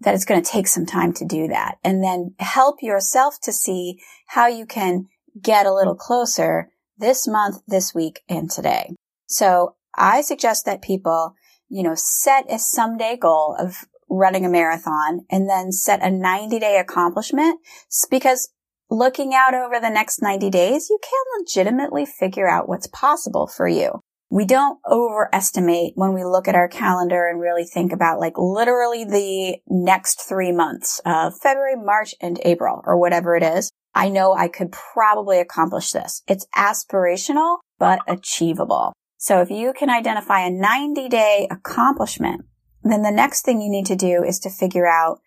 that 0.00 0.14
it's 0.14 0.24
going 0.24 0.42
to 0.42 0.50
take 0.50 0.66
some 0.66 0.86
time 0.86 1.12
to 1.12 1.26
do 1.26 1.48
that 1.48 1.76
and 1.84 2.02
then 2.02 2.34
help 2.38 2.76
yourself 2.80 3.36
to 3.42 3.52
see 3.52 4.00
how 4.28 4.46
you 4.46 4.64
can 4.64 5.08
get 5.42 5.66
a 5.66 5.74
little 5.74 5.94
closer 5.94 6.70
this 6.96 7.28
month, 7.28 7.60
this 7.68 7.94
week, 7.94 8.22
and 8.30 8.50
today. 8.50 8.94
So 9.26 9.76
I 9.94 10.22
suggest 10.22 10.64
that 10.64 10.80
people, 10.80 11.34
you 11.68 11.82
know, 11.82 11.94
set 11.94 12.50
a 12.50 12.58
someday 12.58 13.18
goal 13.18 13.56
of 13.60 13.84
running 14.08 14.46
a 14.46 14.48
marathon 14.48 15.26
and 15.30 15.50
then 15.50 15.70
set 15.70 16.02
a 16.02 16.10
90 16.10 16.58
day 16.60 16.78
accomplishment 16.78 17.60
because 18.10 18.48
looking 18.94 19.34
out 19.34 19.54
over 19.54 19.80
the 19.80 19.90
next 19.90 20.22
90 20.22 20.50
days, 20.50 20.88
you 20.88 20.98
can 21.02 21.40
legitimately 21.40 22.06
figure 22.06 22.48
out 22.48 22.68
what's 22.68 22.86
possible 22.86 23.46
for 23.46 23.68
you. 23.68 24.00
We 24.30 24.44
don't 24.44 24.78
overestimate 24.88 25.92
when 25.96 26.14
we 26.14 26.24
look 26.24 26.48
at 26.48 26.54
our 26.54 26.68
calendar 26.68 27.28
and 27.28 27.40
really 27.40 27.64
think 27.64 27.92
about 27.92 28.18
like 28.18 28.34
literally 28.36 29.04
the 29.04 29.58
next 29.68 30.26
three 30.28 30.50
months 30.50 31.00
of 31.04 31.34
February, 31.40 31.76
March, 31.76 32.14
and 32.20 32.40
April 32.44 32.82
or 32.84 32.98
whatever 32.98 33.36
it 33.36 33.42
is. 33.42 33.70
I 33.94 34.08
know 34.08 34.34
I 34.34 34.48
could 34.48 34.72
probably 34.72 35.38
accomplish 35.38 35.92
this. 35.92 36.22
It's 36.26 36.46
aspirational, 36.56 37.58
but 37.78 38.00
achievable. 38.08 38.92
So 39.18 39.40
if 39.40 39.50
you 39.50 39.72
can 39.72 39.88
identify 39.88 40.40
a 40.40 40.50
90 40.50 41.08
day 41.08 41.46
accomplishment, 41.50 42.44
then 42.82 43.02
the 43.02 43.10
next 43.10 43.42
thing 43.42 43.60
you 43.60 43.70
need 43.70 43.86
to 43.86 43.96
do 43.96 44.24
is 44.24 44.38
to 44.40 44.50
figure 44.50 44.86
out 44.86 45.20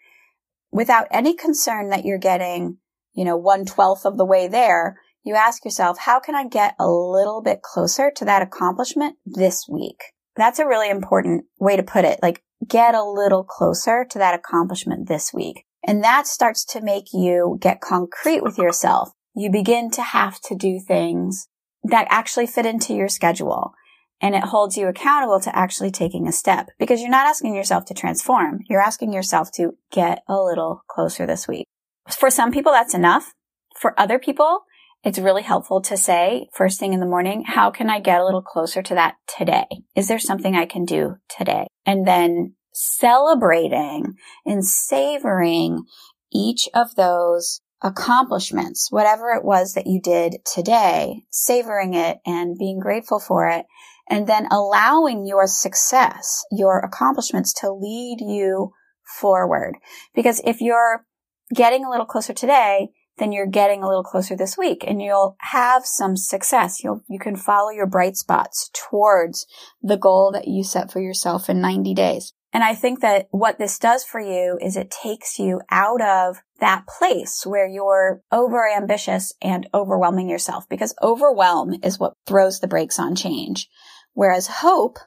without 0.71 1.07
any 1.11 1.33
concern 1.33 1.89
that 1.89 2.03
you're 2.03 2.17
getting 2.17 2.77
you 3.17 3.25
know, 3.25 3.35
one 3.35 3.65
twelfth 3.65 4.05
of 4.05 4.15
the 4.17 4.25
way 4.25 4.47
there, 4.47 5.01
you 5.23 5.33
ask 5.33 5.65
yourself, 5.65 5.97
how 5.97 6.19
can 6.19 6.35
I 6.35 6.47
get 6.47 6.75
a 6.79 6.87
little 6.87 7.41
bit 7.41 7.63
closer 7.63 8.11
to 8.15 8.25
that 8.25 8.43
accomplishment 8.43 9.15
this 9.25 9.65
week? 9.67 9.97
That's 10.35 10.59
a 10.59 10.67
really 10.67 10.89
important 10.89 11.45
way 11.59 11.75
to 11.75 11.83
put 11.83 12.05
it. 12.05 12.19
Like 12.21 12.43
get 12.65 12.93
a 12.93 13.03
little 13.03 13.43
closer 13.43 14.05
to 14.11 14.19
that 14.19 14.35
accomplishment 14.35 15.07
this 15.07 15.33
week. 15.33 15.65
And 15.85 16.03
that 16.03 16.27
starts 16.27 16.63
to 16.65 16.81
make 16.81 17.07
you 17.11 17.57
get 17.59 17.81
concrete 17.81 18.43
with 18.43 18.59
yourself. 18.59 19.09
You 19.35 19.49
begin 19.51 19.89
to 19.91 20.01
have 20.03 20.39
to 20.41 20.55
do 20.55 20.79
things 20.79 21.47
that 21.83 22.07
actually 22.09 22.47
fit 22.47 22.67
into 22.67 22.93
your 22.93 23.09
schedule. 23.09 23.73
And 24.21 24.35
it 24.35 24.43
holds 24.43 24.77
you 24.77 24.87
accountable 24.87 25.39
to 25.39 25.55
actually 25.55 25.91
taking 25.91 26.27
a 26.27 26.31
step 26.31 26.67
because 26.77 27.01
you're 27.01 27.09
not 27.09 27.27
asking 27.27 27.55
yourself 27.55 27.85
to 27.85 27.93
transform. 27.95 28.59
You're 28.69 28.81
asking 28.81 29.11
yourself 29.11 29.51
to 29.53 29.75
get 29.91 30.23
a 30.27 30.35
little 30.35 30.83
closer 30.87 31.25
this 31.25 31.47
week. 31.47 31.67
For 32.09 32.29
some 32.29 32.51
people, 32.51 32.71
that's 32.71 32.93
enough. 32.93 33.33
For 33.79 33.99
other 33.99 34.19
people, 34.19 34.61
it's 35.03 35.19
really 35.19 35.43
helpful 35.43 35.81
to 35.83 35.95
say 35.95 36.49
first 36.53 36.79
thing 36.79 36.93
in 36.93 36.99
the 36.99 37.05
morning, 37.05 37.43
how 37.45 37.69
can 37.69 37.89
I 37.89 37.99
get 37.99 38.19
a 38.19 38.25
little 38.25 38.41
closer 38.41 38.81
to 38.81 38.95
that 38.95 39.15
today? 39.27 39.67
Is 39.95 40.07
there 40.07 40.19
something 40.19 40.55
I 40.55 40.65
can 40.65 40.85
do 40.85 41.15
today? 41.29 41.67
And 41.85 42.07
then 42.07 42.55
celebrating 42.73 44.15
and 44.45 44.65
savoring 44.65 45.83
each 46.31 46.67
of 46.73 46.95
those 46.95 47.61
accomplishments, 47.81 48.87
whatever 48.89 49.29
it 49.31 49.45
was 49.45 49.73
that 49.73 49.87
you 49.87 50.01
did 50.01 50.37
today, 50.51 51.23
savoring 51.31 51.93
it 51.93 52.17
and 52.25 52.57
being 52.57 52.79
grateful 52.79 53.19
for 53.19 53.47
it, 53.47 53.65
and 54.09 54.27
then 54.27 54.47
allowing 54.51 55.27
your 55.27 55.45
success, 55.47 56.43
your 56.51 56.79
accomplishments 56.79 57.53
to 57.53 57.71
lead 57.71 58.17
you 58.19 58.71
forward. 59.19 59.75
Because 60.15 60.41
if 60.43 60.59
you're 60.59 61.05
getting 61.53 61.85
a 61.85 61.89
little 61.89 62.05
closer 62.05 62.33
today, 62.33 62.89
then 63.17 63.31
you're 63.31 63.47
getting 63.47 63.83
a 63.83 63.87
little 63.87 64.03
closer 64.03 64.35
this 64.35 64.57
week 64.57 64.83
and 64.85 65.01
you'll 65.01 65.35
have 65.39 65.85
some 65.85 66.15
success. 66.15 66.83
You'll, 66.83 67.01
you 67.09 67.19
can 67.19 67.35
follow 67.35 67.71
your 67.71 67.87
bright 67.87 68.15
spots 68.15 68.69
towards 68.73 69.47
the 69.81 69.97
goal 69.97 70.31
that 70.33 70.47
you 70.47 70.63
set 70.63 70.91
for 70.91 70.99
yourself 70.99 71.49
in 71.49 71.61
90 71.61 71.93
days. 71.93 72.33
And 72.53 72.63
I 72.63 72.75
think 72.75 73.01
that 73.01 73.27
what 73.31 73.59
this 73.59 73.77
does 73.77 74.03
for 74.03 74.19
you 74.19 74.57
is 74.61 74.77
it 74.77 74.89
takes 74.89 75.37
you 75.37 75.61
out 75.69 76.01
of 76.01 76.37
that 76.59 76.87
place 76.87 77.45
where 77.45 77.67
you're 77.67 78.21
over 78.31 78.67
ambitious 78.67 79.33
and 79.41 79.67
overwhelming 79.73 80.29
yourself 80.29 80.67
because 80.69 80.95
overwhelm 81.03 81.75
is 81.83 81.99
what 81.99 82.13
throws 82.25 82.59
the 82.59 82.67
brakes 82.67 82.99
on 82.99 83.15
change. 83.15 83.67
Whereas 84.13 84.47
hope, 84.47 84.97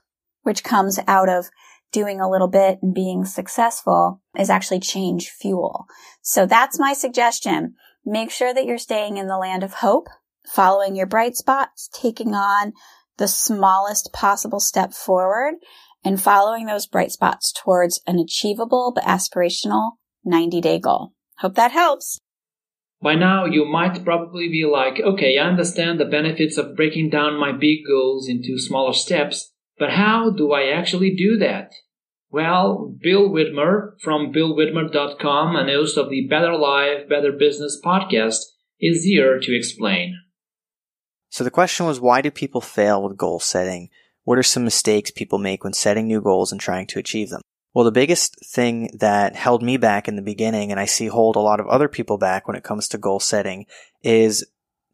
which 0.42 0.62
comes 0.62 1.00
out 1.08 1.28
of 1.28 1.46
doing 1.92 2.20
a 2.20 2.30
little 2.30 2.48
bit 2.48 2.78
and 2.82 2.94
being 2.94 3.24
successful 3.24 4.20
is 4.38 4.50
actually 4.50 4.80
change 4.80 5.30
fuel. 5.30 5.86
So 6.22 6.46
that's 6.46 6.78
my 6.78 6.92
suggestion. 6.92 7.74
Make 8.04 8.30
sure 8.30 8.54
that 8.54 8.64
you're 8.64 8.78
staying 8.78 9.16
in 9.16 9.26
the 9.26 9.38
land 9.38 9.62
of 9.62 9.74
hope, 9.74 10.08
following 10.54 10.96
your 10.96 11.06
bright 11.06 11.36
spots, 11.36 11.88
taking 11.92 12.34
on 12.34 12.72
the 13.18 13.28
smallest 13.28 14.12
possible 14.12 14.60
step 14.60 14.92
forward 14.92 15.54
and 16.04 16.20
following 16.20 16.66
those 16.66 16.86
bright 16.86 17.12
spots 17.12 17.52
towards 17.52 18.00
an 18.06 18.18
achievable 18.18 18.92
but 18.94 19.04
aspirational 19.04 19.92
90 20.24 20.60
day 20.60 20.78
goal. 20.78 21.12
Hope 21.38 21.54
that 21.54 21.72
helps. 21.72 22.18
By 23.02 23.14
now, 23.14 23.46
you 23.46 23.64
might 23.64 24.04
probably 24.04 24.48
be 24.48 24.66
like, 24.70 25.00
okay, 25.00 25.38
I 25.38 25.46
understand 25.46 25.98
the 25.98 26.04
benefits 26.04 26.58
of 26.58 26.76
breaking 26.76 27.08
down 27.08 27.40
my 27.40 27.50
big 27.50 27.78
goals 27.86 28.28
into 28.28 28.58
smaller 28.58 28.92
steps, 28.92 29.52
but 29.80 29.90
how 29.90 30.30
do 30.30 30.52
I 30.52 30.68
actually 30.68 31.16
do 31.16 31.38
that? 31.38 31.72
Well, 32.30 32.94
Bill 33.00 33.30
Widmer 33.30 34.00
from 34.00 34.32
BillWidmer.com 34.32 35.56
and 35.56 35.68
host 35.68 35.96
of 35.96 36.10
the 36.10 36.28
Better 36.28 36.56
Life, 36.56 37.08
Better 37.08 37.32
Business 37.32 37.80
podcast 37.82 38.40
is 38.78 39.02
here 39.02 39.40
to 39.40 39.56
explain. 39.56 40.16
So 41.30 41.44
the 41.44 41.50
question 41.50 41.86
was, 41.86 41.98
why 41.98 42.20
do 42.20 42.30
people 42.30 42.60
fail 42.60 43.02
with 43.02 43.16
goal 43.16 43.40
setting? 43.40 43.88
What 44.24 44.38
are 44.38 44.44
some 44.44 44.64
mistakes 44.64 45.10
people 45.10 45.38
make 45.38 45.64
when 45.64 45.72
setting 45.72 46.06
new 46.06 46.20
goals 46.20 46.52
and 46.52 46.60
trying 46.60 46.86
to 46.88 46.98
achieve 46.98 47.30
them? 47.30 47.40
Well, 47.72 47.84
the 47.84 47.90
biggest 47.90 48.36
thing 48.44 48.90
that 48.98 49.34
held 49.34 49.62
me 49.62 49.78
back 49.78 50.08
in 50.08 50.16
the 50.16 50.22
beginning, 50.22 50.70
and 50.70 50.78
I 50.78 50.84
see 50.84 51.06
hold 51.06 51.36
a 51.36 51.40
lot 51.40 51.58
of 51.58 51.68
other 51.68 51.88
people 51.88 52.18
back 52.18 52.46
when 52.46 52.56
it 52.56 52.64
comes 52.64 52.86
to 52.88 52.98
goal 52.98 53.20
setting, 53.20 53.64
is 54.02 54.44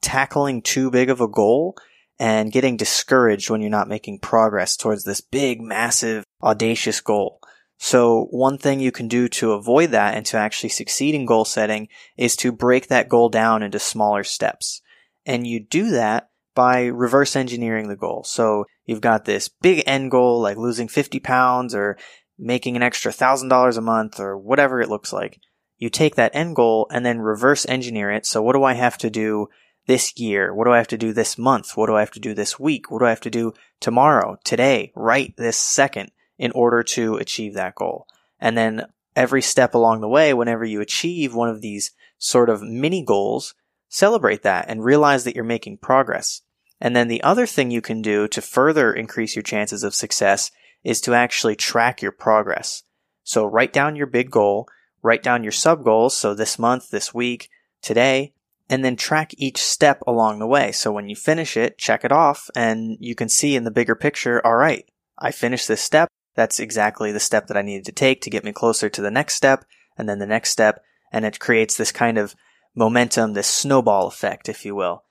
tackling 0.00 0.62
too 0.62 0.90
big 0.90 1.10
of 1.10 1.20
a 1.20 1.28
goal 1.28 1.74
and 2.18 2.52
getting 2.52 2.76
discouraged 2.76 3.50
when 3.50 3.60
you're 3.60 3.70
not 3.70 3.88
making 3.88 4.20
progress 4.20 4.76
towards 4.76 5.04
this 5.04 5.20
big, 5.20 5.60
massive, 5.60 6.24
audacious 6.42 7.00
goal. 7.00 7.40
So 7.78 8.26
one 8.30 8.56
thing 8.56 8.80
you 8.80 8.92
can 8.92 9.06
do 9.06 9.28
to 9.28 9.52
avoid 9.52 9.90
that 9.90 10.14
and 10.14 10.24
to 10.26 10.38
actually 10.38 10.70
succeed 10.70 11.14
in 11.14 11.26
goal 11.26 11.44
setting 11.44 11.88
is 12.16 12.34
to 12.36 12.52
break 12.52 12.88
that 12.88 13.08
goal 13.08 13.28
down 13.28 13.62
into 13.62 13.78
smaller 13.78 14.24
steps. 14.24 14.80
And 15.26 15.46
you 15.46 15.60
do 15.60 15.90
that 15.90 16.30
by 16.54 16.86
reverse 16.86 17.36
engineering 17.36 17.88
the 17.88 17.96
goal. 17.96 18.24
So 18.24 18.64
you've 18.86 19.02
got 19.02 19.26
this 19.26 19.48
big 19.48 19.82
end 19.86 20.10
goal 20.10 20.40
like 20.40 20.56
losing 20.56 20.88
50 20.88 21.20
pounds 21.20 21.74
or 21.74 21.98
making 22.38 22.76
an 22.76 22.82
extra 22.82 23.12
thousand 23.12 23.50
dollars 23.50 23.76
a 23.76 23.82
month 23.82 24.18
or 24.18 24.38
whatever 24.38 24.80
it 24.80 24.88
looks 24.88 25.12
like. 25.12 25.38
You 25.76 25.90
take 25.90 26.14
that 26.14 26.34
end 26.34 26.56
goal 26.56 26.86
and 26.90 27.04
then 27.04 27.20
reverse 27.20 27.66
engineer 27.68 28.10
it. 28.10 28.24
So 28.24 28.40
what 28.40 28.54
do 28.54 28.64
I 28.64 28.72
have 28.72 28.96
to 28.98 29.10
do 29.10 29.48
this 29.86 30.18
year? 30.18 30.54
What 30.54 30.64
do 30.64 30.72
I 30.72 30.78
have 30.78 30.88
to 30.88 30.98
do 30.98 31.12
this 31.12 31.38
month? 31.38 31.76
What 31.76 31.86
do 31.86 31.96
I 31.96 32.00
have 32.00 32.10
to 32.12 32.20
do 32.20 32.34
this 32.34 32.58
week? 32.58 32.90
What 32.90 33.00
do 33.00 33.06
I 33.06 33.10
have 33.10 33.20
to 33.22 33.30
do 33.30 33.54
tomorrow, 33.80 34.38
today, 34.44 34.92
right 34.94 35.34
this 35.36 35.56
second 35.56 36.10
in 36.38 36.52
order 36.52 36.82
to 36.82 37.16
achieve 37.16 37.54
that 37.54 37.74
goal? 37.74 38.06
And 38.40 38.56
then 38.56 38.86
every 39.14 39.42
step 39.42 39.74
along 39.74 40.00
the 40.00 40.08
way, 40.08 40.34
whenever 40.34 40.64
you 40.64 40.80
achieve 40.80 41.34
one 41.34 41.48
of 41.48 41.60
these 41.60 41.92
sort 42.18 42.50
of 42.50 42.62
mini 42.62 43.02
goals, 43.02 43.54
celebrate 43.88 44.42
that 44.42 44.66
and 44.68 44.84
realize 44.84 45.24
that 45.24 45.34
you're 45.34 45.44
making 45.44 45.78
progress. 45.78 46.42
And 46.80 46.94
then 46.94 47.08
the 47.08 47.22
other 47.22 47.46
thing 47.46 47.70
you 47.70 47.80
can 47.80 48.02
do 48.02 48.28
to 48.28 48.42
further 48.42 48.92
increase 48.92 49.34
your 49.34 49.42
chances 49.42 49.82
of 49.82 49.94
success 49.94 50.50
is 50.84 51.00
to 51.02 51.14
actually 51.14 51.56
track 51.56 52.02
your 52.02 52.12
progress. 52.12 52.82
So 53.24 53.46
write 53.46 53.72
down 53.72 53.96
your 53.96 54.06
big 54.06 54.30
goal, 54.30 54.68
write 55.02 55.22
down 55.22 55.42
your 55.42 55.52
sub 55.52 55.82
goals. 55.82 56.16
So 56.16 56.34
this 56.34 56.58
month, 56.58 56.90
this 56.90 57.14
week, 57.14 57.48
today, 57.82 58.34
and 58.68 58.84
then 58.84 58.96
track 58.96 59.32
each 59.36 59.58
step 59.58 60.02
along 60.06 60.38
the 60.38 60.46
way. 60.46 60.72
So 60.72 60.92
when 60.92 61.08
you 61.08 61.16
finish 61.16 61.56
it, 61.56 61.78
check 61.78 62.04
it 62.04 62.12
off 62.12 62.50
and 62.56 62.96
you 63.00 63.14
can 63.14 63.28
see 63.28 63.56
in 63.56 63.64
the 63.64 63.70
bigger 63.70 63.94
picture, 63.94 64.44
all 64.44 64.56
right, 64.56 64.88
I 65.18 65.30
finished 65.30 65.68
this 65.68 65.80
step. 65.80 66.08
That's 66.34 66.60
exactly 66.60 67.12
the 67.12 67.20
step 67.20 67.46
that 67.46 67.56
I 67.56 67.62
needed 67.62 67.86
to 67.86 67.92
take 67.92 68.20
to 68.22 68.30
get 68.30 68.44
me 68.44 68.52
closer 68.52 68.88
to 68.88 69.00
the 69.00 69.10
next 69.10 69.34
step 69.34 69.64
and 69.96 70.08
then 70.08 70.18
the 70.18 70.26
next 70.26 70.50
step. 70.50 70.82
And 71.12 71.24
it 71.24 71.38
creates 71.38 71.76
this 71.76 71.92
kind 71.92 72.18
of 72.18 72.34
momentum, 72.74 73.32
this 73.32 73.46
snowball 73.46 74.08
effect, 74.08 74.48
if 74.48 74.64
you 74.64 74.74
will. 74.74 75.04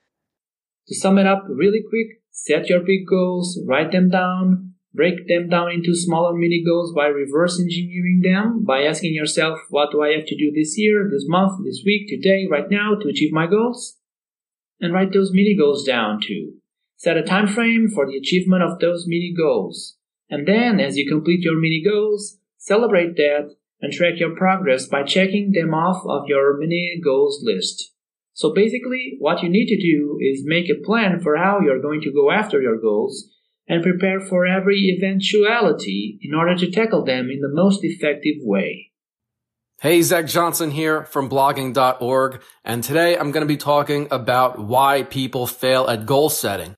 To 0.88 0.94
sum 0.94 1.18
it 1.18 1.26
up 1.26 1.44
really 1.48 1.82
quick, 1.88 2.22
set 2.30 2.68
your 2.68 2.80
big 2.80 3.06
goals, 3.08 3.58
write 3.66 3.90
them 3.90 4.08
down, 4.08 4.74
break 4.96 5.28
them 5.28 5.48
down 5.48 5.70
into 5.70 5.94
smaller 5.94 6.34
mini 6.34 6.64
goals 6.64 6.92
by 6.94 7.06
reverse 7.06 7.60
engineering 7.60 8.22
them, 8.24 8.64
by 8.64 8.82
asking 8.82 9.14
yourself, 9.14 9.58
what 9.68 9.90
do 9.92 10.02
I 10.02 10.16
have 10.16 10.26
to 10.26 10.36
do 10.36 10.50
this 10.50 10.78
year, 10.78 11.08
this 11.12 11.24
month, 11.28 11.64
this 11.64 11.82
week, 11.84 12.08
today, 12.08 12.46
right 12.50 12.70
now 12.70 12.94
to 12.94 13.08
achieve 13.08 13.32
my 13.32 13.46
goals? 13.46 13.98
And 14.80 14.92
write 14.92 15.12
those 15.12 15.32
mini 15.32 15.54
goals 15.56 15.84
down 15.84 16.20
too. 16.26 16.54
Set 16.96 17.16
a 17.16 17.22
time 17.22 17.46
frame 17.46 17.88
for 17.94 18.06
the 18.06 18.16
achievement 18.16 18.62
of 18.62 18.78
those 18.78 19.04
mini 19.06 19.34
goals. 19.36 19.96
And 20.30 20.48
then, 20.48 20.80
as 20.80 20.96
you 20.96 21.08
complete 21.08 21.42
your 21.42 21.58
mini 21.60 21.82
goals, 21.84 22.38
celebrate 22.58 23.16
that 23.16 23.54
and 23.80 23.92
track 23.92 24.14
your 24.18 24.34
progress 24.34 24.86
by 24.86 25.02
checking 25.02 25.52
them 25.52 25.74
off 25.74 26.02
of 26.06 26.28
your 26.28 26.56
mini 26.58 26.98
goals 27.02 27.40
list. 27.42 27.92
So 28.32 28.52
basically, 28.52 29.16
what 29.18 29.42
you 29.42 29.48
need 29.48 29.66
to 29.68 29.80
do 29.80 30.18
is 30.20 30.42
make 30.44 30.68
a 30.68 30.84
plan 30.84 31.20
for 31.20 31.36
how 31.36 31.60
you're 31.60 31.80
going 31.80 32.00
to 32.02 32.12
go 32.12 32.30
after 32.30 32.60
your 32.60 32.78
goals 32.78 33.30
and 33.68 33.82
prepare 33.82 34.20
for 34.20 34.46
every 34.46 34.96
eventuality 34.96 36.18
in 36.22 36.34
order 36.34 36.56
to 36.56 36.70
tackle 36.70 37.04
them 37.04 37.30
in 37.30 37.40
the 37.40 37.52
most 37.52 37.80
effective 37.82 38.36
way. 38.40 38.92
Hey, 39.80 40.00
Zach 40.02 40.26
Johnson 40.26 40.70
here 40.70 41.04
from 41.04 41.28
blogging.org, 41.28 42.40
and 42.64 42.82
today 42.82 43.16
I'm 43.16 43.30
going 43.30 43.42
to 43.42 43.46
be 43.46 43.58
talking 43.58 44.08
about 44.10 44.58
why 44.58 45.02
people 45.02 45.46
fail 45.46 45.88
at 45.88 46.06
goal 46.06 46.30
setting. 46.30 46.74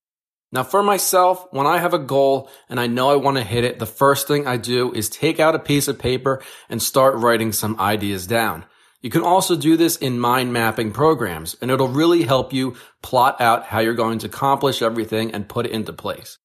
Now, 0.50 0.64
for 0.64 0.82
myself, 0.82 1.46
when 1.50 1.66
I 1.66 1.78
have 1.78 1.94
a 1.94 1.98
goal 1.98 2.50
and 2.68 2.80
I 2.80 2.86
know 2.86 3.10
I 3.10 3.16
want 3.16 3.36
to 3.36 3.44
hit 3.44 3.64
it, 3.64 3.78
the 3.78 3.86
first 3.86 4.26
thing 4.26 4.46
I 4.46 4.56
do 4.56 4.92
is 4.92 5.10
take 5.10 5.38
out 5.38 5.54
a 5.54 5.60
piece 5.60 5.88
of 5.88 5.98
paper 5.98 6.42
and 6.68 6.82
start 6.82 7.16
writing 7.16 7.52
some 7.52 7.78
ideas 7.78 8.26
down. 8.26 8.64
You 9.00 9.10
can 9.10 9.22
also 9.22 9.54
do 9.54 9.76
this 9.76 9.96
in 9.96 10.18
mind 10.18 10.52
mapping 10.52 10.90
programs, 10.90 11.54
and 11.60 11.70
it'll 11.70 11.86
really 11.86 12.24
help 12.24 12.52
you 12.52 12.76
plot 13.02 13.40
out 13.40 13.66
how 13.66 13.78
you're 13.78 13.94
going 13.94 14.18
to 14.20 14.26
accomplish 14.26 14.82
everything 14.82 15.32
and 15.32 15.48
put 15.48 15.66
it 15.66 15.72
into 15.72 15.92
place. 15.92 16.38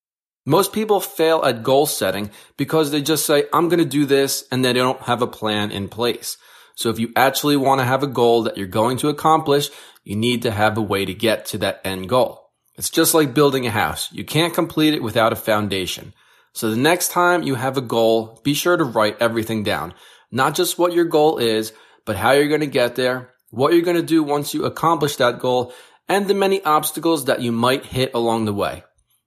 Most 0.46 0.74
people 0.74 1.00
fail 1.00 1.44
at 1.46 1.64
goal 1.64 1.86
setting 1.86 2.30
because 2.58 2.92
they 2.92 3.02
just 3.02 3.26
say, 3.26 3.46
I'm 3.54 3.70
going 3.70 3.80
to 3.80 3.86
do 3.86 4.06
this, 4.06 4.46
and 4.52 4.64
they 4.64 4.74
don't 4.74 5.02
have 5.04 5.22
a 5.22 5.28
plan 5.28 5.72
in 5.72 5.88
place. 5.88 6.38
So 6.76 6.90
if 6.90 7.00
you 7.00 7.14
actually 7.16 7.56
want 7.56 7.80
to 7.80 7.86
have 7.86 8.04
a 8.04 8.08
goal 8.08 8.44
that 8.44 8.58
you're 8.58 8.68
going 8.68 8.98
to 8.98 9.10
accomplish, 9.10 9.70
you 10.04 10.16
need 10.16 10.42
to 10.42 10.52
have 10.52 10.78
a 10.78 10.82
way 10.82 11.06
to 11.06 11.14
get 11.14 11.46
to 11.48 11.58
that 11.60 11.80
end 11.86 12.10
goal. 12.10 12.50
It's 12.76 12.90
just 12.90 13.14
like 13.14 13.34
building 13.34 13.66
a 13.66 13.72
house. 13.72 14.12
You 14.12 14.26
can't 14.26 14.54
complete 14.54 14.94
it 14.94 15.04
without 15.04 15.32
a 15.32 15.38
foundation. 15.38 16.14
So 16.54 16.70
the 16.70 16.78
next 16.78 17.12
time 17.12 17.44
you 17.44 17.56
have 17.56 17.78
a 17.78 17.82
goal, 17.82 18.42
be 18.44 18.54
sure 18.54 18.76
to 18.76 18.84
write 18.84 19.22
everything 19.22 19.64
down. 19.64 19.94
Not 20.32 20.56
just 20.56 20.78
what 20.78 20.94
your 20.94 21.06
goal 21.06 21.38
is, 21.38 21.72
but 22.06 22.16
how 22.16 22.32
you're 22.32 22.48
going 22.48 22.62
to 22.62 22.68
get 22.68 22.96
there, 22.96 23.30
what 23.50 23.74
you're 23.74 23.84
going 23.84 23.98
to 23.98 24.04
do 24.04 24.24
once 24.24 24.54
you 24.54 24.66
accomplish 24.66 25.16
that 25.18 25.40
goal, 25.40 25.72
and 26.10 26.28
the 26.28 26.34
many 26.34 26.62
obstacles 26.64 27.26
that 27.26 27.42
you 27.42 27.52
might 27.52 27.86
hit 27.86 28.12
along 28.14 28.46
the 28.46 28.54
way. 28.54 28.84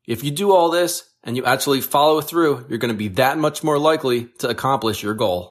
If 0.06 0.22
you 0.22 0.30
do 0.30 0.52
all 0.52 0.70
this 0.70 1.10
and 1.24 1.36
you 1.36 1.44
actually 1.44 1.80
follow 1.80 2.20
through, 2.20 2.66
you're 2.68 2.78
going 2.78 2.94
to 2.94 2.98
be 2.98 3.08
that 3.08 3.38
much 3.38 3.64
more 3.64 3.78
likely 3.78 4.26
to 4.38 4.48
accomplish 4.48 5.02
your 5.02 5.14
goal. 5.14 5.50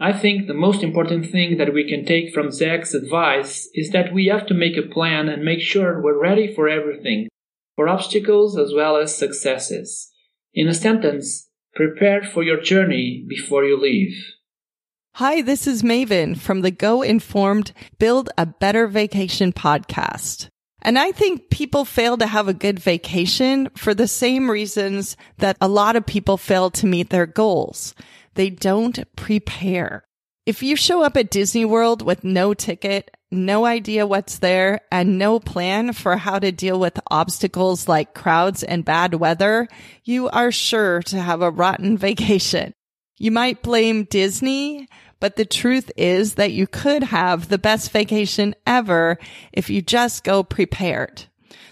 I 0.00 0.12
think 0.12 0.46
the 0.46 0.54
most 0.54 0.82
important 0.82 1.30
thing 1.30 1.58
that 1.58 1.72
we 1.72 1.88
can 1.88 2.04
take 2.04 2.32
from 2.32 2.52
Zach's 2.52 2.94
advice 2.94 3.68
is 3.74 3.90
that 3.90 4.12
we 4.12 4.26
have 4.26 4.46
to 4.46 4.54
make 4.54 4.76
a 4.76 4.82
plan 4.82 5.28
and 5.28 5.44
make 5.44 5.60
sure 5.60 6.00
we're 6.00 6.20
ready 6.20 6.52
for 6.54 6.68
everything, 6.68 7.28
for 7.76 7.88
obstacles 7.88 8.56
as 8.58 8.72
well 8.74 8.96
as 8.96 9.16
successes. 9.16 10.10
In 10.54 10.68
a 10.68 10.74
sentence, 10.74 11.48
prepare 11.74 12.22
for 12.22 12.42
your 12.42 12.60
journey 12.60 13.24
before 13.28 13.64
you 13.64 13.80
leave. 13.80 14.16
Hi, 15.14 15.42
this 15.42 15.66
is 15.66 15.82
Maven 15.82 16.36
from 16.38 16.60
the 16.60 16.70
Go 16.70 17.02
Informed 17.02 17.72
Build 17.98 18.30
a 18.38 18.46
Better 18.46 18.86
Vacation 18.86 19.52
podcast. 19.52 20.48
And 20.82 20.98
I 20.98 21.12
think 21.12 21.50
people 21.50 21.84
fail 21.84 22.16
to 22.18 22.26
have 22.26 22.48
a 22.48 22.54
good 22.54 22.78
vacation 22.78 23.68
for 23.76 23.94
the 23.94 24.08
same 24.08 24.50
reasons 24.50 25.16
that 25.38 25.56
a 25.60 25.68
lot 25.68 25.96
of 25.96 26.06
people 26.06 26.36
fail 26.36 26.70
to 26.70 26.86
meet 26.86 27.10
their 27.10 27.26
goals. 27.26 27.94
They 28.34 28.50
don't 28.50 29.04
prepare. 29.16 30.04
If 30.46 30.62
you 30.62 30.76
show 30.76 31.02
up 31.02 31.16
at 31.16 31.30
Disney 31.30 31.64
World 31.64 32.00
with 32.00 32.24
no 32.24 32.54
ticket, 32.54 33.10
no 33.30 33.66
idea 33.66 34.06
what's 34.06 34.38
there, 34.38 34.80
and 34.90 35.18
no 35.18 35.40
plan 35.40 35.92
for 35.92 36.16
how 36.16 36.38
to 36.38 36.52
deal 36.52 36.80
with 36.80 36.98
obstacles 37.10 37.86
like 37.86 38.14
crowds 38.14 38.62
and 38.62 38.84
bad 38.84 39.14
weather, 39.14 39.68
you 40.04 40.28
are 40.30 40.50
sure 40.50 41.02
to 41.02 41.20
have 41.20 41.42
a 41.42 41.50
rotten 41.50 41.98
vacation. 41.98 42.72
You 43.18 43.30
might 43.32 43.62
blame 43.62 44.04
Disney, 44.04 44.88
but 45.20 45.36
the 45.36 45.44
truth 45.44 45.90
is 45.96 46.34
that 46.34 46.52
you 46.52 46.66
could 46.66 47.02
have 47.04 47.48
the 47.48 47.58
best 47.58 47.90
vacation 47.90 48.54
ever 48.66 49.18
if 49.52 49.68
you 49.68 49.82
just 49.82 50.24
go 50.24 50.42
prepared. 50.42 51.24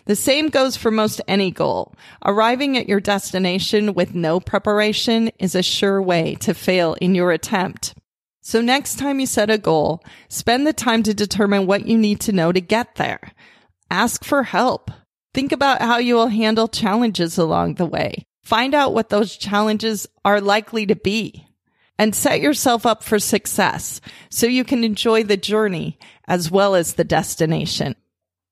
The 0.07 0.17
same 0.17 0.49
goes 0.49 0.77
for 0.77 0.91
most 0.91 1.21
any 1.27 1.51
goal. 1.51 1.95
Arriving 2.25 2.77
at 2.77 2.89
your 2.89 3.01
destination 3.01 3.95
with 3.95 4.15
no 4.15 4.39
preparation 4.39 5.31
is 5.39 5.55
a 5.55 5.63
sure 5.63 6.01
way 6.01 6.37
to 6.37 6.55
fail 6.55 6.95
in 7.01 7.15
your 7.15 7.33
attempt. 7.33 7.95
So 8.41 8.61
next 8.61 8.99
time 8.99 9.19
you 9.19 9.27
set 9.27 9.51
a 9.51 9.59
goal, 9.59 10.05
spend 10.29 10.67
the 10.67 10.73
time 10.73 11.03
to 11.05 11.15
determine 11.15 11.67
what 11.67 11.87
you 11.87 11.99
need 11.99 12.21
to 12.21 12.33
know 12.33 12.53
to 12.53 12.61
get 12.61 12.95
there. 12.95 13.33
Ask 13.91 14.25
for 14.25 14.45
help. 14.45 14.93
Think 15.35 15.51
about 15.51 15.83
how 15.83 15.99
you 15.99 16.15
will 16.15 16.29
handle 16.29 16.69
challenges 16.69 17.37
along 17.37 17.75
the 17.75 17.87
way. 17.87 18.25
Find 18.45 18.75
out 18.75 18.95
what 18.95 19.09
those 19.09 19.37
challenges 19.37 20.07
are 20.25 20.41
likely 20.41 20.87
to 20.87 20.95
be 20.95 21.46
and 21.99 22.15
set 22.15 22.41
yourself 22.41 22.85
up 22.85 23.03
for 23.03 23.19
success 23.19 24.01
so 24.31 24.47
you 24.47 24.65
can 24.65 24.85
enjoy 24.85 25.23
the 25.23 25.37
journey 25.37 25.99
as 26.27 26.51
well 26.51 26.75
as 26.75 26.95
the 26.95 27.05
destination. 27.05 27.95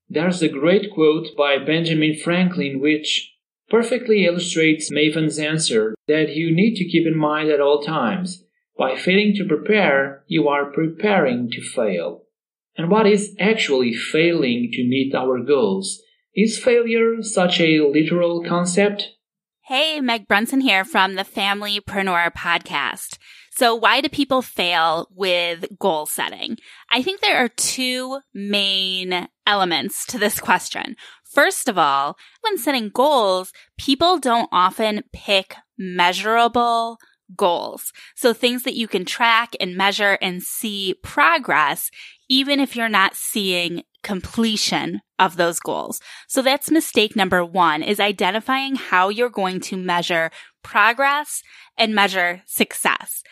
There's 0.09 0.43
a 0.43 0.49
great 0.49 0.93
quote 0.93 1.29
by 1.37 1.59
Benjamin 1.59 2.17
Franklin 2.17 2.81
which 2.81 3.33
perfectly 3.69 4.27
illustrates 4.27 4.91
Maven's 4.91 5.39
answer 5.39 5.95
that 6.07 6.35
you 6.35 6.55
need 6.55 6.77
to 6.77 6.89
keep 6.89 7.07
in 7.07 7.17
mind 7.17 7.51
at 7.51 7.61
all 7.61 7.83
times. 7.83 8.45
By 8.77 8.97
failing 8.97 9.35
to 9.37 9.45
prepare, 9.45 10.25
you 10.27 10.49
are 10.49 10.71
preparing 10.71 11.51
to 11.53 11.61
fail. 11.61 12.23
And 12.77 12.91
what 12.91 13.07
is 13.07 13.37
actually 13.39 13.95
failing 13.95 14.71
to 14.73 14.89
meet 14.89 15.15
our 15.15 15.39
goals? 15.41 16.03
Is 16.35 16.59
failure 16.59 17.23
such 17.23 17.61
a 17.61 17.81
literal 17.81 18.43
concept? 18.43 19.14
Hey, 19.67 19.99
Meg 19.99 20.29
Brunson 20.29 20.61
here 20.61 20.85
from 20.85 21.15
the 21.15 21.23
Familypreneur 21.23 22.35
podcast. 22.35 23.17
So 23.51 23.75
why 23.75 24.03
do 24.03 24.11
people 24.11 24.43
fail 24.43 25.09
with 25.11 25.65
goal 25.79 26.05
setting? 26.05 26.59
I 26.91 27.03
think 27.03 27.23
there 27.23 27.43
are 27.43 27.49
two 27.49 28.21
main 28.35 29.27
elements 29.47 30.05
to 30.09 30.19
this 30.19 30.39
question. 30.39 30.97
First 31.25 31.71
of 31.71 31.79
all, 31.79 32.19
when 32.43 32.59
setting 32.59 32.91
goals, 32.91 33.55
people 33.79 34.19
don't 34.19 34.51
often 34.53 35.03
pick 35.15 35.55
measurable 35.79 36.99
goals. 37.35 37.91
So 38.15 38.35
things 38.35 38.65
that 38.65 38.77
you 38.77 38.87
can 38.87 39.07
track 39.07 39.57
and 39.61 39.75
measure 39.75 40.19
and 40.21 40.43
see 40.43 40.93
progress, 41.03 41.91
even 42.29 42.61
if 42.61 42.77
you're 42.77 42.91
not 42.91 43.17
seeing 43.17 43.85
completion 44.05 45.01
of 45.19 45.37
those 45.37 45.59
goals. 45.59 46.01
So 46.29 46.43
that's 46.43 46.71
mistake 46.71 47.17
number 47.17 47.45
one 47.45 47.83
is 47.83 47.99
identifying 47.99 48.77
how 48.77 49.09
you're 49.09 49.29
going 49.29 49.61
to 49.63 49.77
measure 49.77 50.31
progress 50.63 51.43
and 51.77 51.95
measure 51.95 52.43
success. 52.47 53.25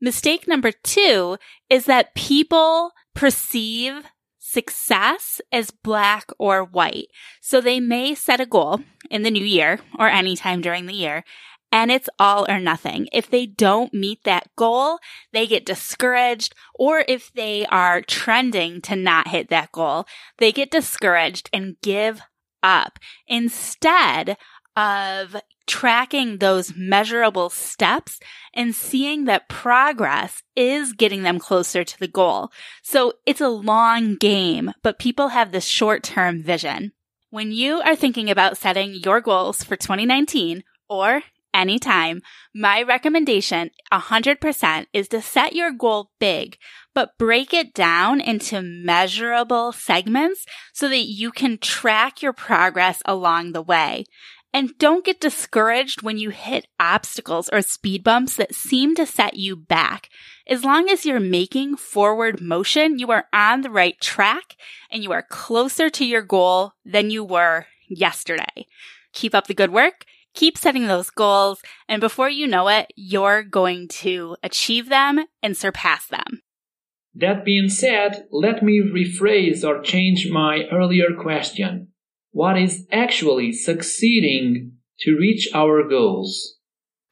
Mistake 0.00 0.48
number 0.48 0.72
two 0.72 1.36
is 1.70 1.84
that 1.84 2.14
people 2.14 2.92
perceive 3.14 4.04
success 4.38 5.40
as 5.52 5.70
black 5.70 6.30
or 6.38 6.64
white. 6.64 7.08
So 7.40 7.60
they 7.60 7.80
may 7.80 8.14
set 8.14 8.40
a 8.40 8.46
goal 8.46 8.80
in 9.10 9.22
the 9.22 9.30
new 9.30 9.44
year 9.44 9.80
or 9.98 10.08
anytime 10.08 10.60
during 10.60 10.86
the 10.86 10.94
year 10.94 11.24
and 11.70 11.90
it's 11.90 12.08
all 12.18 12.46
or 12.50 12.58
nothing. 12.58 13.08
If 13.12 13.30
they 13.30 13.46
don't 13.46 13.92
meet 13.92 14.24
that 14.24 14.48
goal, 14.56 14.98
they 15.32 15.46
get 15.46 15.66
discouraged, 15.66 16.54
or 16.74 17.04
if 17.08 17.32
they 17.32 17.66
are 17.66 18.00
trending 18.00 18.80
to 18.82 18.96
not 18.96 19.28
hit 19.28 19.48
that 19.50 19.72
goal, 19.72 20.06
they 20.38 20.52
get 20.52 20.70
discouraged 20.70 21.50
and 21.52 21.76
give 21.82 22.20
up 22.62 22.98
instead 23.26 24.36
of 24.76 25.36
tracking 25.66 26.38
those 26.38 26.72
measurable 26.74 27.50
steps 27.50 28.18
and 28.54 28.74
seeing 28.74 29.26
that 29.26 29.48
progress 29.48 30.42
is 30.56 30.92
getting 30.94 31.22
them 31.22 31.38
closer 31.38 31.84
to 31.84 31.98
the 31.98 32.08
goal. 32.08 32.50
So 32.82 33.12
it's 33.26 33.40
a 33.40 33.48
long 33.48 34.16
game, 34.16 34.72
but 34.82 34.98
people 34.98 35.28
have 35.28 35.52
this 35.52 35.66
short 35.66 36.02
term 36.02 36.42
vision. 36.42 36.92
When 37.30 37.52
you 37.52 37.80
are 37.80 37.94
thinking 37.94 38.30
about 38.30 38.56
setting 38.56 38.94
your 38.94 39.20
goals 39.20 39.62
for 39.62 39.76
2019 39.76 40.64
or 40.88 41.22
anytime, 41.54 42.22
my 42.54 42.82
recommendation 42.82 43.70
100% 43.92 44.86
is 44.92 45.08
to 45.08 45.22
set 45.22 45.54
your 45.54 45.70
goal 45.70 46.10
big, 46.18 46.58
but 46.94 47.18
break 47.18 47.52
it 47.54 47.74
down 47.74 48.20
into 48.20 48.62
measurable 48.62 49.72
segments 49.72 50.46
so 50.72 50.88
that 50.88 51.06
you 51.06 51.30
can 51.30 51.58
track 51.58 52.22
your 52.22 52.32
progress 52.32 53.02
along 53.04 53.52
the 53.52 53.62
way. 53.62 54.04
And 54.52 54.76
don't 54.78 55.04
get 55.04 55.20
discouraged 55.20 56.02
when 56.02 56.16
you 56.16 56.30
hit 56.30 56.66
obstacles 56.80 57.50
or 57.52 57.60
speed 57.60 58.02
bumps 58.02 58.36
that 58.36 58.54
seem 58.54 58.94
to 58.94 59.04
set 59.04 59.34
you 59.34 59.56
back. 59.56 60.08
As 60.46 60.64
long 60.64 60.88
as 60.88 61.04
you're 61.04 61.20
making 61.20 61.76
forward 61.76 62.40
motion, 62.40 62.98
you 62.98 63.10
are 63.10 63.26
on 63.32 63.60
the 63.60 63.70
right 63.70 64.00
track 64.00 64.56
and 64.90 65.02
you 65.02 65.12
are 65.12 65.22
closer 65.22 65.90
to 65.90 66.04
your 66.04 66.22
goal 66.22 66.72
than 66.84 67.10
you 67.10 67.22
were 67.22 67.66
yesterday. 67.88 68.66
Keep 69.12 69.34
up 69.34 69.46
the 69.46 69.54
good 69.54 69.70
work. 69.70 70.04
Keep 70.38 70.56
setting 70.56 70.86
those 70.86 71.10
goals. 71.10 71.60
And 71.88 72.00
before 72.00 72.30
you 72.30 72.46
know 72.46 72.68
it, 72.68 72.92
you're 72.94 73.42
going 73.42 73.88
to 73.88 74.36
achieve 74.44 74.88
them 74.88 75.18
and 75.42 75.56
surpass 75.56 76.06
them. 76.06 76.42
That 77.12 77.44
being 77.44 77.68
said, 77.68 78.28
let 78.30 78.62
me 78.62 78.80
rephrase 78.80 79.64
or 79.64 79.82
change 79.82 80.30
my 80.30 80.68
earlier 80.70 81.08
question 81.20 81.88
what 82.30 82.56
is 82.56 82.86
actually 82.92 83.50
succeeding 83.50 84.74
to 85.00 85.16
reach 85.18 85.48
our 85.54 85.82
goals. 85.88 86.54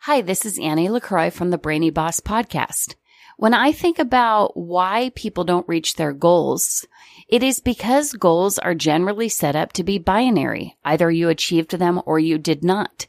Hi, 0.03 0.21
this 0.21 0.47
is 0.47 0.57
Annie 0.61 0.89
LaCroix 0.89 1.31
from 1.31 1.51
the 1.51 1.59
Brainy 1.59 1.91
Boss 1.91 2.21
podcast. 2.21 2.95
When 3.39 3.53
I 3.53 3.73
think 3.73 3.99
about 3.99 4.57
why 4.57 5.11
people 5.15 5.45
don't 5.45 5.69
reach 5.69 5.97
their 5.97 6.15
goals, 6.15 6.87
it 7.29 7.43
is 7.43 7.61
because 7.61 8.13
goals 8.13 8.59
are 8.59 8.75
generally 8.75 9.29
set 9.29 9.55
up 9.55 9.75
to 9.75 9.85
be 9.85 9.99
binary. 9.99 10.79
Either 10.87 11.11
you 11.11 11.29
achieved 11.29 11.73
them 11.73 12.01
or 12.07 12.19
you 12.19 12.39
did 12.39 12.65
not. 12.65 13.07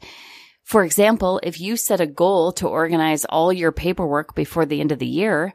For 0.64 0.84
example, 0.84 1.40
if 1.42 1.58
you 1.58 1.78
set 1.78 2.02
a 2.02 2.06
goal 2.06 2.52
to 2.52 2.68
organize 2.68 3.24
all 3.24 3.54
your 3.54 3.72
paperwork 3.72 4.34
before 4.34 4.66
the 4.66 4.82
end 4.82 4.92
of 4.92 4.98
the 4.98 5.06
year, 5.06 5.54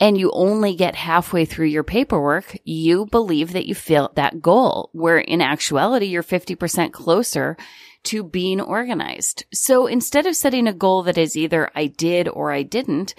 and 0.00 0.16
you 0.16 0.30
only 0.32 0.74
get 0.74 0.94
halfway 0.94 1.44
through 1.44 1.66
your 1.66 1.84
paperwork, 1.84 2.56
you 2.64 3.04
believe 3.06 3.52
that 3.52 3.66
you 3.66 3.74
failed 3.74 4.16
that 4.16 4.40
goal, 4.40 4.88
where 4.92 5.18
in 5.18 5.42
actuality, 5.42 6.06
you're 6.06 6.22
50% 6.22 6.90
closer 6.92 7.56
to 8.04 8.24
being 8.24 8.62
organized. 8.62 9.44
So 9.52 9.86
instead 9.86 10.24
of 10.24 10.36
setting 10.36 10.66
a 10.66 10.72
goal 10.72 11.02
that 11.02 11.18
is 11.18 11.36
either 11.36 11.70
I 11.74 11.86
did 11.86 12.28
or 12.28 12.50
I 12.50 12.62
didn't, 12.62 13.14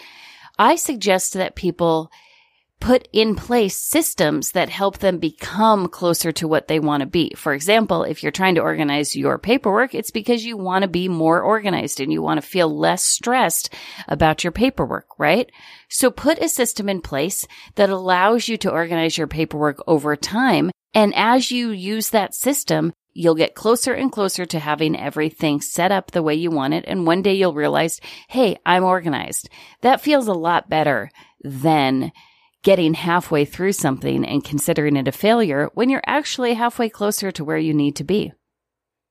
I 0.60 0.76
suggest 0.76 1.34
that 1.34 1.56
people 1.56 2.12
put 2.80 3.08
in 3.12 3.36
place 3.36 3.76
systems 3.76 4.52
that 4.52 4.70
help 4.70 5.00
them 5.00 5.18
become 5.18 5.88
closer 5.88 6.32
to 6.32 6.48
what 6.48 6.68
they 6.68 6.80
want 6.80 7.02
to 7.02 7.08
be. 7.08 7.32
For 7.36 7.54
example, 7.54 8.04
if 8.04 8.22
you're 8.22 8.32
trying 8.32 8.56
to 8.56 8.62
organize 8.62 9.16
your 9.16 9.40
paperwork, 9.40 9.96
it's 9.96 10.12
because 10.12 10.46
you 10.46 10.58
want 10.58 10.84
to 10.84 10.88
be 10.88 11.08
more 11.08 11.42
organized 11.42 12.00
and 12.00 12.14
you 12.14 12.22
want 12.22 12.40
to 12.40 12.48
feel 12.48 12.76
less 12.76 13.04
stressed 13.04 13.74
about 14.08 14.44
your 14.44 14.52
paperwork, 14.52 15.08
right? 15.18 15.52
So 15.90 16.12
put 16.12 16.40
a 16.40 16.50
system 16.50 16.88
in 16.88 17.02
place 17.02 17.48
that 17.76 17.90
allows 17.90 18.48
you 18.48 18.58
to 18.58 18.72
organize 18.72 19.18
your 19.18 19.28
paperwork 19.28 19.82
over 19.88 20.16
time. 20.16 20.70
And 20.94 21.14
as 21.16 21.52
you 21.52 21.72
use 21.72 22.12
that 22.12 22.36
system, 22.36 22.94
you'll 23.18 23.36
get 23.36 23.56
closer 23.56 23.94
and 23.94 24.12
closer 24.12 24.46
to 24.46 24.60
having 24.60 24.96
everything 24.96 25.60
set 25.60 25.92
up 25.92 26.12
the 26.12 26.22
way 26.22 26.36
you 26.36 26.52
want 26.52 26.76
it. 26.76 26.86
And 26.88 27.08
one 27.08 27.24
day 27.24 27.34
you'll 27.34 27.54
realize, 27.54 28.00
Hey, 28.30 28.58
I'm 28.66 28.84
organized. 28.84 29.50
That 29.82 30.02
feels 30.02 30.28
a 30.28 30.34
lot 30.34 30.70
better 30.70 31.10
than 31.44 32.12
getting 32.64 32.94
halfway 32.94 33.44
through 33.44 33.72
something 33.72 34.24
and 34.24 34.44
considering 34.44 34.96
it 34.96 35.08
a 35.08 35.12
failure 35.12 35.70
when 35.74 35.90
you're 35.90 36.02
actually 36.06 36.54
halfway 36.54 36.90
closer 36.90 37.32
to 37.32 37.44
where 37.44 37.58
you 37.58 37.74
need 37.74 37.96
to 37.96 38.04
be. 38.04 38.34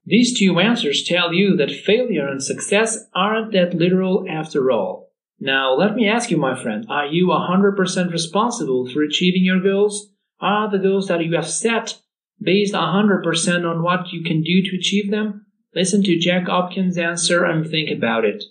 These 0.05 0.39
two 0.39 0.61
answers 0.61 1.03
tell 1.03 1.33
you 1.33 1.57
that 1.57 1.71
failure 1.71 2.29
and 2.29 2.43
success 2.43 2.99
aren't 3.13 3.53
that 3.53 3.75
literal 3.75 4.25
after 4.31 4.71
all. 4.71 5.11
Now, 5.41 5.75
let 5.75 5.97
me 5.97 6.09
ask 6.09 6.31
you, 6.31 6.37
my 6.37 6.61
friend, 6.61 6.87
are 6.89 7.07
you 7.07 7.27
100% 7.29 8.13
responsible 8.13 8.89
for 8.89 9.03
achieving 9.03 9.45
your 9.45 9.61
goals? 9.61 10.11
Are 10.41 10.71
the 10.71 10.79
goals 10.79 11.09
that 11.09 11.25
you 11.25 11.35
have 11.35 11.49
set 11.49 11.99
based 12.41 12.75
100% 12.75 13.71
on 13.71 13.83
what 13.83 14.13
you 14.13 14.23
can 14.23 14.43
do 14.43 14.63
to 14.63 14.77
achieve 14.77 15.11
them? 15.11 15.47
Listen 15.75 16.03
to 16.05 16.21
Jacques 16.21 16.49
Hopkins' 16.49 16.97
answer 16.99 17.45
and 17.45 17.67
think 17.67 17.91
about 17.91 18.25
it. 18.25 18.43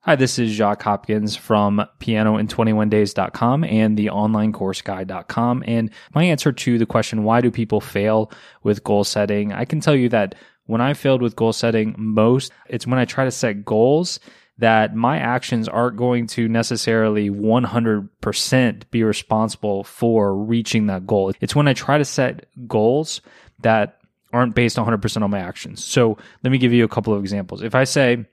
Hi, 0.00 0.14
this 0.14 0.38
is 0.38 0.52
Jacques 0.52 0.82
Hopkins 0.82 1.34
from 1.34 1.84
pianoin21days.com 1.98 3.64
and 3.64 3.96
the 3.96 4.06
onlinecourseguide.com. 4.06 5.64
And 5.66 5.90
my 6.14 6.22
answer 6.22 6.52
to 6.52 6.78
the 6.78 6.86
question, 6.86 7.24
why 7.24 7.40
do 7.40 7.50
people 7.50 7.80
fail 7.80 8.30
with 8.62 8.84
goal 8.84 9.02
setting? 9.02 9.52
I 9.52 9.64
can 9.64 9.80
tell 9.80 9.96
you 9.96 10.08
that 10.10 10.36
when 10.66 10.80
I 10.80 10.94
failed 10.94 11.22
with 11.22 11.34
goal 11.34 11.52
setting 11.52 11.94
most, 11.98 12.52
it's 12.68 12.86
when 12.86 13.00
I 13.00 13.04
try 13.04 13.24
to 13.24 13.32
set 13.32 13.64
goals 13.64 14.20
that 14.58 14.94
my 14.94 15.18
actions 15.18 15.68
aren't 15.68 15.96
going 15.96 16.26
to 16.26 16.48
necessarily 16.48 17.28
100% 17.30 18.90
be 18.90 19.02
responsible 19.02 19.84
for 19.84 20.34
reaching 20.34 20.86
that 20.86 21.06
goal. 21.06 21.32
It's 21.40 21.54
when 21.54 21.68
I 21.68 21.74
try 21.74 21.98
to 21.98 22.04
set 22.04 22.46
goals 22.66 23.20
that 23.60 23.98
aren't 24.32 24.54
based 24.54 24.76
100% 24.76 25.22
on 25.22 25.30
my 25.30 25.38
actions. 25.38 25.84
So 25.84 26.16
let 26.42 26.50
me 26.50 26.58
give 26.58 26.72
you 26.72 26.84
a 26.84 26.88
couple 26.88 27.12
of 27.12 27.20
examples. 27.20 27.62
If 27.62 27.74
I 27.74 27.84
say, 27.84 28.26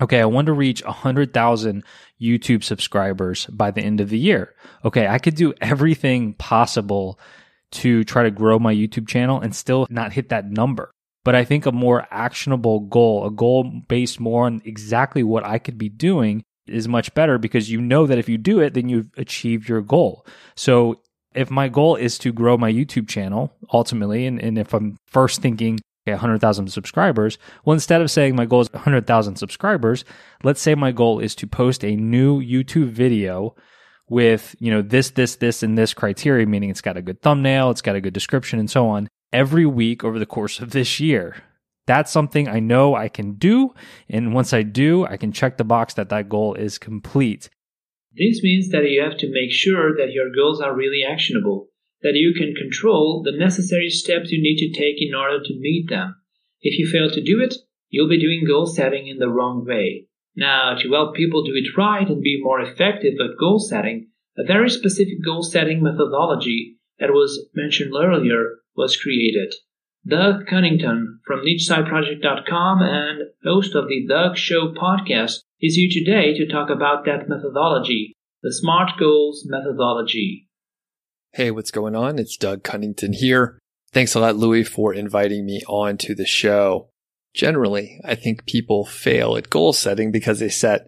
Okay, 0.00 0.20
I 0.20 0.26
want 0.26 0.46
to 0.46 0.52
reach 0.52 0.84
100,000 0.84 1.84
YouTube 2.20 2.62
subscribers 2.62 3.46
by 3.46 3.70
the 3.70 3.82
end 3.82 4.00
of 4.00 4.10
the 4.10 4.18
year. 4.18 4.54
Okay, 4.84 5.08
I 5.08 5.18
could 5.18 5.34
do 5.34 5.54
everything 5.60 6.34
possible 6.34 7.18
to 7.72 8.04
try 8.04 8.22
to 8.22 8.30
grow 8.30 8.58
my 8.58 8.72
YouTube 8.72 9.08
channel 9.08 9.40
and 9.40 9.54
still 9.54 9.86
not 9.90 10.12
hit 10.12 10.28
that 10.28 10.50
number. 10.50 10.92
But 11.28 11.34
I 11.34 11.44
think 11.44 11.66
a 11.66 11.72
more 11.72 12.08
actionable 12.10 12.80
goal, 12.80 13.26
a 13.26 13.30
goal 13.30 13.62
based 13.86 14.18
more 14.18 14.46
on 14.46 14.62
exactly 14.64 15.22
what 15.22 15.44
I 15.44 15.58
could 15.58 15.76
be 15.76 15.90
doing 15.90 16.42
is 16.66 16.88
much 16.88 17.12
better 17.12 17.36
because 17.36 17.70
you 17.70 17.82
know 17.82 18.06
that 18.06 18.16
if 18.16 18.30
you 18.30 18.38
do 18.38 18.60
it, 18.60 18.72
then 18.72 18.88
you've 18.88 19.10
achieved 19.18 19.68
your 19.68 19.82
goal. 19.82 20.24
So 20.56 21.02
if 21.34 21.50
my 21.50 21.68
goal 21.68 21.96
is 21.96 22.16
to 22.20 22.32
grow 22.32 22.56
my 22.56 22.72
YouTube 22.72 23.08
channel 23.08 23.52
ultimately, 23.74 24.24
and, 24.24 24.42
and 24.42 24.56
if 24.56 24.72
I'm 24.72 24.96
first 25.06 25.42
thinking, 25.42 25.80
100,000 26.06 26.68
subscribers. 26.72 27.36
Well, 27.62 27.74
instead 27.74 28.00
of 28.00 28.10
saying 28.10 28.34
my 28.34 28.46
goal 28.46 28.62
is 28.62 28.72
100,000 28.72 29.36
subscribers, 29.36 30.06
let's 30.42 30.62
say 30.62 30.74
my 30.74 30.92
goal 30.92 31.20
is 31.20 31.34
to 31.34 31.46
post 31.46 31.84
a 31.84 31.94
new 31.94 32.40
YouTube 32.40 32.88
video 32.88 33.54
with, 34.08 34.56
you 34.60 34.70
know, 34.70 34.80
this, 34.80 35.10
this, 35.10 35.36
this, 35.36 35.62
and 35.62 35.76
this 35.76 35.92
criteria, 35.92 36.46
meaning 36.46 36.70
it's 36.70 36.80
got 36.80 36.96
a 36.96 37.02
good 37.02 37.20
thumbnail, 37.20 37.70
it's 37.70 37.82
got 37.82 37.96
a 37.96 38.00
good 38.00 38.14
description, 38.14 38.58
and 38.58 38.70
so 38.70 38.88
on, 38.88 39.08
every 39.32 39.66
week 39.66 40.04
over 40.04 40.18
the 40.18 40.26
course 40.26 40.60
of 40.60 40.70
this 40.70 41.00
year. 41.00 41.36
That's 41.86 42.12
something 42.12 42.48
I 42.48 42.60
know 42.60 42.94
I 42.94 43.08
can 43.08 43.34
do. 43.34 43.74
And 44.08 44.34
once 44.34 44.52
I 44.52 44.62
do, 44.62 45.06
I 45.06 45.16
can 45.16 45.32
check 45.32 45.56
the 45.56 45.64
box 45.64 45.94
that 45.94 46.10
that 46.10 46.28
goal 46.28 46.54
is 46.54 46.78
complete. 46.78 47.48
This 48.12 48.42
means 48.42 48.70
that 48.70 48.88
you 48.88 49.02
have 49.02 49.18
to 49.18 49.32
make 49.32 49.52
sure 49.52 49.96
that 49.96 50.12
your 50.12 50.30
goals 50.34 50.60
are 50.60 50.74
really 50.74 51.02
actionable 51.08 51.68
that 52.02 52.14
you 52.14 52.32
can 52.32 52.54
control 52.54 53.22
the 53.24 53.36
necessary 53.36 53.90
steps 53.90 54.30
you 54.30 54.40
need 54.40 54.58
to 54.58 54.78
take 54.78 54.96
in 55.00 55.14
order 55.14 55.42
to 55.42 55.58
meet 55.58 55.88
them. 55.88 56.14
If 56.60 56.78
you 56.78 56.86
fail 56.86 57.10
to 57.10 57.22
do 57.22 57.40
it, 57.40 57.54
you'll 57.88 58.08
be 58.08 58.20
doing 58.20 58.44
goal 58.46 58.66
setting 58.66 59.08
in 59.08 59.18
the 59.18 59.28
wrong 59.28 59.64
way. 59.66 60.06
Now, 60.36 60.76
to 60.76 60.92
help 60.92 61.16
people 61.16 61.42
do 61.42 61.52
it 61.54 61.76
right 61.76 62.08
and 62.08 62.22
be 62.22 62.40
more 62.40 62.60
effective 62.60 63.14
at 63.20 63.38
goal 63.38 63.58
setting, 63.58 64.08
a 64.36 64.44
very 64.44 64.70
specific 64.70 65.24
goal 65.24 65.42
setting 65.42 65.82
methodology 65.82 66.76
that 67.00 67.10
was 67.10 67.48
mentioned 67.54 67.92
earlier 67.96 68.58
was 68.78 68.96
created. 68.96 69.52
Doug 70.06 70.46
Cunnington 70.46 71.18
from 71.26 71.40
NicheSiteProject.com 71.40 72.80
and 72.80 73.22
host 73.44 73.74
of 73.74 73.88
the 73.88 74.06
Doug 74.08 74.38
Show 74.38 74.72
podcast 74.72 75.40
is 75.60 75.74
here 75.74 75.90
today 75.92 76.32
to 76.38 76.46
talk 76.46 76.70
about 76.70 77.04
that 77.04 77.28
methodology, 77.28 78.14
the 78.42 78.54
SMART 78.54 78.92
Goals 78.98 79.44
methodology. 79.46 80.48
Hey, 81.32 81.50
what's 81.50 81.72
going 81.72 81.96
on? 81.96 82.18
It's 82.18 82.36
Doug 82.36 82.62
Cunnington 82.62 83.12
here. 83.12 83.58
Thanks 83.92 84.14
a 84.14 84.20
lot, 84.20 84.36
Louie, 84.36 84.64
for 84.64 84.94
inviting 84.94 85.44
me 85.44 85.60
on 85.68 85.98
to 85.98 86.14
the 86.14 86.26
show. 86.26 86.88
Generally, 87.34 88.00
I 88.04 88.14
think 88.14 88.46
people 88.46 88.86
fail 88.86 89.36
at 89.36 89.50
goal 89.50 89.72
setting 89.72 90.12
because 90.12 90.38
they 90.38 90.48
set 90.48 90.86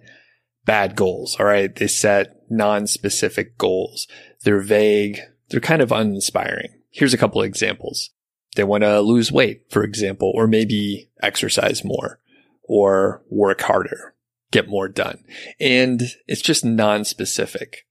bad 0.64 0.95
goals. 0.95 1.36
All 1.41 1.47
right. 1.47 1.74
They 1.74 1.88
set 1.88 2.28
non-specific 2.49 3.59
goals. 3.59 4.07
They're 4.45 4.62
vague. 4.62 5.18
They're 5.49 5.61
kind 5.61 5.82
of 5.82 5.91
uninspiring. 5.91 6.80
Here's 6.91 7.14
a 7.14 7.18
couple 7.18 7.41
of 7.41 7.47
examples. 7.47 8.11
They 8.57 8.64
want 8.64 8.82
to 8.82 9.01
lose 9.01 9.30
weight, 9.30 9.62
for 9.70 9.84
example, 9.84 10.32
or 10.34 10.47
maybe 10.47 11.11
exercise 11.22 11.84
more 11.84 12.18
or 12.64 13.22
work 13.30 13.61
harder, 13.62 14.14
get 14.51 14.68
more 14.68 14.88
done. 14.88 15.24
And 15.61 16.03
it's 16.26 16.43
just 16.43 16.64
non-specific. 16.64 17.86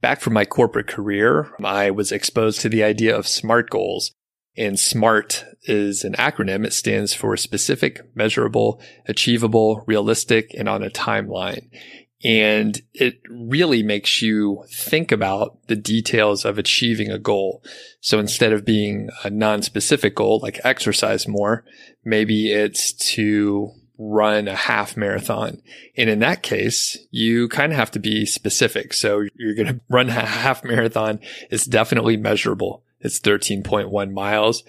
Back 0.00 0.20
from 0.20 0.32
my 0.32 0.44
corporate 0.44 0.86
career, 0.86 1.52
I 1.62 1.90
was 1.90 2.12
exposed 2.12 2.60
to 2.60 2.68
the 2.68 2.82
idea 2.82 3.16
of 3.16 3.28
SMART 3.28 3.70
goals. 3.70 4.12
And 4.56 4.78
SMART 4.78 5.44
is 5.62 6.04
an 6.04 6.14
acronym. 6.14 6.66
It 6.66 6.72
stands 6.72 7.14
for 7.14 7.36
specific, 7.36 8.00
measurable, 8.14 8.82
achievable, 9.06 9.84
realistic, 9.86 10.52
and 10.58 10.68
on 10.68 10.82
a 10.82 10.90
timeline. 10.90 11.68
And 12.22 12.80
it 12.92 13.20
really 13.30 13.82
makes 13.82 14.20
you 14.20 14.64
think 14.70 15.10
about 15.10 15.56
the 15.68 15.76
details 15.76 16.44
of 16.44 16.58
achieving 16.58 17.10
a 17.10 17.18
goal. 17.18 17.62
So 18.00 18.18
instead 18.18 18.52
of 18.52 18.64
being 18.64 19.08
a 19.24 19.30
non-specific 19.30 20.16
goal, 20.16 20.38
like 20.42 20.60
exercise 20.62 21.26
more, 21.26 21.64
maybe 22.04 22.52
it's 22.52 22.92
to 23.14 23.72
run 23.96 24.48
a 24.48 24.56
half 24.56 24.96
marathon. 24.96 25.60
And 25.96 26.08
in 26.08 26.20
that 26.20 26.42
case, 26.42 26.96
you 27.10 27.48
kind 27.48 27.72
of 27.72 27.78
have 27.78 27.90
to 27.92 27.98
be 27.98 28.24
specific. 28.26 28.94
So 28.94 29.26
you're 29.34 29.54
going 29.54 29.68
to 29.74 29.80
run 29.88 30.08
a 30.08 30.12
half 30.12 30.64
marathon. 30.64 31.20
It's 31.50 31.66
definitely 31.66 32.16
measurable. 32.16 32.82
It's 33.00 33.20
13.1 33.20 34.12
miles. 34.12 34.62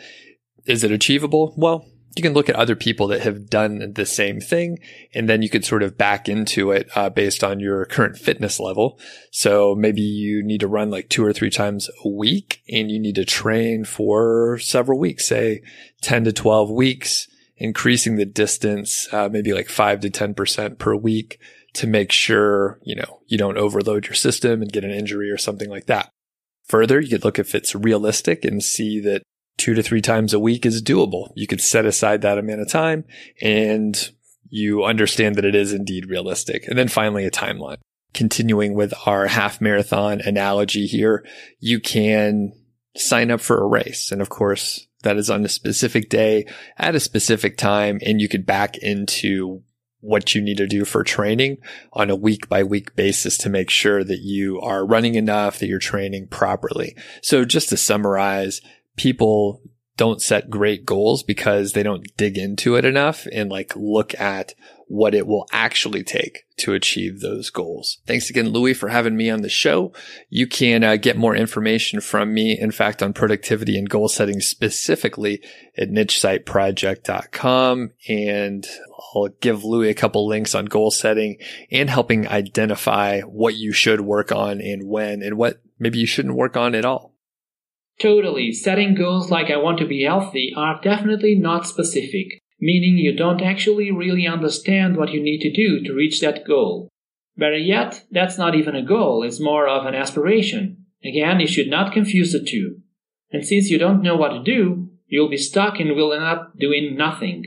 Is 0.65 0.83
it 0.83 0.91
achievable? 0.91 1.53
Well, 1.57 1.85
you 2.15 2.21
can 2.21 2.33
look 2.33 2.49
at 2.49 2.55
other 2.55 2.75
people 2.75 3.07
that 3.07 3.21
have 3.21 3.49
done 3.49 3.93
the 3.93 4.05
same 4.05 4.39
thing 4.41 4.79
and 5.13 5.29
then 5.29 5.41
you 5.41 5.49
could 5.49 5.63
sort 5.63 5.83
of 5.83 5.97
back 5.97 6.27
into 6.27 6.71
it 6.71 6.89
uh, 6.95 7.09
based 7.09 7.43
on 7.43 7.59
your 7.59 7.85
current 7.85 8.17
fitness 8.17 8.59
level. 8.59 8.99
So 9.31 9.75
maybe 9.75 10.01
you 10.01 10.43
need 10.43 10.59
to 10.59 10.67
run 10.67 10.89
like 10.89 11.09
two 11.09 11.25
or 11.25 11.31
three 11.31 11.49
times 11.49 11.89
a 12.03 12.09
week 12.09 12.61
and 12.69 12.91
you 12.91 12.99
need 12.99 13.15
to 13.15 13.25
train 13.25 13.85
for 13.85 14.57
several 14.57 14.99
weeks, 14.99 15.27
say 15.27 15.61
10 16.01 16.25
to 16.25 16.33
12 16.33 16.69
weeks 16.69 17.27
increasing 17.61 18.15
the 18.15 18.25
distance, 18.25 19.07
uh, 19.13 19.29
maybe 19.31 19.53
like 19.53 19.69
five 19.69 19.99
to 19.99 20.09
10% 20.09 20.79
per 20.79 20.95
week 20.95 21.39
to 21.73 21.85
make 21.85 22.11
sure, 22.11 22.79
you 22.81 22.95
know, 22.95 23.21
you 23.27 23.37
don't 23.37 23.57
overload 23.57 24.07
your 24.07 24.15
system 24.15 24.63
and 24.63 24.73
get 24.73 24.83
an 24.83 24.89
injury 24.89 25.29
or 25.29 25.37
something 25.37 25.69
like 25.69 25.85
that. 25.85 26.09
Further, 26.65 26.99
you 26.99 27.09
could 27.09 27.23
look 27.23 27.37
if 27.37 27.53
it's 27.53 27.75
realistic 27.75 28.43
and 28.43 28.63
see 28.63 28.99
that 29.01 29.21
two 29.61 29.75
to 29.75 29.83
three 29.83 30.01
times 30.01 30.33
a 30.33 30.39
week 30.39 30.65
is 30.65 30.81
doable. 30.81 31.31
You 31.35 31.45
could 31.45 31.61
set 31.61 31.85
aside 31.85 32.23
that 32.23 32.39
amount 32.39 32.61
of 32.61 32.67
time 32.67 33.05
and 33.39 34.11
you 34.49 34.83
understand 34.83 35.35
that 35.35 35.45
it 35.45 35.53
is 35.53 35.71
indeed 35.71 36.09
realistic. 36.09 36.67
And 36.67 36.75
then 36.75 36.87
finally, 36.87 37.25
a 37.25 37.31
timeline. 37.31 37.77
Continuing 38.11 38.73
with 38.73 38.91
our 39.05 39.27
half 39.27 39.61
marathon 39.61 40.19
analogy 40.19 40.87
here, 40.87 41.23
you 41.59 41.79
can 41.79 42.53
sign 42.97 43.29
up 43.29 43.39
for 43.39 43.61
a 43.61 43.67
race. 43.67 44.11
And 44.11 44.19
of 44.19 44.29
course, 44.29 44.87
that 45.03 45.15
is 45.15 45.29
on 45.29 45.45
a 45.45 45.49
specific 45.49 46.09
day 46.09 46.47
at 46.77 46.95
a 46.95 46.99
specific 46.99 47.55
time. 47.55 47.99
And 48.03 48.19
you 48.19 48.27
could 48.27 48.47
back 48.47 48.77
into 48.79 49.61
what 49.99 50.33
you 50.33 50.41
need 50.41 50.57
to 50.57 50.67
do 50.67 50.85
for 50.85 51.03
training 51.03 51.57
on 51.93 52.09
a 52.09 52.15
week 52.15 52.49
by 52.49 52.63
week 52.63 52.95
basis 52.95 53.37
to 53.37 53.49
make 53.49 53.69
sure 53.69 54.03
that 54.03 54.21
you 54.21 54.59
are 54.59 54.85
running 54.87 55.13
enough, 55.13 55.59
that 55.59 55.67
you're 55.67 55.77
training 55.77 56.27
properly. 56.27 56.97
So 57.21 57.45
just 57.45 57.69
to 57.69 57.77
summarize, 57.77 58.59
people 58.95 59.61
don't 59.97 60.21
set 60.21 60.49
great 60.49 60.85
goals 60.85 61.21
because 61.21 61.73
they 61.73 61.83
don't 61.83 62.07
dig 62.17 62.37
into 62.37 62.75
it 62.75 62.85
enough 62.85 63.27
and 63.31 63.51
like 63.51 63.75
look 63.75 64.19
at 64.19 64.53
what 64.87 65.13
it 65.13 65.27
will 65.27 65.45
actually 65.53 66.03
take 66.03 66.43
to 66.57 66.73
achieve 66.73 67.21
those 67.21 67.49
goals. 67.49 67.99
Thanks 68.05 68.29
again, 68.29 68.49
Louis, 68.49 68.73
for 68.73 68.89
having 68.89 69.15
me 69.15 69.29
on 69.29 69.41
the 69.41 69.47
show. 69.47 69.93
You 70.29 70.47
can 70.47 70.83
uh, 70.83 70.97
get 70.97 71.17
more 71.17 71.35
information 71.35 72.01
from 72.01 72.33
me, 72.33 72.59
in 72.59 72.71
fact, 72.71 73.01
on 73.01 73.13
productivity 73.13 73.77
and 73.77 73.89
goal 73.89 74.09
setting 74.09 74.41
specifically 74.41 75.41
at 75.77 75.91
nichesiteproject.com. 75.91 77.91
And 78.09 78.67
I'll 79.15 79.29
give 79.39 79.63
Louis 79.63 79.89
a 79.89 79.93
couple 79.93 80.27
links 80.27 80.55
on 80.55 80.65
goal 80.65 80.91
setting 80.91 81.37
and 81.71 81.89
helping 81.89 82.27
identify 82.27 83.21
what 83.21 83.55
you 83.55 83.71
should 83.71 84.01
work 84.01 84.31
on 84.31 84.59
and 84.59 84.89
when 84.89 85.21
and 85.21 85.37
what 85.37 85.61
maybe 85.79 85.99
you 85.99 86.05
shouldn't 86.05 86.35
work 86.35 86.57
on 86.57 86.75
at 86.75 86.85
all. 86.85 87.10
Totally. 88.01 88.51
Setting 88.51 88.95
goals 88.95 89.29
like 89.29 89.51
I 89.51 89.57
want 89.57 89.77
to 89.79 89.87
be 89.87 90.03
healthy 90.03 90.53
are 90.55 90.81
definitely 90.81 91.35
not 91.35 91.67
specific 91.67 92.41
meaning 92.61 92.97
you 92.97 93.15
don't 93.15 93.41
actually 93.41 93.91
really 93.91 94.27
understand 94.27 94.95
what 94.95 95.11
you 95.11 95.21
need 95.21 95.41
to 95.41 95.51
do 95.51 95.83
to 95.83 95.93
reach 95.93 96.21
that 96.21 96.45
goal. 96.45 96.87
Better 97.35 97.57
yet, 97.57 98.05
that's 98.11 98.37
not 98.37 98.55
even 98.55 98.75
a 98.75 98.85
goal, 98.85 99.23
it's 99.23 99.39
more 99.39 99.67
of 99.67 99.85
an 99.85 99.95
aspiration. 99.95 100.85
Again, 101.03 101.39
you 101.39 101.47
should 101.47 101.69
not 101.69 101.91
confuse 101.91 102.31
the 102.31 102.39
two. 102.39 102.77
And 103.31 103.45
since 103.45 103.71
you 103.71 103.79
don't 103.79 104.03
know 104.03 104.15
what 104.15 104.29
to 104.29 104.43
do, 104.43 104.89
you'll 105.07 105.29
be 105.29 105.37
stuck 105.37 105.79
and 105.79 105.95
will 105.95 106.13
end 106.13 106.23
up 106.23 106.53
doing 106.59 106.95
nothing. 106.95 107.45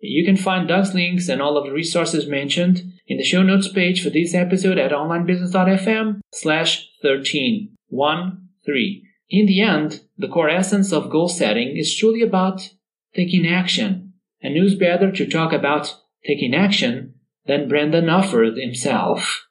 You 0.00 0.24
can 0.24 0.36
find 0.36 0.68
Doug's 0.68 0.94
links 0.94 1.28
and 1.28 1.40
all 1.40 1.56
of 1.56 1.64
the 1.64 1.72
resources 1.72 2.26
mentioned 2.26 2.82
in 3.06 3.16
the 3.16 3.24
show 3.24 3.42
notes 3.42 3.68
page 3.68 4.02
for 4.02 4.10
this 4.10 4.34
episode 4.34 4.78
at 4.78 4.92
onlinebusiness.fm 4.92 6.20
slash 6.32 6.88
13. 7.02 7.76
1, 7.88 8.48
3. 8.66 9.09
In 9.30 9.46
the 9.46 9.62
end, 9.62 10.02
the 10.18 10.26
core 10.26 10.50
essence 10.50 10.92
of 10.92 11.08
goal 11.08 11.28
setting 11.28 11.76
is 11.76 11.94
truly 11.94 12.20
about 12.20 12.74
taking 13.14 13.46
action 13.46 14.14
and 14.42 14.56
who's 14.56 14.74
better 14.74 15.12
to 15.12 15.26
talk 15.26 15.52
about 15.52 15.94
taking 16.26 16.52
action 16.52 17.14
than 17.46 17.68
Brendan 17.68 18.06
Hufford 18.06 18.60
himself. 18.60 19.46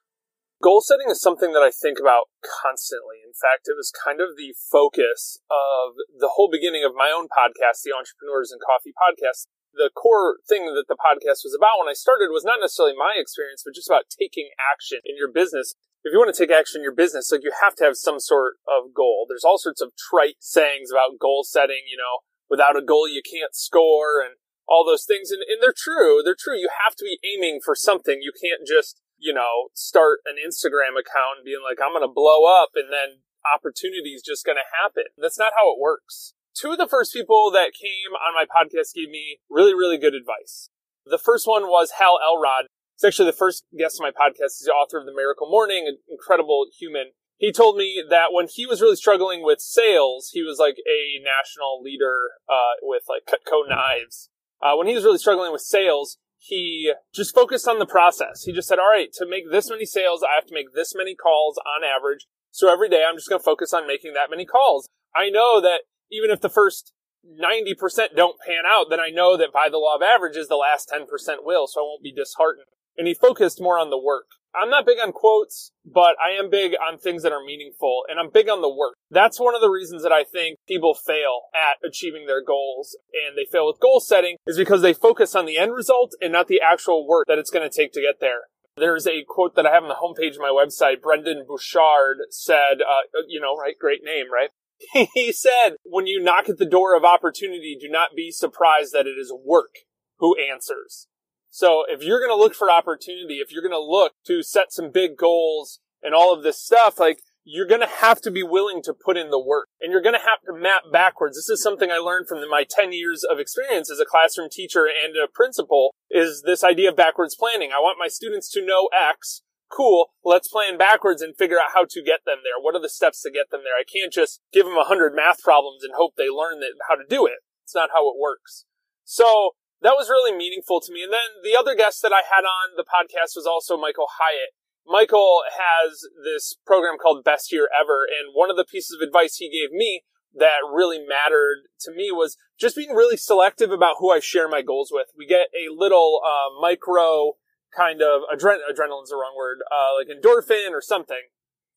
Goal 0.61 0.83
setting 0.83 1.07
is 1.07 1.23
something 1.23 1.55
that 1.55 1.63
I 1.63 1.71
think 1.71 1.95
about 1.95 2.27
constantly. 2.43 3.23
In 3.23 3.31
fact, 3.31 3.71
it 3.71 3.79
was 3.79 3.95
kind 3.95 4.19
of 4.19 4.35
the 4.35 4.51
focus 4.51 5.39
of 5.47 5.95
the 6.11 6.35
whole 6.35 6.51
beginning 6.51 6.83
of 6.83 6.91
my 6.91 7.15
own 7.15 7.31
podcast, 7.31 7.79
the 7.87 7.95
Entrepreneurs 7.95 8.51
and 8.51 8.59
Coffee 8.59 8.91
podcast. 8.91 9.47
The 9.71 9.87
core 9.95 10.43
thing 10.49 10.67
that 10.75 10.91
the 10.91 10.99
podcast 10.99 11.47
was 11.47 11.55
about 11.55 11.79
when 11.79 11.87
I 11.87 11.95
started 11.95 12.35
was 12.35 12.43
not 12.43 12.59
necessarily 12.59 12.97
my 12.99 13.15
experience, 13.15 13.63
but 13.63 13.71
just 13.71 13.87
about 13.87 14.11
taking 14.11 14.51
action 14.59 14.99
in 15.07 15.15
your 15.15 15.31
business. 15.31 15.71
If 16.03 16.13
you 16.13 16.19
want 16.19 16.33
to 16.33 16.37
take 16.37 16.51
action 16.51 16.79
in 16.79 16.83
your 16.83 16.95
business, 16.95 17.31
like 17.31 17.43
you 17.43 17.51
have 17.61 17.75
to 17.75 17.83
have 17.83 17.97
some 17.97 18.19
sort 18.19 18.55
of 18.67 18.93
goal. 18.93 19.25
There's 19.27 19.43
all 19.43 19.57
sorts 19.57 19.81
of 19.81 19.91
trite 19.97 20.39
sayings 20.39 20.91
about 20.91 21.19
goal 21.19 21.43
setting, 21.43 21.83
you 21.89 21.97
know, 21.97 22.23
without 22.49 22.77
a 22.77 22.85
goal 22.85 23.07
you 23.07 23.21
can't 23.21 23.53
score 23.53 24.21
and 24.23 24.35
all 24.67 24.85
those 24.85 25.03
things. 25.03 25.31
And, 25.31 25.43
and 25.43 25.61
they're 25.61 25.75
true. 25.75 26.21
They're 26.23 26.39
true. 26.39 26.55
You 26.55 26.69
have 26.85 26.95
to 26.95 27.03
be 27.03 27.19
aiming 27.23 27.59
for 27.63 27.75
something. 27.75 28.19
You 28.21 28.31
can't 28.31 28.65
just 28.65 29.01
you 29.19 29.33
know, 29.33 29.69
start 29.73 30.19
an 30.25 30.39
Instagram 30.39 30.95
account 30.95 31.43
and 31.43 31.45
being 31.45 31.61
like, 31.61 31.77
I'm 31.83 31.91
going 31.91 32.07
to 32.07 32.11
blow 32.11 32.47
up 32.47 32.71
and 32.73 32.87
then 32.87 33.21
opportunity 33.43 34.15
is 34.15 34.23
just 34.23 34.45
going 34.45 34.57
to 34.57 34.71
happen. 34.71 35.11
That's 35.19 35.37
not 35.37 35.53
how 35.55 35.71
it 35.75 35.79
works. 35.79 36.33
Two 36.55 36.71
of 36.71 36.79
the 36.79 36.87
first 36.87 37.13
people 37.13 37.51
that 37.51 37.75
came 37.75 38.15
on 38.15 38.33
my 38.33 38.47
podcast 38.47 38.95
gave 38.95 39.09
me 39.09 39.39
really, 39.49 39.75
really 39.75 39.99
good 39.99 40.15
advice. 40.15 40.71
The 41.05 41.19
first 41.19 41.47
one 41.47 41.67
was 41.67 41.99
Hal 41.99 42.19
Elrod. 42.23 42.67
It's 42.99 43.05
actually 43.05 43.31
the 43.31 43.37
first 43.37 43.63
guest 43.77 43.97
on 44.01 44.03
my 44.03 44.11
podcast. 44.11 44.59
He's 44.59 44.67
the 44.67 44.73
author 44.75 44.99
of 44.99 45.05
The 45.05 45.15
Miracle 45.15 45.47
Morning, 45.49 45.87
an 45.87 45.99
incredible 46.11 46.67
human. 46.77 47.15
He 47.37 47.53
told 47.53 47.77
me 47.77 48.03
that 48.09 48.33
when 48.33 48.47
he 48.51 48.65
was 48.65 48.81
really 48.81 48.97
struggling 48.97 49.41
with 49.41 49.61
sales, 49.61 50.31
he 50.33 50.43
was 50.43 50.59
like 50.59 50.75
a 50.83 51.23
national 51.23 51.81
leader 51.81 52.31
uh, 52.49 52.75
with 52.81 53.03
like 53.07 53.23
Cutco 53.23 53.63
knives. 53.69 54.29
Uh, 54.61 54.75
when 54.75 54.85
he 54.85 54.95
was 54.95 55.05
really 55.05 55.17
struggling 55.17 55.53
with 55.53 55.61
sales, 55.61 56.17
he 56.39 56.91
just 57.15 57.33
focused 57.33 57.69
on 57.69 57.79
the 57.79 57.85
process. 57.85 58.43
He 58.43 58.51
just 58.51 58.67
said, 58.67 58.79
all 58.79 58.91
right, 58.91 59.13
to 59.13 59.25
make 59.25 59.49
this 59.49 59.69
many 59.69 59.85
sales, 59.85 60.21
I 60.21 60.35
have 60.35 60.47
to 60.47 60.53
make 60.53 60.75
this 60.75 60.93
many 60.93 61.15
calls 61.15 61.57
on 61.59 61.87
average. 61.87 62.27
So 62.51 62.69
every 62.69 62.89
day 62.89 63.05
I'm 63.07 63.15
just 63.15 63.29
going 63.29 63.39
to 63.39 63.45
focus 63.45 63.73
on 63.73 63.87
making 63.87 64.11
that 64.15 64.29
many 64.29 64.43
calls. 64.43 64.89
I 65.15 65.29
know 65.29 65.61
that 65.61 65.83
even 66.11 66.31
if 66.31 66.41
the 66.41 66.49
first 66.49 66.91
90% 67.25 68.17
don't 68.17 68.41
pan 68.45 68.63
out, 68.67 68.87
then 68.89 68.99
I 68.99 69.07
know 69.07 69.37
that 69.37 69.53
by 69.53 69.69
the 69.71 69.77
law 69.77 69.95
of 69.95 70.01
averages, 70.01 70.49
the 70.49 70.57
last 70.57 70.91
10% 70.93 71.07
will. 71.45 71.65
So 71.65 71.79
I 71.79 71.83
won't 71.83 72.03
be 72.03 72.11
disheartened. 72.11 72.67
And 72.99 73.07
he 73.07 73.13
focused 73.13 73.61
more 73.61 73.79
on 73.79 73.89
the 73.89 73.97
work. 73.97 74.25
I'm 74.53 74.69
not 74.69 74.85
big 74.85 74.97
on 74.99 75.13
quotes, 75.13 75.71
but 75.85 76.15
I 76.19 76.37
am 76.37 76.49
big 76.49 76.73
on 76.75 76.97
things 76.97 77.23
that 77.23 77.31
are 77.31 77.43
meaningful 77.43 78.03
and 78.09 78.19
I'm 78.19 78.29
big 78.29 78.49
on 78.49 78.61
the 78.61 78.69
work. 78.69 78.95
That's 79.09 79.39
one 79.39 79.55
of 79.55 79.61
the 79.61 79.69
reasons 79.69 80.03
that 80.03 80.11
I 80.11 80.25
think 80.25 80.57
people 80.67 80.93
fail 80.93 81.47
at 81.55 81.77
achieving 81.87 82.25
their 82.27 82.43
goals 82.43 82.97
and 83.13 83.37
they 83.37 83.49
fail 83.49 83.67
with 83.67 83.79
goal 83.79 84.01
setting 84.01 84.35
is 84.45 84.57
because 84.57 84.81
they 84.81 84.93
focus 84.93 85.33
on 85.33 85.45
the 85.45 85.57
end 85.57 85.73
result 85.73 86.11
and 86.19 86.33
not 86.33 86.49
the 86.49 86.59
actual 86.59 87.07
work 87.07 87.25
that 87.27 87.37
it's 87.37 87.51
going 87.51 87.67
to 87.67 87.73
take 87.73 87.93
to 87.93 88.01
get 88.01 88.19
there. 88.19 88.49
There's 88.75 89.07
a 89.07 89.23
quote 89.27 89.55
that 89.55 89.65
I 89.65 89.73
have 89.73 89.83
on 89.83 89.89
the 89.89 89.95
homepage 89.95 90.35
of 90.35 90.41
my 90.41 90.51
website. 90.51 91.01
Brendon 91.01 91.45
Burchard 91.47 92.17
said, 92.29 92.81
uh, 92.81 93.23
you 93.29 93.39
know, 93.39 93.55
right? 93.55 93.75
Great 93.79 94.03
name, 94.03 94.25
right? 94.33 94.49
he 95.13 95.31
said, 95.31 95.75
when 95.83 96.07
you 96.07 96.21
knock 96.21 96.49
at 96.49 96.57
the 96.57 96.65
door 96.65 96.95
of 96.95 97.03
opportunity, 97.03 97.77
do 97.79 97.89
not 97.89 98.09
be 98.15 98.31
surprised 98.31 98.93
that 98.93 99.07
it 99.07 99.17
is 99.19 99.33
work 99.45 99.79
who 100.19 100.35
answers. 100.37 101.07
So 101.49 101.83
if 101.87 102.03
you're 102.03 102.19
going 102.19 102.31
to 102.31 102.41
look 102.41 102.55
for 102.55 102.71
opportunity, 102.71 103.35
if 103.35 103.51
you're 103.51 103.63
going 103.63 103.71
to 103.71 103.79
look 103.79 104.13
to 104.27 104.43
set 104.43 104.71
some 104.71 104.91
big 104.91 105.17
goals 105.17 105.79
and 106.01 106.13
all 106.13 106.33
of 106.33 106.43
this 106.43 106.61
stuff, 106.61 106.99
like 106.99 107.19
you're 107.43 107.67
going 107.67 107.81
to 107.81 107.87
have 107.87 108.21
to 108.21 108.31
be 108.31 108.43
willing 108.43 108.81
to 108.83 108.93
put 108.93 109.17
in 109.17 109.31
the 109.31 109.39
work 109.39 109.67
and 109.81 109.91
you're 109.91 110.03
going 110.03 110.15
to 110.15 110.19
have 110.19 110.41
to 110.45 110.53
map 110.53 110.83
backwards. 110.91 111.35
This 111.35 111.49
is 111.49 111.63
something 111.63 111.89
I 111.89 111.97
learned 111.97 112.27
from 112.27 112.47
my 112.49 112.65
10 112.69 112.93
years 112.93 113.23
of 113.23 113.39
experience 113.39 113.89
as 113.89 113.99
a 113.99 114.05
classroom 114.05 114.49
teacher 114.51 114.85
and 114.85 115.15
a 115.17 115.27
principal 115.27 115.95
is 116.11 116.43
this 116.45 116.63
idea 116.63 116.89
of 116.89 116.95
backwards 116.95 117.35
planning. 117.35 117.71
I 117.71 117.79
want 117.79 117.97
my 117.99 118.07
students 118.07 118.51
to 118.51 118.65
know 118.65 118.89
X. 118.93 119.41
Cool. 119.71 120.07
Let's 120.23 120.47
plan 120.47 120.77
backwards 120.77 121.21
and 121.21 121.35
figure 121.37 121.57
out 121.57 121.73
how 121.73 121.85
to 121.89 122.03
get 122.03 122.21
them 122.25 122.39
there. 122.43 122.61
What 122.61 122.75
are 122.75 122.81
the 122.81 122.89
steps 122.89 123.21
to 123.23 123.31
get 123.31 123.49
them 123.49 123.61
there? 123.63 123.73
I 123.73 123.85
can't 123.85 124.13
just 124.13 124.41
give 124.53 124.65
them 124.65 124.77
a 124.77 124.85
hundred 124.85 125.15
math 125.15 125.41
problems 125.41 125.83
and 125.83 125.93
hope 125.95 126.13
they 126.17 126.29
learn 126.29 126.59
that, 126.59 126.73
how 126.87 126.95
to 126.95 127.03
do 127.07 127.25
it. 127.25 127.41
It's 127.63 127.75
not 127.75 127.89
how 127.93 128.09
it 128.09 128.19
works. 128.19 128.65
So 129.05 129.51
that 129.81 129.95
was 129.97 130.09
really 130.09 130.35
meaningful 130.35 130.81
to 130.81 130.91
me. 130.91 131.03
And 131.03 131.13
then 131.13 131.43
the 131.43 131.57
other 131.57 131.75
guest 131.75 132.01
that 132.01 132.11
I 132.11 132.21
had 132.27 132.43
on 132.43 132.75
the 132.75 132.83
podcast 132.83 133.35
was 133.35 133.47
also 133.47 133.77
Michael 133.77 134.07
Hyatt. 134.19 134.51
Michael 134.85 135.43
has 135.47 136.01
this 136.23 136.55
program 136.65 136.97
called 136.97 137.23
Best 137.23 137.51
Year 137.51 137.69
Ever. 137.69 138.03
And 138.03 138.33
one 138.33 138.49
of 138.49 138.57
the 138.57 138.65
pieces 138.65 138.97
of 138.99 139.05
advice 139.05 139.37
he 139.37 139.49
gave 139.49 139.71
me 139.71 140.03
that 140.35 140.65
really 140.71 140.99
mattered 140.99 141.69
to 141.81 141.91
me 141.91 142.11
was 142.11 142.37
just 142.59 142.75
being 142.75 142.91
really 142.91 143.17
selective 143.17 143.71
about 143.71 143.95
who 143.99 144.11
I 144.11 144.19
share 144.19 144.47
my 144.47 144.61
goals 144.61 144.89
with. 144.91 145.07
We 145.17 145.25
get 145.25 145.47
a 145.55 145.73
little 145.73 146.21
uh, 146.25 146.59
micro 146.59 147.33
kind 147.75 148.01
of 148.01 148.21
adren- 148.33 148.65
adrenaline's 148.69 149.09
the 149.09 149.15
wrong 149.15 149.35
word, 149.37 149.59
uh, 149.71 149.95
like 149.97 150.07
endorphin 150.07 150.71
or 150.71 150.81
something. 150.81 151.29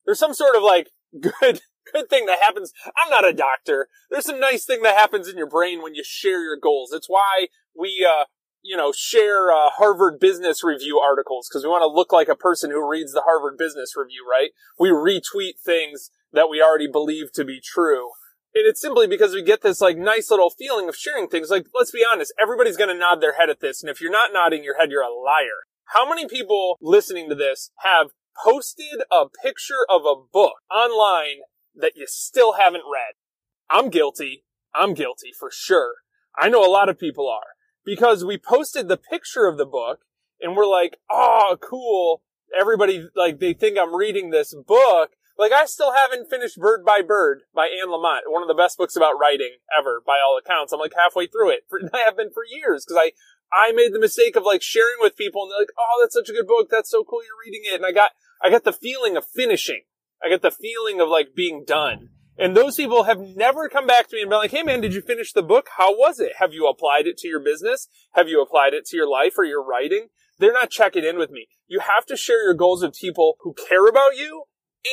There's 0.05 0.19
some 0.19 0.33
sort 0.33 0.55
of 0.55 0.63
like 0.63 0.89
good 1.21 1.61
good 1.91 2.09
thing 2.09 2.25
that 2.25 2.39
happens. 2.41 2.71
I'm 2.85 3.09
not 3.09 3.27
a 3.27 3.33
doctor. 3.33 3.87
There's 4.09 4.25
some 4.25 4.39
nice 4.39 4.65
thing 4.65 4.81
that 4.83 4.97
happens 4.97 5.27
in 5.27 5.37
your 5.37 5.49
brain 5.49 5.81
when 5.81 5.95
you 5.95 6.03
share 6.05 6.41
your 6.41 6.57
goals. 6.57 6.91
It's 6.93 7.09
why 7.09 7.47
we, 7.75 8.07
uh, 8.07 8.25
you 8.61 8.77
know, 8.77 8.91
share 8.95 9.51
uh, 9.51 9.69
Harvard 9.69 10.19
Business 10.19 10.63
Review 10.63 10.99
articles 10.99 11.47
because 11.49 11.63
we 11.63 11.69
want 11.69 11.81
to 11.81 11.87
look 11.87 12.11
like 12.11 12.29
a 12.29 12.35
person 12.35 12.71
who 12.71 12.87
reads 12.87 13.11
the 13.11 13.23
Harvard 13.25 13.57
Business 13.57 13.93
Review, 13.95 14.25
right? 14.29 14.51
We 14.79 14.89
retweet 14.89 15.59
things 15.63 16.09
that 16.31 16.49
we 16.49 16.61
already 16.61 16.87
believe 16.87 17.31
to 17.33 17.45
be 17.45 17.59
true. 17.63 18.11
And 18.55 18.67
it's 18.67 18.81
simply 18.81 19.07
because 19.07 19.33
we 19.33 19.41
get 19.41 19.61
this 19.61 19.81
like 19.81 19.97
nice 19.97 20.29
little 20.29 20.49
feeling 20.49 20.87
of 20.87 20.95
sharing 20.95 21.27
things. 21.27 21.49
Like, 21.49 21.65
let's 21.73 21.91
be 21.91 22.05
honest, 22.09 22.33
everybody's 22.41 22.77
going 22.77 22.89
to 22.89 22.99
nod 22.99 23.21
their 23.21 23.37
head 23.37 23.49
at 23.49 23.59
this. 23.61 23.81
And 23.81 23.89
if 23.89 23.99
you're 23.99 24.11
not 24.11 24.31
nodding 24.31 24.63
your 24.63 24.77
head, 24.77 24.91
you're 24.91 25.01
a 25.01 25.13
liar. 25.13 25.65
How 25.85 26.07
many 26.07 26.27
people 26.27 26.77
listening 26.81 27.29
to 27.29 27.35
this 27.35 27.71
have 27.79 28.11
posted 28.43 29.01
a 29.11 29.25
picture 29.43 29.85
of 29.89 30.01
a 30.05 30.15
book 30.31 30.53
online 30.71 31.41
that 31.75 31.93
you 31.95 32.05
still 32.07 32.53
haven't 32.53 32.83
read? 32.91 33.15
I'm 33.69 33.89
guilty. 33.89 34.43
I'm 34.73 34.93
guilty 34.93 35.31
for 35.37 35.49
sure. 35.51 35.95
I 36.37 36.49
know 36.49 36.65
a 36.65 36.69
lot 36.69 36.89
of 36.89 36.99
people 36.99 37.27
are 37.27 37.53
because 37.85 38.23
we 38.23 38.37
posted 38.37 38.87
the 38.87 38.97
picture 38.97 39.45
of 39.45 39.57
the 39.57 39.65
book 39.65 40.01
and 40.41 40.55
we're 40.55 40.67
like, 40.67 40.99
oh, 41.09 41.57
cool. 41.61 42.21
Everybody, 42.57 43.07
like, 43.15 43.39
they 43.39 43.53
think 43.53 43.77
I'm 43.77 43.95
reading 43.95 44.29
this 44.29 44.53
book. 44.53 45.11
Like, 45.37 45.51
I 45.51 45.65
still 45.65 45.93
haven't 45.93 46.29
finished 46.29 46.57
Bird 46.59 46.85
by 46.85 47.01
Bird 47.01 47.41
by 47.55 47.65
Anne 47.65 47.89
Lamott, 47.89 48.21
one 48.27 48.43
of 48.43 48.47
the 48.47 48.53
best 48.53 48.77
books 48.77 48.95
about 48.95 49.19
writing 49.19 49.57
ever, 49.77 50.01
by 50.05 50.19
all 50.23 50.37
accounts. 50.37 50.71
I'm 50.71 50.79
like 50.79 50.93
halfway 50.95 51.25
through 51.25 51.51
it. 51.51 51.61
For, 51.69 51.79
I 51.93 51.99
have 51.99 52.17
been 52.17 52.31
for 52.31 52.43
years 52.45 52.85
because 52.85 53.01
I, 53.01 53.11
I 53.51 53.71
made 53.71 53.93
the 53.93 53.99
mistake 53.99 54.35
of 54.35 54.43
like 54.43 54.61
sharing 54.61 54.97
with 54.99 55.17
people 55.17 55.43
and 55.43 55.51
they're 55.51 55.59
like, 55.59 55.73
oh, 55.77 55.99
that's 56.01 56.13
such 56.13 56.29
a 56.29 56.33
good 56.33 56.47
book. 56.47 56.67
That's 56.69 56.91
so 56.91 57.03
cool. 57.03 57.21
You're 57.23 57.43
reading 57.43 57.63
it. 57.65 57.77
And 57.77 57.85
I 57.85 57.91
got, 57.91 58.11
I 58.41 58.49
got 58.49 58.63
the 58.63 58.73
feeling 58.73 59.17
of 59.17 59.25
finishing. 59.25 59.83
I 60.23 60.29
got 60.29 60.41
the 60.41 60.51
feeling 60.51 61.01
of 61.01 61.09
like 61.09 61.35
being 61.35 61.63
done. 61.65 62.09
And 62.37 62.57
those 62.57 62.75
people 62.75 63.03
have 63.03 63.19
never 63.19 63.69
come 63.69 63.85
back 63.85 64.07
to 64.07 64.15
me 64.15 64.21
and 64.21 64.29
been 64.29 64.39
like, 64.39 64.51
Hey 64.51 64.63
man, 64.63 64.81
did 64.81 64.93
you 64.93 65.01
finish 65.01 65.33
the 65.33 65.43
book? 65.43 65.67
How 65.77 65.95
was 65.95 66.19
it? 66.19 66.33
Have 66.39 66.53
you 66.53 66.67
applied 66.67 67.05
it 67.05 67.17
to 67.19 67.27
your 67.27 67.39
business? 67.39 67.87
Have 68.13 68.27
you 68.27 68.41
applied 68.41 68.73
it 68.73 68.85
to 68.87 68.97
your 68.97 69.09
life 69.09 69.33
or 69.37 69.43
your 69.43 69.63
writing? 69.63 70.07
They're 70.39 70.53
not 70.53 70.71
checking 70.71 71.05
in 71.05 71.17
with 71.17 71.29
me. 71.29 71.47
You 71.67 71.79
have 71.79 72.05
to 72.07 72.17
share 72.17 72.43
your 72.43 72.55
goals 72.55 72.83
with 72.83 72.95
people 72.95 73.35
who 73.41 73.53
care 73.53 73.87
about 73.87 74.17
you 74.17 74.43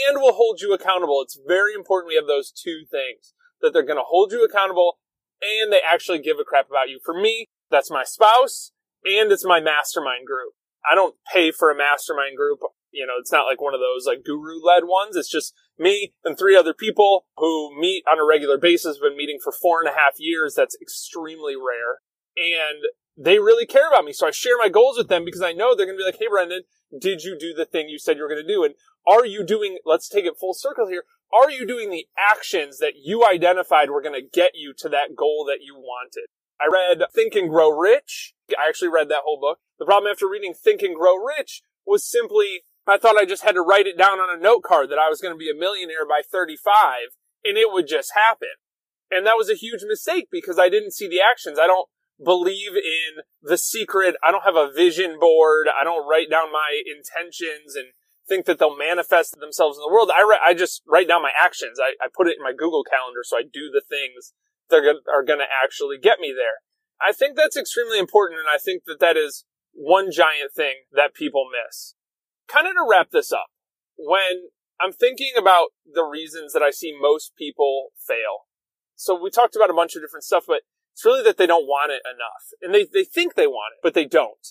and 0.09 0.20
will 0.20 0.34
hold 0.34 0.61
you 0.61 0.72
accountable. 0.72 1.20
It's 1.22 1.38
very 1.47 1.74
important 1.74 2.09
we 2.09 2.16
have 2.16 2.26
those 2.26 2.53
two 2.53 2.84
things 2.91 3.34
that 3.62 3.72
they're 3.72 3.82
going 3.82 3.99
to 3.99 4.05
hold 4.07 4.32
you 4.32 4.45
accountable 4.45 4.99
and 5.41 5.72
they 5.72 5.80
actually 5.80 6.18
give 6.18 6.38
a 6.38 6.45
crap 6.45 6.68
about 6.68 6.88
you. 6.88 7.01
For 7.05 7.14
me, 7.14 7.49
that's 7.70 7.91
my 7.91 8.05
spouse 8.05 8.72
and 9.05 9.32
it's 9.32 9.45
my 9.45 9.61
mastermind 9.61 10.26
group. 10.26 10.53
I 10.88 10.95
don't 10.95 11.16
pay 11.32 11.51
for 11.51 11.70
a 11.70 11.76
mastermind 11.76 12.36
group. 12.36 12.61
You 12.93 13.07
know, 13.07 13.14
it's 13.18 13.32
not 13.32 13.47
like 13.47 13.61
one 13.61 13.74
of 13.74 13.80
those 13.80 14.07
like 14.07 14.24
guru 14.24 14.61
led 14.62 14.84
ones. 14.84 15.16
It's 15.16 15.30
just 15.30 15.55
me 15.78 16.12
and 16.24 16.36
three 16.38 16.57
other 16.57 16.74
people 16.74 17.26
who 17.36 17.78
meet 17.78 18.05
on 18.11 18.18
a 18.18 18.26
regular 18.26 18.59
basis, 18.59 18.99
been 18.99 19.16
meeting 19.16 19.38
for 19.43 19.53
four 19.53 19.80
and 19.80 19.88
a 19.88 19.99
half 19.99 20.14
years. 20.18 20.55
That's 20.55 20.76
extremely 20.80 21.55
rare. 21.55 22.01
And 22.36 22.84
they 23.16 23.38
really 23.38 23.66
care 23.66 23.88
about 23.88 24.05
me. 24.05 24.12
So 24.12 24.26
I 24.26 24.30
share 24.30 24.57
my 24.59 24.68
goals 24.68 24.97
with 24.97 25.09
them 25.09 25.24
because 25.24 25.43
I 25.43 25.53
know 25.53 25.74
they're 25.74 25.86
going 25.86 25.99
to 25.99 26.03
be 26.03 26.07
like, 26.07 26.18
Hey, 26.18 26.28
Brendan, 26.28 26.62
did 26.99 27.22
you 27.22 27.36
do 27.38 27.55
the 27.55 27.66
thing 27.66 27.88
you 27.88 27.99
said 27.99 28.16
you 28.16 28.22
were 28.22 28.28
going 28.28 28.45
to 28.45 28.53
do? 28.53 28.64
And 28.64 28.74
are 29.07 29.26
you 29.26 29.45
doing, 29.45 29.78
let's 29.84 30.09
take 30.09 30.24
it 30.24 30.38
full 30.38 30.55
circle 30.55 30.88
here. 30.88 31.05
Are 31.32 31.51
you 31.51 31.66
doing 31.66 31.91
the 31.91 32.07
actions 32.18 32.78
that 32.78 32.95
you 33.03 33.24
identified 33.24 33.91
were 33.91 34.03
going 34.03 34.20
to 34.20 34.26
get 34.26 34.53
you 34.55 34.74
to 34.78 34.88
that 34.88 35.14
goal 35.16 35.45
that 35.47 35.62
you 35.62 35.76
wanted? 35.76 36.26
I 36.61 36.68
read 36.70 37.03
Think 37.14 37.34
and 37.34 37.49
Grow 37.49 37.70
Rich. 37.70 38.34
I 38.51 38.68
actually 38.68 38.88
read 38.88 39.09
that 39.09 39.22
whole 39.24 39.41
book. 39.41 39.61
The 39.78 39.86
problem 39.86 40.11
after 40.11 40.28
reading 40.28 40.53
Think 40.53 40.82
and 40.82 40.97
Grow 40.97 41.16
Rich 41.16 41.62
was 41.86 42.05
simply 42.05 42.64
I 42.87 42.99
thought 42.99 43.16
I 43.16 43.24
just 43.24 43.45
had 43.45 43.55
to 43.55 43.62
write 43.62 43.87
it 43.87 43.99
down 43.99 44.18
on 44.18 44.37
a 44.37 44.41
note 44.41 44.62
card 44.62 44.91
that 44.91 44.99
I 44.99 45.09
was 45.09 45.20
going 45.20 45.35
to 45.35 45.39
be 45.39 45.51
a 45.51 45.59
millionaire 45.59 46.07
by 46.07 46.22
35 46.24 47.14
and 47.45 47.57
it 47.57 47.72
would 47.72 47.87
just 47.87 48.12
happen. 48.14 48.61
And 49.11 49.26
that 49.26 49.37
was 49.37 49.51
a 49.51 49.55
huge 49.55 49.83
mistake 49.87 50.28
because 50.31 50.59
I 50.59 50.68
didn't 50.68 50.93
see 50.93 51.09
the 51.09 51.20
actions. 51.20 51.59
I 51.59 51.66
don't 51.66 51.89
believe 52.22 52.76
in 52.76 53.24
the 53.43 53.59
secret. 53.59 54.16
I 54.22 54.31
don't 54.31 54.45
have 54.45 54.57
a 54.57 54.70
vision 54.70 55.18
board. 55.18 55.66
I 55.68 55.85
don't 55.85 56.09
write 56.09 56.31
down 56.31 56.53
my 56.53 56.83
intentions 56.87 57.74
and 57.74 57.93
think 58.28 58.47
that 58.47 58.59
they'll 58.59 58.76
manifest 58.76 59.41
themselves 59.41 59.78
in 59.78 59.83
the 59.83 59.93
world. 59.93 60.11
I, 60.12 60.22
I 60.43 60.55
just 60.55 60.83
write 60.87 61.09
down 61.09 61.22
my 61.22 61.33
actions. 61.37 61.78
I, 61.81 61.95
I 62.03 62.09
put 62.14 62.28
it 62.28 62.37
in 62.39 62.45
my 62.45 62.53
Google 62.53 62.85
calendar 62.85 63.20
so 63.24 63.37
I 63.37 63.43
do 63.43 63.70
the 63.72 63.83
things 63.83 64.33
that 64.68 64.85
are 65.12 65.24
going 65.24 65.41
to 65.41 65.51
actually 65.51 65.99
get 65.99 66.20
me 66.20 66.33
there. 66.37 66.62
I 67.03 67.12
think 67.12 67.37
that's 67.37 67.57
extremely 67.57 67.99
important. 67.99 68.39
And 68.39 68.49
I 68.49 68.59
think 68.59 68.85
that 68.87 69.01
that 69.01 69.16
is 69.16 69.45
one 69.72 70.12
giant 70.12 70.53
thing 70.55 70.87
that 70.93 71.14
people 71.14 71.49
miss. 71.51 71.95
Kind 72.53 72.66
of 72.66 72.74
to 72.74 72.86
wrap 72.88 73.11
this 73.11 73.32
up, 73.32 73.46
when 73.96 74.51
I'm 74.80 74.92
thinking 74.92 75.32
about 75.38 75.68
the 75.86 76.03
reasons 76.03 76.53
that 76.53 76.62
I 76.62 76.70
see 76.70 76.96
most 76.98 77.32
people 77.36 77.88
fail. 78.07 78.48
So 78.96 79.20
we 79.20 79.30
talked 79.30 79.55
about 79.55 79.70
a 79.70 79.74
bunch 79.74 79.94
of 79.94 80.03
different 80.03 80.24
stuff, 80.24 80.44
but 80.46 80.62
it's 80.92 81.05
really 81.05 81.22
that 81.22 81.36
they 81.36 81.46
don't 81.46 81.66
want 81.66 81.92
it 81.92 82.03
enough. 82.05 82.51
And 82.61 82.74
they, 82.74 82.88
they 82.90 83.05
think 83.05 83.34
they 83.34 83.46
want 83.46 83.74
it, 83.76 83.80
but 83.82 83.94
they 83.94 84.05
don't. 84.05 84.46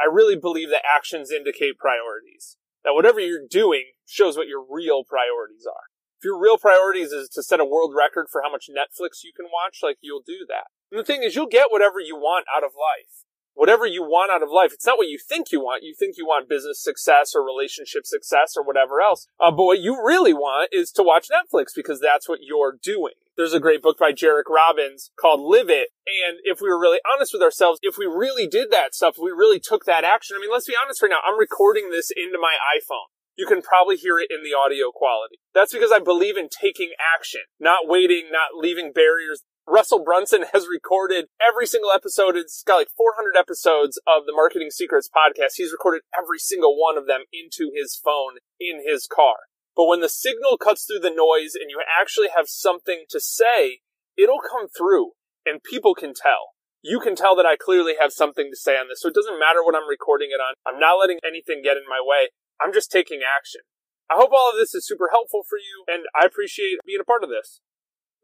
I 0.00 0.04
really 0.10 0.36
believe 0.36 0.70
that 0.70 0.82
actions 0.82 1.30
indicate 1.30 1.78
priorities. 1.78 2.56
That 2.84 2.94
whatever 2.94 3.20
you're 3.20 3.46
doing 3.48 3.92
shows 4.06 4.36
what 4.36 4.48
your 4.48 4.64
real 4.68 5.04
priorities 5.04 5.66
are. 5.66 5.92
If 6.18 6.24
your 6.24 6.40
real 6.40 6.58
priorities 6.58 7.12
is 7.12 7.28
to 7.30 7.42
set 7.42 7.60
a 7.60 7.64
world 7.64 7.94
record 7.94 8.26
for 8.30 8.42
how 8.42 8.50
much 8.50 8.70
Netflix 8.70 9.22
you 9.22 9.32
can 9.34 9.46
watch, 9.46 9.78
like 9.82 9.98
you'll 10.00 10.24
do 10.26 10.46
that. 10.48 10.70
And 10.90 10.98
the 10.98 11.04
thing 11.04 11.22
is, 11.22 11.34
you'll 11.34 11.46
get 11.46 11.70
whatever 11.70 12.00
you 12.00 12.16
want 12.16 12.46
out 12.54 12.64
of 12.64 12.70
life. 12.78 13.26
Whatever 13.54 13.86
you 13.86 14.02
want 14.02 14.32
out 14.32 14.42
of 14.42 14.50
life. 14.50 14.72
It's 14.72 14.86
not 14.86 14.98
what 14.98 15.08
you 15.08 15.18
think 15.18 15.52
you 15.52 15.60
want. 15.60 15.82
You 15.82 15.94
think 15.98 16.16
you 16.16 16.26
want 16.26 16.48
business 16.48 16.82
success 16.82 17.32
or 17.34 17.44
relationship 17.44 18.06
success 18.06 18.54
or 18.56 18.64
whatever 18.64 19.00
else. 19.00 19.26
Uh, 19.38 19.50
but 19.50 19.64
what 19.64 19.80
you 19.80 20.02
really 20.02 20.32
want 20.32 20.70
is 20.72 20.90
to 20.92 21.02
watch 21.02 21.28
Netflix 21.28 21.66
because 21.74 22.00
that's 22.00 22.28
what 22.28 22.40
you're 22.42 22.78
doing. 22.82 23.14
There's 23.36 23.54
a 23.54 23.60
great 23.60 23.82
book 23.82 23.98
by 23.98 24.12
Jairek 24.12 24.48
Robbins 24.48 25.10
called 25.18 25.40
Live 25.40 25.70
It. 25.70 25.88
And 26.04 26.38
if 26.44 26.60
we 26.60 26.68
were 26.68 26.80
really 26.80 27.00
honest 27.14 27.32
with 27.32 27.42
ourselves, 27.42 27.78
if 27.82 27.96
we 27.96 28.04
really 28.04 28.46
did 28.46 28.70
that 28.70 28.94
stuff, 28.94 29.16
we 29.20 29.30
really 29.30 29.60
took 29.60 29.84
that 29.86 30.04
action. 30.04 30.36
I 30.36 30.40
mean, 30.40 30.50
let's 30.52 30.66
be 30.66 30.76
honest 30.76 31.02
right 31.02 31.08
now. 31.08 31.24
I'm 31.24 31.38
recording 31.38 31.90
this 31.90 32.10
into 32.10 32.38
my 32.38 32.56
iPhone. 32.76 33.08
You 33.36 33.46
can 33.46 33.62
probably 33.62 33.96
hear 33.96 34.18
it 34.18 34.28
in 34.28 34.44
the 34.44 34.52
audio 34.52 34.92
quality. 34.92 35.40
That's 35.54 35.72
because 35.72 35.90
I 35.90 35.98
believe 35.98 36.36
in 36.36 36.48
taking 36.52 36.92
action, 37.16 37.40
not 37.58 37.88
waiting, 37.88 38.28
not 38.30 38.60
leaving 38.60 38.92
barriers. 38.92 39.42
Russell 39.66 40.02
Brunson 40.02 40.44
has 40.52 40.66
recorded 40.66 41.26
every 41.38 41.66
single 41.66 41.92
episode. 41.94 42.36
It's 42.36 42.62
got 42.66 42.82
like 42.82 42.90
400 42.96 43.38
episodes 43.38 44.00
of 44.06 44.26
the 44.26 44.34
Marketing 44.34 44.70
Secrets 44.70 45.08
podcast. 45.08 45.54
He's 45.56 45.70
recorded 45.70 46.02
every 46.18 46.38
single 46.38 46.74
one 46.76 46.98
of 46.98 47.06
them 47.06 47.22
into 47.32 47.70
his 47.74 47.94
phone 47.94 48.42
in 48.58 48.82
his 48.84 49.06
car. 49.06 49.46
But 49.76 49.86
when 49.86 50.00
the 50.00 50.08
signal 50.08 50.58
cuts 50.58 50.84
through 50.84 51.00
the 51.00 51.14
noise 51.14 51.54
and 51.54 51.70
you 51.70 51.80
actually 51.86 52.28
have 52.34 52.48
something 52.48 53.04
to 53.10 53.20
say, 53.20 53.80
it'll 54.18 54.42
come 54.42 54.66
through 54.66 55.12
and 55.46 55.62
people 55.62 55.94
can 55.94 56.12
tell. 56.12 56.58
You 56.82 56.98
can 56.98 57.14
tell 57.14 57.36
that 57.36 57.46
I 57.46 57.54
clearly 57.54 57.94
have 58.00 58.12
something 58.12 58.50
to 58.50 58.58
say 58.58 58.74
on 58.74 58.88
this. 58.90 59.00
So 59.00 59.08
it 59.08 59.14
doesn't 59.14 59.38
matter 59.38 59.62
what 59.62 59.76
I'm 59.76 59.88
recording 59.88 60.30
it 60.34 60.42
on. 60.42 60.58
I'm 60.66 60.80
not 60.80 60.98
letting 60.98 61.22
anything 61.24 61.62
get 61.62 61.78
in 61.78 61.86
my 61.88 62.02
way. 62.02 62.34
I'm 62.60 62.74
just 62.74 62.90
taking 62.90 63.20
action. 63.22 63.62
I 64.10 64.18
hope 64.18 64.30
all 64.34 64.50
of 64.50 64.58
this 64.58 64.74
is 64.74 64.86
super 64.86 65.08
helpful 65.12 65.42
for 65.48 65.56
you 65.56 65.86
and 65.86 66.04
I 66.18 66.26
appreciate 66.26 66.82
being 66.84 67.00
a 67.00 67.06
part 67.06 67.22
of 67.22 67.30
this. 67.30 67.60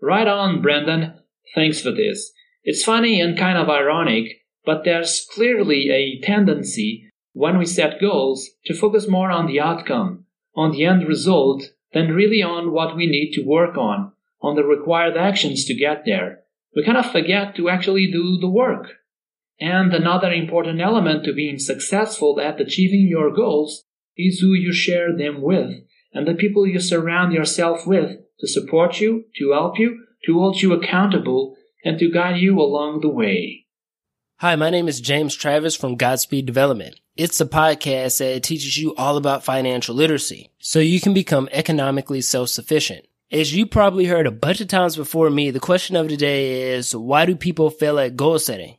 Right 0.02 0.26
on, 0.26 0.60
Brendon. 0.60 1.14
Thanks 1.54 1.80
for 1.80 1.90
this. 1.90 2.32
It's 2.64 2.84
funny 2.84 3.20
and 3.20 3.38
kind 3.38 3.58
of 3.58 3.68
ironic, 3.68 4.42
but 4.64 4.84
there's 4.84 5.26
clearly 5.32 5.90
a 5.90 6.20
tendency 6.20 7.10
when 7.32 7.58
we 7.58 7.66
set 7.66 8.00
goals 8.00 8.50
to 8.66 8.74
focus 8.74 9.08
more 9.08 9.30
on 9.30 9.46
the 9.46 9.60
outcome 9.60 10.26
on 10.58 10.72
the 10.72 10.84
end 10.84 11.06
result 11.06 11.62
than 11.92 12.12
really 12.12 12.42
on 12.42 12.72
what 12.72 12.96
we 12.96 13.06
need 13.06 13.32
to 13.32 13.42
work 13.42 13.76
on, 13.76 14.10
on 14.42 14.56
the 14.56 14.64
required 14.64 15.16
actions 15.16 15.64
to 15.64 15.74
get 15.74 16.04
there. 16.04 16.40
We 16.74 16.84
kind 16.84 16.98
of 16.98 17.10
forget 17.12 17.54
to 17.56 17.68
actually 17.68 18.10
do 18.10 18.38
the 18.40 18.50
work. 18.50 18.88
And 19.60 19.92
another 19.94 20.32
important 20.32 20.80
element 20.80 21.24
to 21.24 21.32
being 21.32 21.58
successful 21.60 22.40
at 22.40 22.60
achieving 22.60 23.06
your 23.08 23.32
goals 23.32 23.84
is 24.16 24.40
who 24.40 24.52
you 24.52 24.72
share 24.72 25.16
them 25.16 25.40
with 25.40 25.70
and 26.12 26.26
the 26.26 26.34
people 26.34 26.66
you 26.66 26.80
surround 26.80 27.32
yourself 27.32 27.86
with 27.86 28.18
to 28.40 28.48
support 28.48 29.00
you, 29.00 29.26
to 29.36 29.52
help 29.52 29.78
you, 29.78 30.06
to 30.24 30.38
hold 30.38 30.60
you 30.60 30.72
accountable, 30.72 31.56
and 31.84 31.98
to 31.98 32.10
guide 32.10 32.40
you 32.40 32.60
along 32.60 33.00
the 33.00 33.08
way. 33.08 33.66
Hi, 34.40 34.56
my 34.56 34.70
name 34.70 34.88
is 34.88 35.00
James 35.00 35.34
Travis 35.34 35.74
from 35.74 35.96
Godspeed 35.96 36.46
Development. 36.46 36.94
It's 37.16 37.40
a 37.40 37.46
podcast 37.46 38.18
that 38.18 38.42
teaches 38.44 38.78
you 38.78 38.94
all 38.94 39.16
about 39.16 39.42
financial 39.42 39.94
literacy 39.94 40.50
so 40.60 40.78
you 40.78 41.00
can 41.00 41.12
become 41.12 41.48
economically 41.50 42.20
self-sufficient. 42.20 43.06
As 43.32 43.54
you 43.54 43.66
probably 43.66 44.06
heard 44.06 44.26
a 44.26 44.30
bunch 44.30 44.60
of 44.60 44.68
times 44.68 44.96
before 44.96 45.28
me, 45.28 45.50
the 45.50 45.60
question 45.60 45.96
of 45.96 46.08
the 46.08 46.16
day 46.16 46.72
is 46.72 46.94
why 46.94 47.26
do 47.26 47.34
people 47.34 47.70
fail 47.70 47.98
at 47.98 48.16
goal 48.16 48.38
setting? 48.38 48.76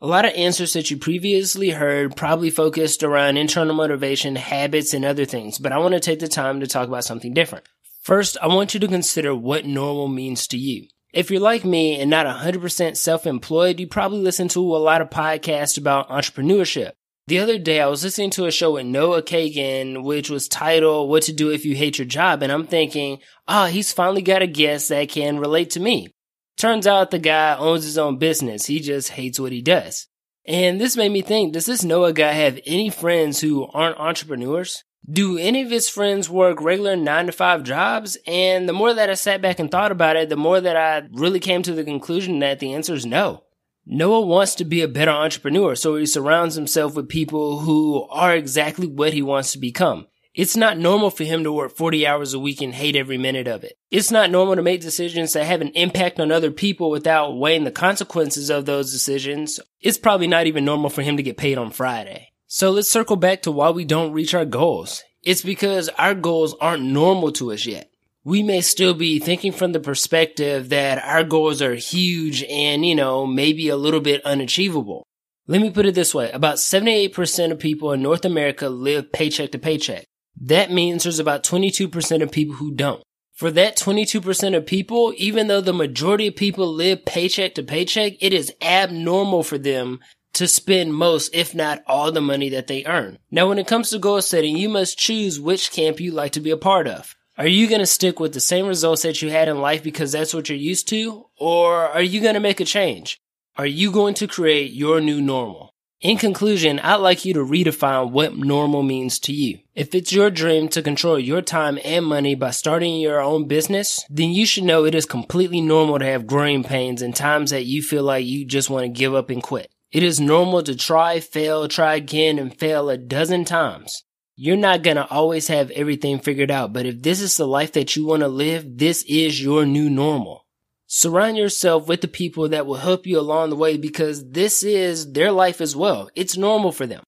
A 0.00 0.06
lot 0.06 0.24
of 0.24 0.32
answers 0.32 0.72
that 0.72 0.90
you 0.90 0.96
previously 0.96 1.70
heard 1.70 2.16
probably 2.16 2.50
focused 2.50 3.04
around 3.04 3.36
internal 3.36 3.74
motivation, 3.74 4.34
habits, 4.34 4.94
and 4.94 5.04
other 5.04 5.24
things, 5.24 5.58
but 5.58 5.70
I 5.70 5.78
want 5.78 5.94
to 5.94 6.00
take 6.00 6.18
the 6.18 6.26
time 6.26 6.60
to 6.60 6.66
talk 6.66 6.88
about 6.88 7.04
something 7.04 7.32
different. 7.34 7.64
First, 8.02 8.36
I 8.42 8.48
want 8.48 8.74
you 8.74 8.80
to 8.80 8.88
consider 8.88 9.32
what 9.32 9.64
normal 9.64 10.08
means 10.08 10.48
to 10.48 10.58
you. 10.58 10.88
If 11.12 11.30
you're 11.30 11.40
like 11.40 11.64
me 11.64 12.00
and 12.00 12.10
not 12.10 12.26
100% 12.26 12.96
self-employed, 12.96 13.78
you 13.78 13.86
probably 13.86 14.18
listen 14.18 14.48
to 14.48 14.60
a 14.60 14.78
lot 14.78 15.00
of 15.00 15.08
podcasts 15.08 15.78
about 15.78 16.08
entrepreneurship. 16.08 16.92
The 17.28 17.38
other 17.38 17.58
day, 17.58 17.80
I 17.80 17.86
was 17.86 18.02
listening 18.02 18.30
to 18.30 18.46
a 18.46 18.50
show 18.50 18.72
with 18.72 18.86
Noah 18.86 19.22
Kagan, 19.22 20.02
which 20.02 20.30
was 20.30 20.48
titled 20.48 21.10
What 21.10 21.22
to 21.24 21.32
Do 21.32 21.50
If 21.50 21.64
You 21.64 21.76
Hate 21.76 21.98
Your 21.98 22.06
Job. 22.06 22.42
And 22.42 22.50
I'm 22.50 22.66
thinking, 22.66 23.20
ah, 23.46 23.64
oh, 23.64 23.66
he's 23.68 23.92
finally 23.92 24.22
got 24.22 24.42
a 24.42 24.48
guest 24.48 24.88
that 24.88 25.08
can 25.08 25.38
relate 25.38 25.70
to 25.70 25.80
me. 25.80 26.12
Turns 26.58 26.88
out 26.88 27.12
the 27.12 27.20
guy 27.20 27.56
owns 27.56 27.84
his 27.84 27.98
own 27.98 28.18
business. 28.18 28.66
He 28.66 28.80
just 28.80 29.10
hates 29.10 29.38
what 29.38 29.52
he 29.52 29.62
does. 29.62 30.08
And 30.44 30.80
this 30.80 30.96
made 30.96 31.12
me 31.12 31.22
think, 31.22 31.52
does 31.52 31.66
this 31.66 31.84
Noah 31.84 32.12
guy 32.12 32.32
have 32.32 32.58
any 32.66 32.90
friends 32.90 33.40
who 33.40 33.68
aren't 33.68 33.98
entrepreneurs? 33.98 34.82
Do 35.10 35.36
any 35.36 35.62
of 35.62 35.70
his 35.70 35.88
friends 35.88 36.30
work 36.30 36.60
regular 36.60 36.94
nine 36.94 37.26
to 37.26 37.32
five 37.32 37.64
jobs? 37.64 38.16
And 38.26 38.68
the 38.68 38.72
more 38.72 38.94
that 38.94 39.10
I 39.10 39.14
sat 39.14 39.42
back 39.42 39.58
and 39.58 39.70
thought 39.70 39.90
about 39.90 40.16
it, 40.16 40.28
the 40.28 40.36
more 40.36 40.60
that 40.60 40.76
I 40.76 41.08
really 41.12 41.40
came 41.40 41.62
to 41.62 41.72
the 41.72 41.82
conclusion 41.82 42.38
that 42.38 42.60
the 42.60 42.72
answer 42.72 42.94
is 42.94 43.04
no. 43.04 43.42
Noah 43.84 44.20
wants 44.20 44.54
to 44.56 44.64
be 44.64 44.80
a 44.80 44.86
better 44.86 45.10
entrepreneur, 45.10 45.74
so 45.74 45.96
he 45.96 46.06
surrounds 46.06 46.54
himself 46.54 46.94
with 46.94 47.08
people 47.08 47.60
who 47.60 48.06
are 48.10 48.34
exactly 48.34 48.86
what 48.86 49.12
he 49.12 49.22
wants 49.22 49.50
to 49.52 49.58
become. 49.58 50.06
It's 50.34 50.56
not 50.56 50.78
normal 50.78 51.10
for 51.10 51.24
him 51.24 51.42
to 51.44 51.52
work 51.52 51.76
40 51.76 52.06
hours 52.06 52.32
a 52.32 52.38
week 52.38 52.62
and 52.62 52.74
hate 52.74 52.96
every 52.96 53.18
minute 53.18 53.48
of 53.48 53.64
it. 53.64 53.76
It's 53.90 54.10
not 54.10 54.30
normal 54.30 54.56
to 54.56 54.62
make 54.62 54.80
decisions 54.80 55.32
that 55.32 55.44
have 55.44 55.60
an 55.60 55.72
impact 55.74 56.20
on 56.20 56.30
other 56.30 56.50
people 56.50 56.90
without 56.90 57.36
weighing 57.36 57.64
the 57.64 57.70
consequences 57.70 58.50
of 58.50 58.64
those 58.64 58.92
decisions. 58.92 59.60
It's 59.80 59.98
probably 59.98 60.28
not 60.28 60.46
even 60.46 60.64
normal 60.64 60.88
for 60.88 61.02
him 61.02 61.18
to 61.18 61.22
get 61.22 61.36
paid 61.36 61.58
on 61.58 61.70
Friday. 61.70 62.31
So 62.54 62.70
let's 62.70 62.90
circle 62.90 63.16
back 63.16 63.40
to 63.42 63.50
why 63.50 63.70
we 63.70 63.86
don't 63.86 64.12
reach 64.12 64.34
our 64.34 64.44
goals. 64.44 65.02
It's 65.22 65.40
because 65.40 65.88
our 65.96 66.14
goals 66.14 66.54
aren't 66.60 66.82
normal 66.82 67.32
to 67.32 67.50
us 67.50 67.64
yet. 67.64 67.88
We 68.24 68.42
may 68.42 68.60
still 68.60 68.92
be 68.92 69.18
thinking 69.18 69.52
from 69.52 69.72
the 69.72 69.80
perspective 69.80 70.68
that 70.68 71.02
our 71.02 71.24
goals 71.24 71.62
are 71.62 71.76
huge 71.76 72.42
and, 72.42 72.84
you 72.84 72.94
know, 72.94 73.26
maybe 73.26 73.70
a 73.70 73.76
little 73.76 74.00
bit 74.00 74.22
unachievable. 74.26 75.06
Let 75.46 75.62
me 75.62 75.70
put 75.70 75.86
it 75.86 75.94
this 75.94 76.14
way. 76.14 76.30
About 76.30 76.56
78% 76.56 77.52
of 77.52 77.58
people 77.58 77.90
in 77.92 78.02
North 78.02 78.26
America 78.26 78.68
live 78.68 79.10
paycheck 79.12 79.50
to 79.52 79.58
paycheck. 79.58 80.04
That 80.38 80.70
means 80.70 81.04
there's 81.04 81.18
about 81.18 81.44
22% 81.44 82.22
of 82.22 82.30
people 82.30 82.56
who 82.56 82.74
don't. 82.74 83.02
For 83.32 83.50
that 83.52 83.78
22% 83.78 84.54
of 84.54 84.66
people, 84.66 85.14
even 85.16 85.46
though 85.46 85.62
the 85.62 85.72
majority 85.72 86.26
of 86.26 86.36
people 86.36 86.70
live 86.70 87.06
paycheck 87.06 87.54
to 87.54 87.62
paycheck, 87.62 88.12
it 88.20 88.34
is 88.34 88.52
abnormal 88.60 89.42
for 89.42 89.56
them 89.56 90.00
to 90.34 90.48
spend 90.48 90.94
most, 90.94 91.34
if 91.34 91.54
not 91.54 91.82
all 91.86 92.12
the 92.12 92.20
money 92.20 92.48
that 92.50 92.66
they 92.66 92.84
earn. 92.84 93.18
Now, 93.30 93.48
when 93.48 93.58
it 93.58 93.66
comes 93.66 93.90
to 93.90 93.98
goal 93.98 94.22
setting, 94.22 94.56
you 94.56 94.68
must 94.68 94.98
choose 94.98 95.40
which 95.40 95.72
camp 95.72 96.00
you 96.00 96.12
like 96.12 96.32
to 96.32 96.40
be 96.40 96.50
a 96.50 96.56
part 96.56 96.86
of. 96.86 97.14
Are 97.38 97.46
you 97.46 97.66
going 97.66 97.80
to 97.80 97.86
stick 97.86 98.20
with 98.20 98.34
the 98.34 98.40
same 98.40 98.66
results 98.66 99.02
that 99.02 99.22
you 99.22 99.30
had 99.30 99.48
in 99.48 99.60
life 99.60 99.82
because 99.82 100.12
that's 100.12 100.34
what 100.34 100.48
you're 100.48 100.58
used 100.58 100.88
to? 100.88 101.26
Or 101.38 101.74
are 101.74 102.02
you 102.02 102.20
going 102.20 102.34
to 102.34 102.40
make 102.40 102.60
a 102.60 102.64
change? 102.64 103.18
Are 103.56 103.66
you 103.66 103.90
going 103.90 104.14
to 104.14 104.26
create 104.28 104.72
your 104.72 105.00
new 105.00 105.20
normal? 105.20 105.72
In 106.02 106.18
conclusion, 106.18 106.78
I'd 106.80 106.96
like 106.96 107.24
you 107.24 107.32
to 107.34 107.40
redefine 107.40 108.10
what 108.10 108.36
normal 108.36 108.82
means 108.82 109.18
to 109.20 109.32
you. 109.32 109.60
If 109.74 109.94
it's 109.94 110.12
your 110.12 110.30
dream 110.30 110.68
to 110.70 110.82
control 110.82 111.18
your 111.18 111.40
time 111.42 111.78
and 111.84 112.04
money 112.04 112.34
by 112.34 112.50
starting 112.50 113.00
your 113.00 113.20
own 113.20 113.46
business, 113.46 114.04
then 114.10 114.30
you 114.30 114.44
should 114.44 114.64
know 114.64 114.84
it 114.84 114.94
is 114.94 115.06
completely 115.06 115.60
normal 115.60 115.98
to 115.98 116.04
have 116.04 116.26
growing 116.26 116.64
pains 116.64 117.02
and 117.02 117.14
times 117.14 117.50
that 117.50 117.64
you 117.64 117.82
feel 117.82 118.02
like 118.02 118.26
you 118.26 118.44
just 118.44 118.68
want 118.68 118.84
to 118.84 118.88
give 118.88 119.14
up 119.14 119.30
and 119.30 119.42
quit. 119.42 119.71
It 119.92 120.02
is 120.02 120.18
normal 120.18 120.62
to 120.62 120.74
try, 120.74 121.20
fail, 121.20 121.68
try 121.68 121.96
again, 121.96 122.38
and 122.38 122.58
fail 122.58 122.88
a 122.88 122.96
dozen 122.96 123.44
times. 123.44 124.04
You're 124.34 124.56
not 124.56 124.82
gonna 124.82 125.06
always 125.10 125.48
have 125.48 125.70
everything 125.72 126.18
figured 126.18 126.50
out, 126.50 126.72
but 126.72 126.86
if 126.86 127.02
this 127.02 127.20
is 127.20 127.36
the 127.36 127.46
life 127.46 127.72
that 127.72 127.94
you 127.94 128.06
want 128.06 128.20
to 128.22 128.28
live, 128.28 128.78
this 128.78 129.04
is 129.06 129.42
your 129.42 129.66
new 129.66 129.90
normal. 129.90 130.46
Surround 130.86 131.36
yourself 131.36 131.88
with 131.88 132.00
the 132.00 132.08
people 132.08 132.48
that 132.48 132.66
will 132.66 132.76
help 132.76 133.06
you 133.06 133.18
along 133.20 133.50
the 133.50 133.56
way 133.56 133.76
because 133.76 134.30
this 134.30 134.62
is 134.62 135.12
their 135.12 135.30
life 135.30 135.60
as 135.60 135.76
well. 135.76 136.08
It's 136.14 136.36
normal 136.38 136.72
for 136.72 136.86
them. 136.86 137.02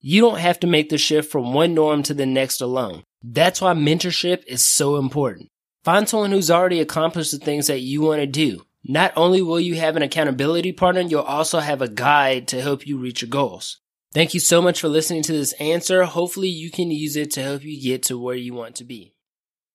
You 0.00 0.20
don't 0.20 0.38
have 0.38 0.60
to 0.60 0.68
make 0.68 0.90
the 0.90 0.98
shift 0.98 1.32
from 1.32 1.52
one 1.52 1.74
norm 1.74 2.04
to 2.04 2.14
the 2.14 2.26
next 2.26 2.60
alone. 2.60 3.02
That's 3.22 3.60
why 3.60 3.74
mentorship 3.74 4.44
is 4.46 4.62
so 4.62 4.96
important. 4.96 5.48
Find 5.82 6.08
someone 6.08 6.30
who's 6.30 6.50
already 6.50 6.80
accomplished 6.80 7.32
the 7.32 7.38
things 7.38 7.66
that 7.66 7.80
you 7.80 8.02
want 8.02 8.20
to 8.20 8.26
do. 8.26 8.64
Not 8.90 9.12
only 9.16 9.42
will 9.42 9.60
you 9.60 9.74
have 9.74 9.96
an 9.96 10.02
accountability 10.02 10.72
partner, 10.72 11.02
you'll 11.02 11.20
also 11.20 11.60
have 11.60 11.82
a 11.82 11.88
guide 11.88 12.48
to 12.48 12.62
help 12.62 12.86
you 12.86 12.96
reach 12.96 13.20
your 13.20 13.28
goals. 13.28 13.82
Thank 14.14 14.32
you 14.32 14.40
so 14.40 14.62
much 14.62 14.80
for 14.80 14.88
listening 14.88 15.22
to 15.24 15.32
this 15.32 15.52
answer. 15.60 16.04
Hopefully 16.04 16.48
you 16.48 16.70
can 16.70 16.90
use 16.90 17.14
it 17.14 17.30
to 17.32 17.42
help 17.42 17.62
you 17.62 17.78
get 17.82 18.02
to 18.04 18.18
where 18.18 18.34
you 18.34 18.54
want 18.54 18.76
to 18.76 18.84
be. 18.84 19.14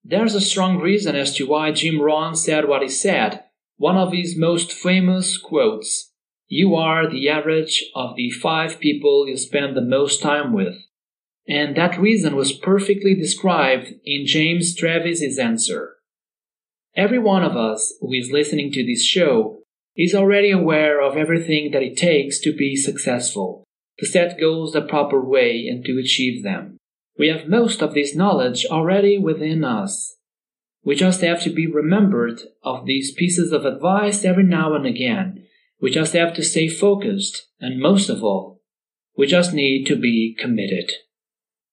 There's 0.03 0.33
a 0.33 0.41
strong 0.41 0.79
reason 0.79 1.15
as 1.15 1.35
to 1.35 1.45
why 1.45 1.71
Jim 1.71 2.01
Rohn 2.01 2.35
said 2.35 2.67
what 2.67 2.81
he 2.81 2.89
said. 2.89 3.43
One 3.77 3.97
of 3.97 4.13
his 4.13 4.35
most 4.35 4.73
famous 4.73 5.37
quotes 5.37 6.11
You 6.47 6.73
are 6.73 7.07
the 7.07 7.29
average 7.29 7.85
of 7.93 8.15
the 8.15 8.31
five 8.31 8.79
people 8.79 9.27
you 9.27 9.37
spend 9.37 9.77
the 9.77 9.81
most 9.81 10.23
time 10.23 10.53
with. 10.53 10.75
And 11.47 11.75
that 11.77 11.99
reason 11.99 12.35
was 12.35 12.51
perfectly 12.51 13.13
described 13.13 13.93
in 14.03 14.25
James 14.25 14.75
Travis's 14.75 15.37
answer. 15.37 15.92
Every 16.95 17.19
one 17.19 17.43
of 17.43 17.57
us 17.57 17.93
who 18.01 18.13
is 18.13 18.31
listening 18.31 18.71
to 18.73 18.85
this 18.85 19.03
show 19.03 19.59
is 19.95 20.13
already 20.13 20.51
aware 20.51 21.01
of 21.01 21.17
everything 21.17 21.71
that 21.71 21.83
it 21.83 21.97
takes 21.97 22.39
to 22.41 22.55
be 22.55 22.75
successful, 22.75 23.63
to 23.99 24.05
set 24.05 24.39
goals 24.39 24.73
the 24.73 24.81
proper 24.81 25.23
way 25.23 25.67
and 25.67 25.83
to 25.85 25.99
achieve 25.99 26.43
them. 26.43 26.77
We 27.17 27.27
have 27.27 27.47
most 27.47 27.81
of 27.81 27.93
this 27.93 28.15
knowledge 28.15 28.65
already 28.65 29.17
within 29.17 29.63
us. 29.63 30.15
We 30.83 30.95
just 30.95 31.21
have 31.21 31.41
to 31.43 31.49
be 31.49 31.67
remembered 31.67 32.41
of 32.63 32.85
these 32.85 33.13
pieces 33.13 33.51
of 33.51 33.65
advice 33.65 34.25
every 34.25 34.43
now 34.43 34.75
and 34.75 34.85
again. 34.85 35.45
We 35.79 35.91
just 35.91 36.13
have 36.13 36.33
to 36.35 36.43
stay 36.43 36.67
focused, 36.67 37.47
and 37.59 37.79
most 37.79 38.09
of 38.09 38.23
all, 38.23 38.61
we 39.17 39.27
just 39.27 39.53
need 39.53 39.85
to 39.87 39.95
be 39.95 40.35
committed. 40.37 40.91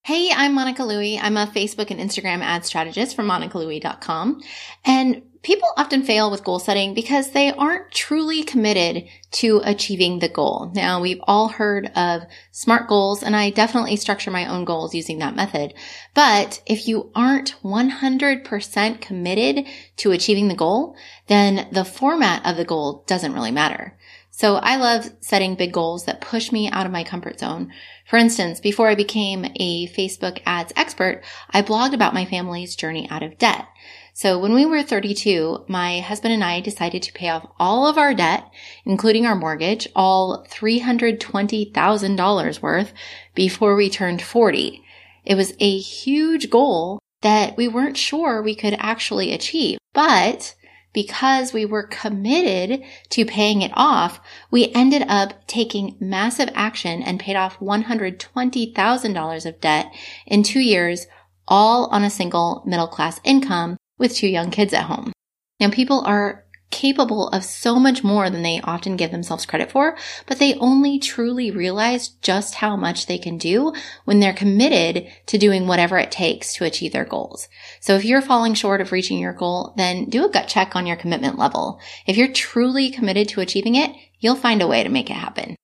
Hey, 0.02 0.30
I'm 0.34 0.54
Monica 0.54 0.82
Louie. 0.82 1.18
I'm 1.18 1.36
a 1.36 1.46
Facebook 1.46 1.90
and 1.90 2.00
Instagram 2.00 2.40
ad 2.40 2.64
strategist 2.64 3.14
for 3.14 3.22
monicalouie.com. 3.22 4.40
And 4.82 5.22
people 5.42 5.68
often 5.76 6.02
fail 6.02 6.30
with 6.30 6.42
goal 6.42 6.58
setting 6.58 6.94
because 6.94 7.32
they 7.32 7.52
aren't 7.52 7.90
truly 7.92 8.42
committed 8.42 9.04
to 9.32 9.60
achieving 9.62 10.18
the 10.18 10.28
goal. 10.30 10.72
Now, 10.74 11.02
we've 11.02 11.20
all 11.24 11.48
heard 11.48 11.92
of 11.94 12.22
SMART 12.50 12.88
goals, 12.88 13.22
and 13.22 13.36
I 13.36 13.50
definitely 13.50 13.96
structure 13.96 14.30
my 14.30 14.46
own 14.46 14.64
goals 14.64 14.94
using 14.94 15.18
that 15.18 15.36
method. 15.36 15.74
But 16.14 16.62
if 16.64 16.88
you 16.88 17.12
aren't 17.14 17.56
100% 17.62 19.02
committed 19.02 19.66
to 19.96 20.12
achieving 20.12 20.48
the 20.48 20.54
goal, 20.54 20.96
then 21.26 21.68
the 21.72 21.84
format 21.84 22.46
of 22.46 22.56
the 22.56 22.64
goal 22.64 23.04
doesn't 23.06 23.34
really 23.34 23.52
matter. 23.52 23.98
So 24.30 24.56
I 24.56 24.76
love 24.76 25.10
setting 25.20 25.54
big 25.54 25.72
goals 25.72 26.04
that 26.04 26.20
push 26.20 26.52
me 26.52 26.70
out 26.70 26.84
of 26.86 26.92
my 26.92 27.04
comfort 27.04 27.40
zone. 27.40 27.72
For 28.06 28.16
instance, 28.16 28.60
before 28.60 28.88
I 28.88 28.94
became 28.94 29.46
a 29.56 29.88
Facebook 29.88 30.40
ads 30.46 30.72
expert, 30.76 31.22
I 31.50 31.62
blogged 31.62 31.94
about 31.94 32.14
my 32.14 32.24
family's 32.24 32.74
journey 32.74 33.08
out 33.10 33.22
of 33.22 33.38
debt. 33.38 33.66
So 34.12 34.38
when 34.38 34.54
we 34.54 34.66
were 34.66 34.82
32, 34.82 35.64
my 35.68 36.00
husband 36.00 36.34
and 36.34 36.42
I 36.44 36.60
decided 36.60 37.02
to 37.02 37.12
pay 37.12 37.28
off 37.28 37.46
all 37.58 37.86
of 37.86 37.98
our 37.98 38.14
debt, 38.14 38.50
including 38.84 39.26
our 39.26 39.34
mortgage, 39.34 39.88
all 39.94 40.46
$320,000 40.50 42.62
worth 42.62 42.92
before 43.34 43.76
we 43.76 43.90
turned 43.90 44.22
40. 44.22 44.82
It 45.24 45.36
was 45.36 45.54
a 45.58 45.78
huge 45.78 46.50
goal 46.50 46.98
that 47.22 47.56
we 47.56 47.68
weren't 47.68 47.96
sure 47.96 48.42
we 48.42 48.54
could 48.54 48.76
actually 48.78 49.32
achieve, 49.32 49.78
but 49.92 50.54
because 50.92 51.52
we 51.52 51.64
were 51.64 51.84
committed 51.84 52.82
to 53.10 53.24
paying 53.24 53.62
it 53.62 53.72
off, 53.74 54.20
we 54.50 54.72
ended 54.74 55.04
up 55.08 55.46
taking 55.46 55.96
massive 56.00 56.50
action 56.54 57.02
and 57.02 57.20
paid 57.20 57.36
off 57.36 57.58
$120,000 57.60 59.46
of 59.46 59.60
debt 59.60 59.92
in 60.26 60.42
two 60.42 60.60
years, 60.60 61.06
all 61.46 61.86
on 61.86 62.04
a 62.04 62.10
single 62.10 62.62
middle 62.66 62.88
class 62.88 63.20
income 63.24 63.76
with 63.98 64.14
two 64.14 64.28
young 64.28 64.50
kids 64.50 64.72
at 64.72 64.84
home. 64.84 65.12
Now 65.60 65.70
people 65.70 66.02
are 66.06 66.44
capable 66.70 67.28
of 67.28 67.44
so 67.44 67.78
much 67.78 68.04
more 68.04 68.30
than 68.30 68.42
they 68.42 68.60
often 68.62 68.96
give 68.96 69.10
themselves 69.10 69.46
credit 69.46 69.70
for, 69.70 69.96
but 70.26 70.38
they 70.38 70.54
only 70.54 70.98
truly 70.98 71.50
realize 71.50 72.08
just 72.22 72.56
how 72.56 72.76
much 72.76 73.06
they 73.06 73.18
can 73.18 73.38
do 73.38 73.72
when 74.04 74.20
they're 74.20 74.32
committed 74.32 75.10
to 75.26 75.38
doing 75.38 75.66
whatever 75.66 75.98
it 75.98 76.10
takes 76.10 76.54
to 76.54 76.64
achieve 76.64 76.92
their 76.92 77.04
goals. 77.04 77.48
So 77.80 77.96
if 77.96 78.04
you're 78.04 78.22
falling 78.22 78.54
short 78.54 78.80
of 78.80 78.92
reaching 78.92 79.18
your 79.18 79.32
goal, 79.32 79.74
then 79.76 80.06
do 80.06 80.24
a 80.24 80.30
gut 80.30 80.48
check 80.48 80.76
on 80.76 80.86
your 80.86 80.96
commitment 80.96 81.38
level. 81.38 81.80
If 82.06 82.16
you're 82.16 82.32
truly 82.32 82.90
committed 82.90 83.28
to 83.30 83.40
achieving 83.40 83.74
it, 83.74 83.90
you'll 84.18 84.36
find 84.36 84.62
a 84.62 84.66
way 84.66 84.82
to 84.82 84.88
make 84.88 85.10
it 85.10 85.14
happen. 85.14 85.56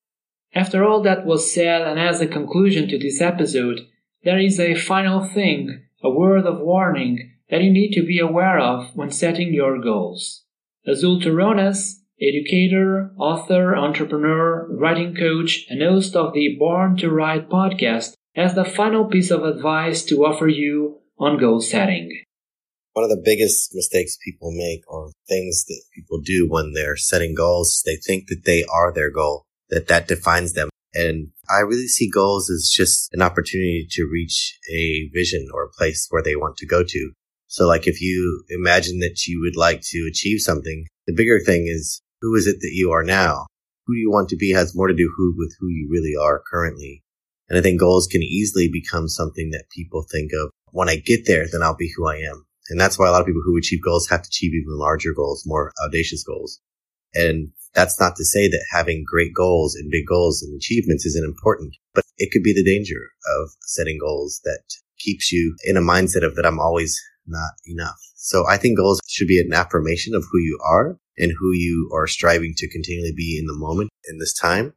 After 0.54 0.84
all 0.84 1.02
that 1.02 1.26
was 1.26 1.52
said, 1.52 1.82
and 1.82 2.00
as 2.00 2.20
a 2.20 2.26
conclusion 2.26 2.88
to 2.88 2.98
this 2.98 3.20
episode, 3.20 3.80
there 4.24 4.38
is 4.38 4.58
a 4.58 4.74
final 4.74 5.22
thing, 5.28 5.82
a 6.02 6.10
word 6.10 6.46
of 6.46 6.60
warning 6.60 7.32
that 7.50 7.62
you 7.62 7.70
need 7.70 7.92
to 7.92 8.02
be 8.02 8.18
aware 8.18 8.58
of 8.58 8.90
when 8.94 9.10
setting 9.10 9.52
your 9.52 9.78
goals. 9.80 10.42
Azul 10.88 11.20
Terrones, 11.20 11.96
educator, 12.22 13.10
author, 13.18 13.74
entrepreneur, 13.74 14.68
writing 14.70 15.16
coach, 15.16 15.66
and 15.68 15.82
host 15.82 16.14
of 16.14 16.32
the 16.32 16.54
Born 16.56 16.96
to 16.98 17.10
Write 17.10 17.50
podcast, 17.50 18.14
has 18.36 18.54
the 18.54 18.64
final 18.64 19.06
piece 19.06 19.32
of 19.32 19.42
advice 19.42 20.04
to 20.04 20.24
offer 20.24 20.46
you 20.46 21.00
on 21.18 21.38
goal 21.38 21.60
setting. 21.60 22.22
One 22.92 23.02
of 23.02 23.10
the 23.10 23.22
biggest 23.22 23.70
mistakes 23.74 24.16
people 24.24 24.52
make 24.52 24.82
or 24.86 25.10
things 25.28 25.64
that 25.64 25.82
people 25.92 26.20
do 26.20 26.46
when 26.48 26.72
they're 26.72 26.96
setting 26.96 27.34
goals, 27.34 27.82
they 27.84 27.96
think 27.96 28.28
that 28.28 28.44
they 28.44 28.62
are 28.72 28.92
their 28.92 29.10
goal, 29.10 29.42
that 29.70 29.88
that 29.88 30.06
defines 30.06 30.52
them. 30.52 30.68
And 30.94 31.28
I 31.50 31.62
really 31.62 31.88
see 31.88 32.08
goals 32.08 32.48
as 32.48 32.72
just 32.72 33.08
an 33.12 33.22
opportunity 33.22 33.88
to 33.90 34.08
reach 34.10 34.56
a 34.72 35.10
vision 35.12 35.48
or 35.52 35.64
a 35.64 35.76
place 35.76 36.06
where 36.10 36.22
they 36.22 36.36
want 36.36 36.56
to 36.58 36.66
go 36.66 36.84
to. 36.86 37.12
So 37.48 37.66
like 37.66 37.86
if 37.86 38.00
you 38.00 38.44
imagine 38.50 38.98
that 39.00 39.26
you 39.26 39.40
would 39.40 39.56
like 39.56 39.80
to 39.90 40.08
achieve 40.10 40.40
something, 40.40 40.86
the 41.06 41.14
bigger 41.14 41.40
thing 41.40 41.66
is 41.68 42.02
who 42.20 42.34
is 42.34 42.46
it 42.46 42.56
that 42.60 42.72
you 42.72 42.90
are 42.90 43.04
now? 43.04 43.46
Who 43.86 43.94
do 43.94 44.00
you 44.00 44.10
want 44.10 44.28
to 44.30 44.36
be 44.36 44.52
has 44.52 44.74
more 44.74 44.88
to 44.88 44.94
do 44.94 45.12
who 45.16 45.34
with 45.36 45.54
who 45.60 45.68
you 45.68 45.88
really 45.90 46.14
are 46.20 46.42
currently. 46.50 47.04
And 47.48 47.56
I 47.56 47.62
think 47.62 47.78
goals 47.78 48.08
can 48.08 48.22
easily 48.22 48.68
become 48.72 49.08
something 49.08 49.50
that 49.50 49.70
people 49.70 50.04
think 50.10 50.32
of 50.32 50.50
when 50.72 50.88
I 50.88 50.96
get 50.96 51.26
there, 51.26 51.46
then 51.50 51.62
I'll 51.62 51.76
be 51.76 51.92
who 51.96 52.08
I 52.08 52.16
am. 52.16 52.44
And 52.68 52.80
that's 52.80 52.98
why 52.98 53.06
a 53.06 53.12
lot 53.12 53.20
of 53.20 53.26
people 53.26 53.42
who 53.44 53.56
achieve 53.56 53.84
goals 53.84 54.08
have 54.08 54.22
to 54.22 54.28
achieve 54.28 54.52
even 54.52 54.76
larger 54.76 55.12
goals, 55.14 55.44
more 55.46 55.72
audacious 55.86 56.24
goals. 56.24 56.60
And 57.14 57.52
that's 57.74 58.00
not 58.00 58.16
to 58.16 58.24
say 58.24 58.48
that 58.48 58.66
having 58.72 59.04
great 59.06 59.32
goals 59.34 59.76
and 59.76 59.90
big 59.90 60.06
goals 60.06 60.42
and 60.42 60.54
achievements 60.56 61.06
isn't 61.06 61.24
important, 61.24 61.76
but 61.94 62.04
it 62.18 62.30
could 62.32 62.42
be 62.42 62.52
the 62.52 62.64
danger 62.64 63.10
of 63.38 63.50
setting 63.60 63.98
goals 64.00 64.40
that 64.44 64.64
keeps 64.98 65.30
you 65.30 65.54
in 65.64 65.76
a 65.76 65.80
mindset 65.80 66.24
of 66.24 66.34
that 66.34 66.46
I'm 66.46 66.58
always 66.58 67.00
not 67.26 67.52
enough. 67.66 67.98
So 68.14 68.46
I 68.48 68.56
think 68.56 68.76
goals 68.76 69.00
should 69.06 69.28
be 69.28 69.40
an 69.40 69.52
affirmation 69.52 70.14
of 70.14 70.24
who 70.30 70.38
you 70.38 70.58
are 70.64 70.98
and 71.18 71.32
who 71.38 71.52
you 71.52 71.90
are 71.94 72.06
striving 72.06 72.54
to 72.56 72.68
continually 72.68 73.12
be 73.16 73.38
in 73.38 73.46
the 73.46 73.56
moment 73.56 73.90
in 74.08 74.18
this 74.18 74.34
time. 74.34 74.74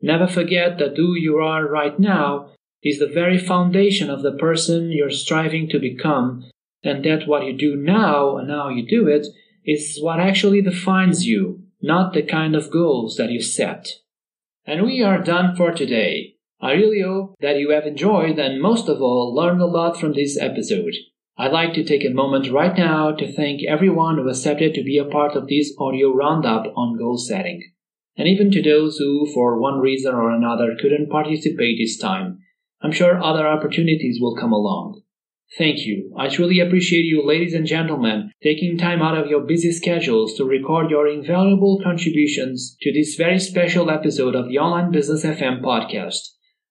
Never 0.00 0.26
forget 0.26 0.78
that 0.78 0.96
who 0.96 1.14
you 1.14 1.38
are 1.38 1.66
right 1.66 1.98
now 1.98 2.50
is 2.82 2.98
the 2.98 3.06
very 3.06 3.38
foundation 3.38 4.10
of 4.10 4.22
the 4.22 4.32
person 4.32 4.92
you're 4.92 5.10
striving 5.10 5.68
to 5.70 5.78
become, 5.78 6.44
and 6.82 7.04
that 7.04 7.26
what 7.26 7.46
you 7.46 7.56
do 7.56 7.74
now 7.74 8.36
and 8.36 8.50
how 8.50 8.68
you 8.68 8.86
do 8.86 9.08
it 9.08 9.26
is 9.64 9.98
what 10.02 10.20
actually 10.20 10.60
defines 10.60 11.26
you, 11.26 11.62
not 11.80 12.12
the 12.12 12.22
kind 12.22 12.54
of 12.54 12.70
goals 12.70 13.16
that 13.16 13.30
you 13.30 13.40
set. 13.40 13.94
And 14.66 14.84
we 14.84 15.02
are 15.02 15.22
done 15.22 15.56
for 15.56 15.72
today. 15.72 16.34
I 16.60 16.72
really 16.72 17.02
hope 17.02 17.36
that 17.40 17.58
you 17.58 17.70
have 17.70 17.86
enjoyed 17.86 18.38
and 18.38 18.60
most 18.60 18.88
of 18.88 19.00
all 19.00 19.34
learned 19.34 19.60
a 19.60 19.66
lot 19.66 19.98
from 19.98 20.12
this 20.12 20.38
episode. 20.38 20.94
I'd 21.36 21.52
like 21.52 21.74
to 21.74 21.82
take 21.82 22.04
a 22.04 22.14
moment 22.14 22.52
right 22.52 22.76
now 22.78 23.10
to 23.10 23.32
thank 23.32 23.62
everyone 23.68 24.18
who 24.18 24.28
accepted 24.28 24.72
to 24.74 24.84
be 24.84 24.98
a 24.98 25.04
part 25.04 25.34
of 25.34 25.48
this 25.48 25.74
audio 25.80 26.14
roundup 26.14 26.66
on 26.76 26.96
goal 26.96 27.18
setting, 27.18 27.72
and 28.16 28.28
even 28.28 28.52
to 28.52 28.62
those 28.62 28.98
who, 28.98 29.26
for 29.34 29.60
one 29.60 29.80
reason 29.80 30.14
or 30.14 30.30
another, 30.30 30.76
couldn't 30.80 31.10
participate 31.10 31.76
this 31.78 31.98
time. 31.98 32.38
I'm 32.82 32.92
sure 32.92 33.20
other 33.20 33.48
opportunities 33.48 34.18
will 34.20 34.36
come 34.36 34.52
along. 34.52 35.02
Thank 35.58 35.84
you. 35.84 36.14
I 36.16 36.28
truly 36.28 36.60
appreciate 36.60 37.04
you, 37.04 37.26
ladies 37.26 37.54
and 37.54 37.66
gentlemen, 37.66 38.30
taking 38.40 38.78
time 38.78 39.02
out 39.02 39.18
of 39.18 39.26
your 39.26 39.40
busy 39.40 39.72
schedules 39.72 40.34
to 40.36 40.44
record 40.44 40.88
your 40.88 41.08
invaluable 41.08 41.80
contributions 41.82 42.76
to 42.82 42.92
this 42.92 43.16
very 43.16 43.40
special 43.40 43.90
episode 43.90 44.36
of 44.36 44.48
the 44.48 44.58
Online 44.58 44.92
Business 44.92 45.24
FM 45.24 45.62
podcast. 45.62 46.18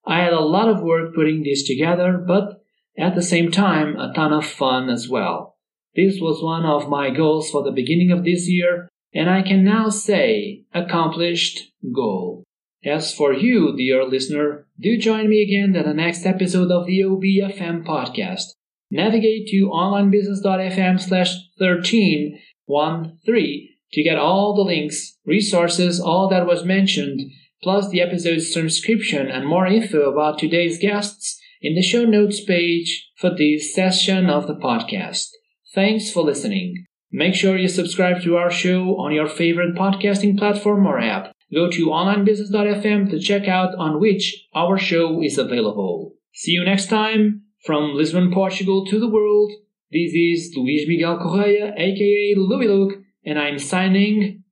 I 0.05 0.19
had 0.19 0.33
a 0.33 0.39
lot 0.39 0.69
of 0.69 0.81
work 0.81 1.13
putting 1.13 1.43
this 1.43 1.67
together, 1.67 2.23
but 2.25 2.62
at 2.97 3.15
the 3.15 3.21
same 3.21 3.51
time, 3.51 3.97
a 3.97 4.13
ton 4.13 4.31
of 4.31 4.45
fun 4.45 4.89
as 4.89 5.09
well. 5.09 5.57
This 5.95 6.19
was 6.19 6.43
one 6.43 6.65
of 6.65 6.89
my 6.89 7.09
goals 7.09 7.49
for 7.49 7.63
the 7.63 7.71
beginning 7.71 8.11
of 8.11 8.23
this 8.23 8.49
year, 8.49 8.89
and 9.13 9.29
I 9.29 9.41
can 9.41 9.63
now 9.63 9.89
say 9.89 10.63
accomplished 10.73 11.71
goal. 11.93 12.43
As 12.85 13.13
for 13.13 13.33
you, 13.33 13.75
dear 13.77 14.03
listener, 14.03 14.67
do 14.79 14.97
join 14.97 15.29
me 15.29 15.41
again 15.41 15.75
at 15.75 15.85
the 15.85 15.93
next 15.93 16.25
episode 16.25 16.71
of 16.71 16.85
the 16.85 16.99
OBFM 16.99 17.85
podcast. 17.85 18.45
Navigate 18.91 19.47
to 19.47 19.69
onlinebusiness.fm 19.73 20.99
slash 20.99 21.35
13 21.57 22.39
to 22.67 24.03
get 24.03 24.17
all 24.17 24.55
the 24.55 24.63
links, 24.63 25.17
resources, 25.25 25.99
all 25.99 26.27
that 26.29 26.45
was 26.45 26.65
mentioned, 26.65 27.21
plus 27.61 27.89
the 27.89 28.01
episode's 28.01 28.51
transcription 28.51 29.27
and 29.27 29.47
more 29.47 29.67
info 29.67 30.11
about 30.11 30.39
today's 30.39 30.79
guests 30.79 31.39
in 31.63 31.75
the 31.75 31.81
show 31.81 32.03
notes 32.03 32.43
page 32.43 33.09
for 33.17 33.31
this 33.35 33.73
session 33.73 34.29
of 34.29 34.45
the 34.45 34.53
podcast. 34.53 35.29
Thanks 35.73 36.11
for 36.11 36.23
listening. 36.23 36.85
Make 37.11 37.33
sure 37.33 37.57
you 37.57 37.69
subscribe 37.69 38.21
to 38.23 38.35
our 38.35 38.51
show 38.51 38.97
on 38.99 39.13
your 39.13 39.27
favorite 39.27 39.75
podcasting 39.75 40.37
platform 40.37 40.85
or 40.85 40.99
app. 40.99 41.31
Go 41.53 41.69
to 41.69 41.87
onlinebusiness.fm 41.87 43.09
to 43.11 43.19
check 43.19 43.47
out 43.47 43.75
on 43.75 43.99
which 43.99 44.45
our 44.53 44.77
show 44.77 45.23
is 45.23 45.37
available. 45.37 46.15
See 46.33 46.51
you 46.51 46.65
next 46.65 46.87
time 46.87 47.43
from 47.65 47.93
Lisbon, 47.93 48.33
Portugal 48.33 48.85
to 48.87 48.99
the 48.99 49.09
world. 49.09 49.51
This 49.91 50.11
is 50.13 50.53
Luis 50.57 50.85
Miguel 50.87 51.17
Correia, 51.19 51.71
aka 51.77 52.33
Louie 52.35 52.67
Luke, 52.67 52.99
and 53.23 53.39
I'm 53.39 53.59
signing 53.59 54.43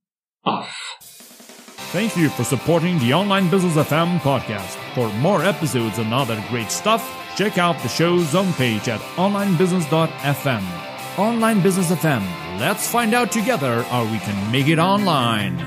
off. 0.44 1.01
Thank 1.92 2.16
you 2.16 2.30
for 2.30 2.42
supporting 2.42 2.98
the 3.00 3.12
Online 3.12 3.50
Business 3.50 3.76
FM 3.76 4.18
podcast. 4.20 4.78
For 4.94 5.12
more 5.18 5.44
episodes 5.44 5.98
and 5.98 6.14
other 6.14 6.42
great 6.48 6.70
stuff, 6.70 7.04
check 7.36 7.58
out 7.58 7.78
the 7.82 7.88
show's 7.88 8.32
homepage 8.32 8.88
at 8.88 8.98
onlinebusiness.fm. 9.16 11.18
Online 11.18 11.60
Business 11.60 11.90
FM. 11.90 12.22
Let's 12.58 12.90
find 12.90 13.12
out 13.12 13.30
together 13.30 13.82
how 13.82 14.10
we 14.10 14.18
can 14.20 14.50
make 14.50 14.68
it 14.68 14.78
online. 14.78 15.58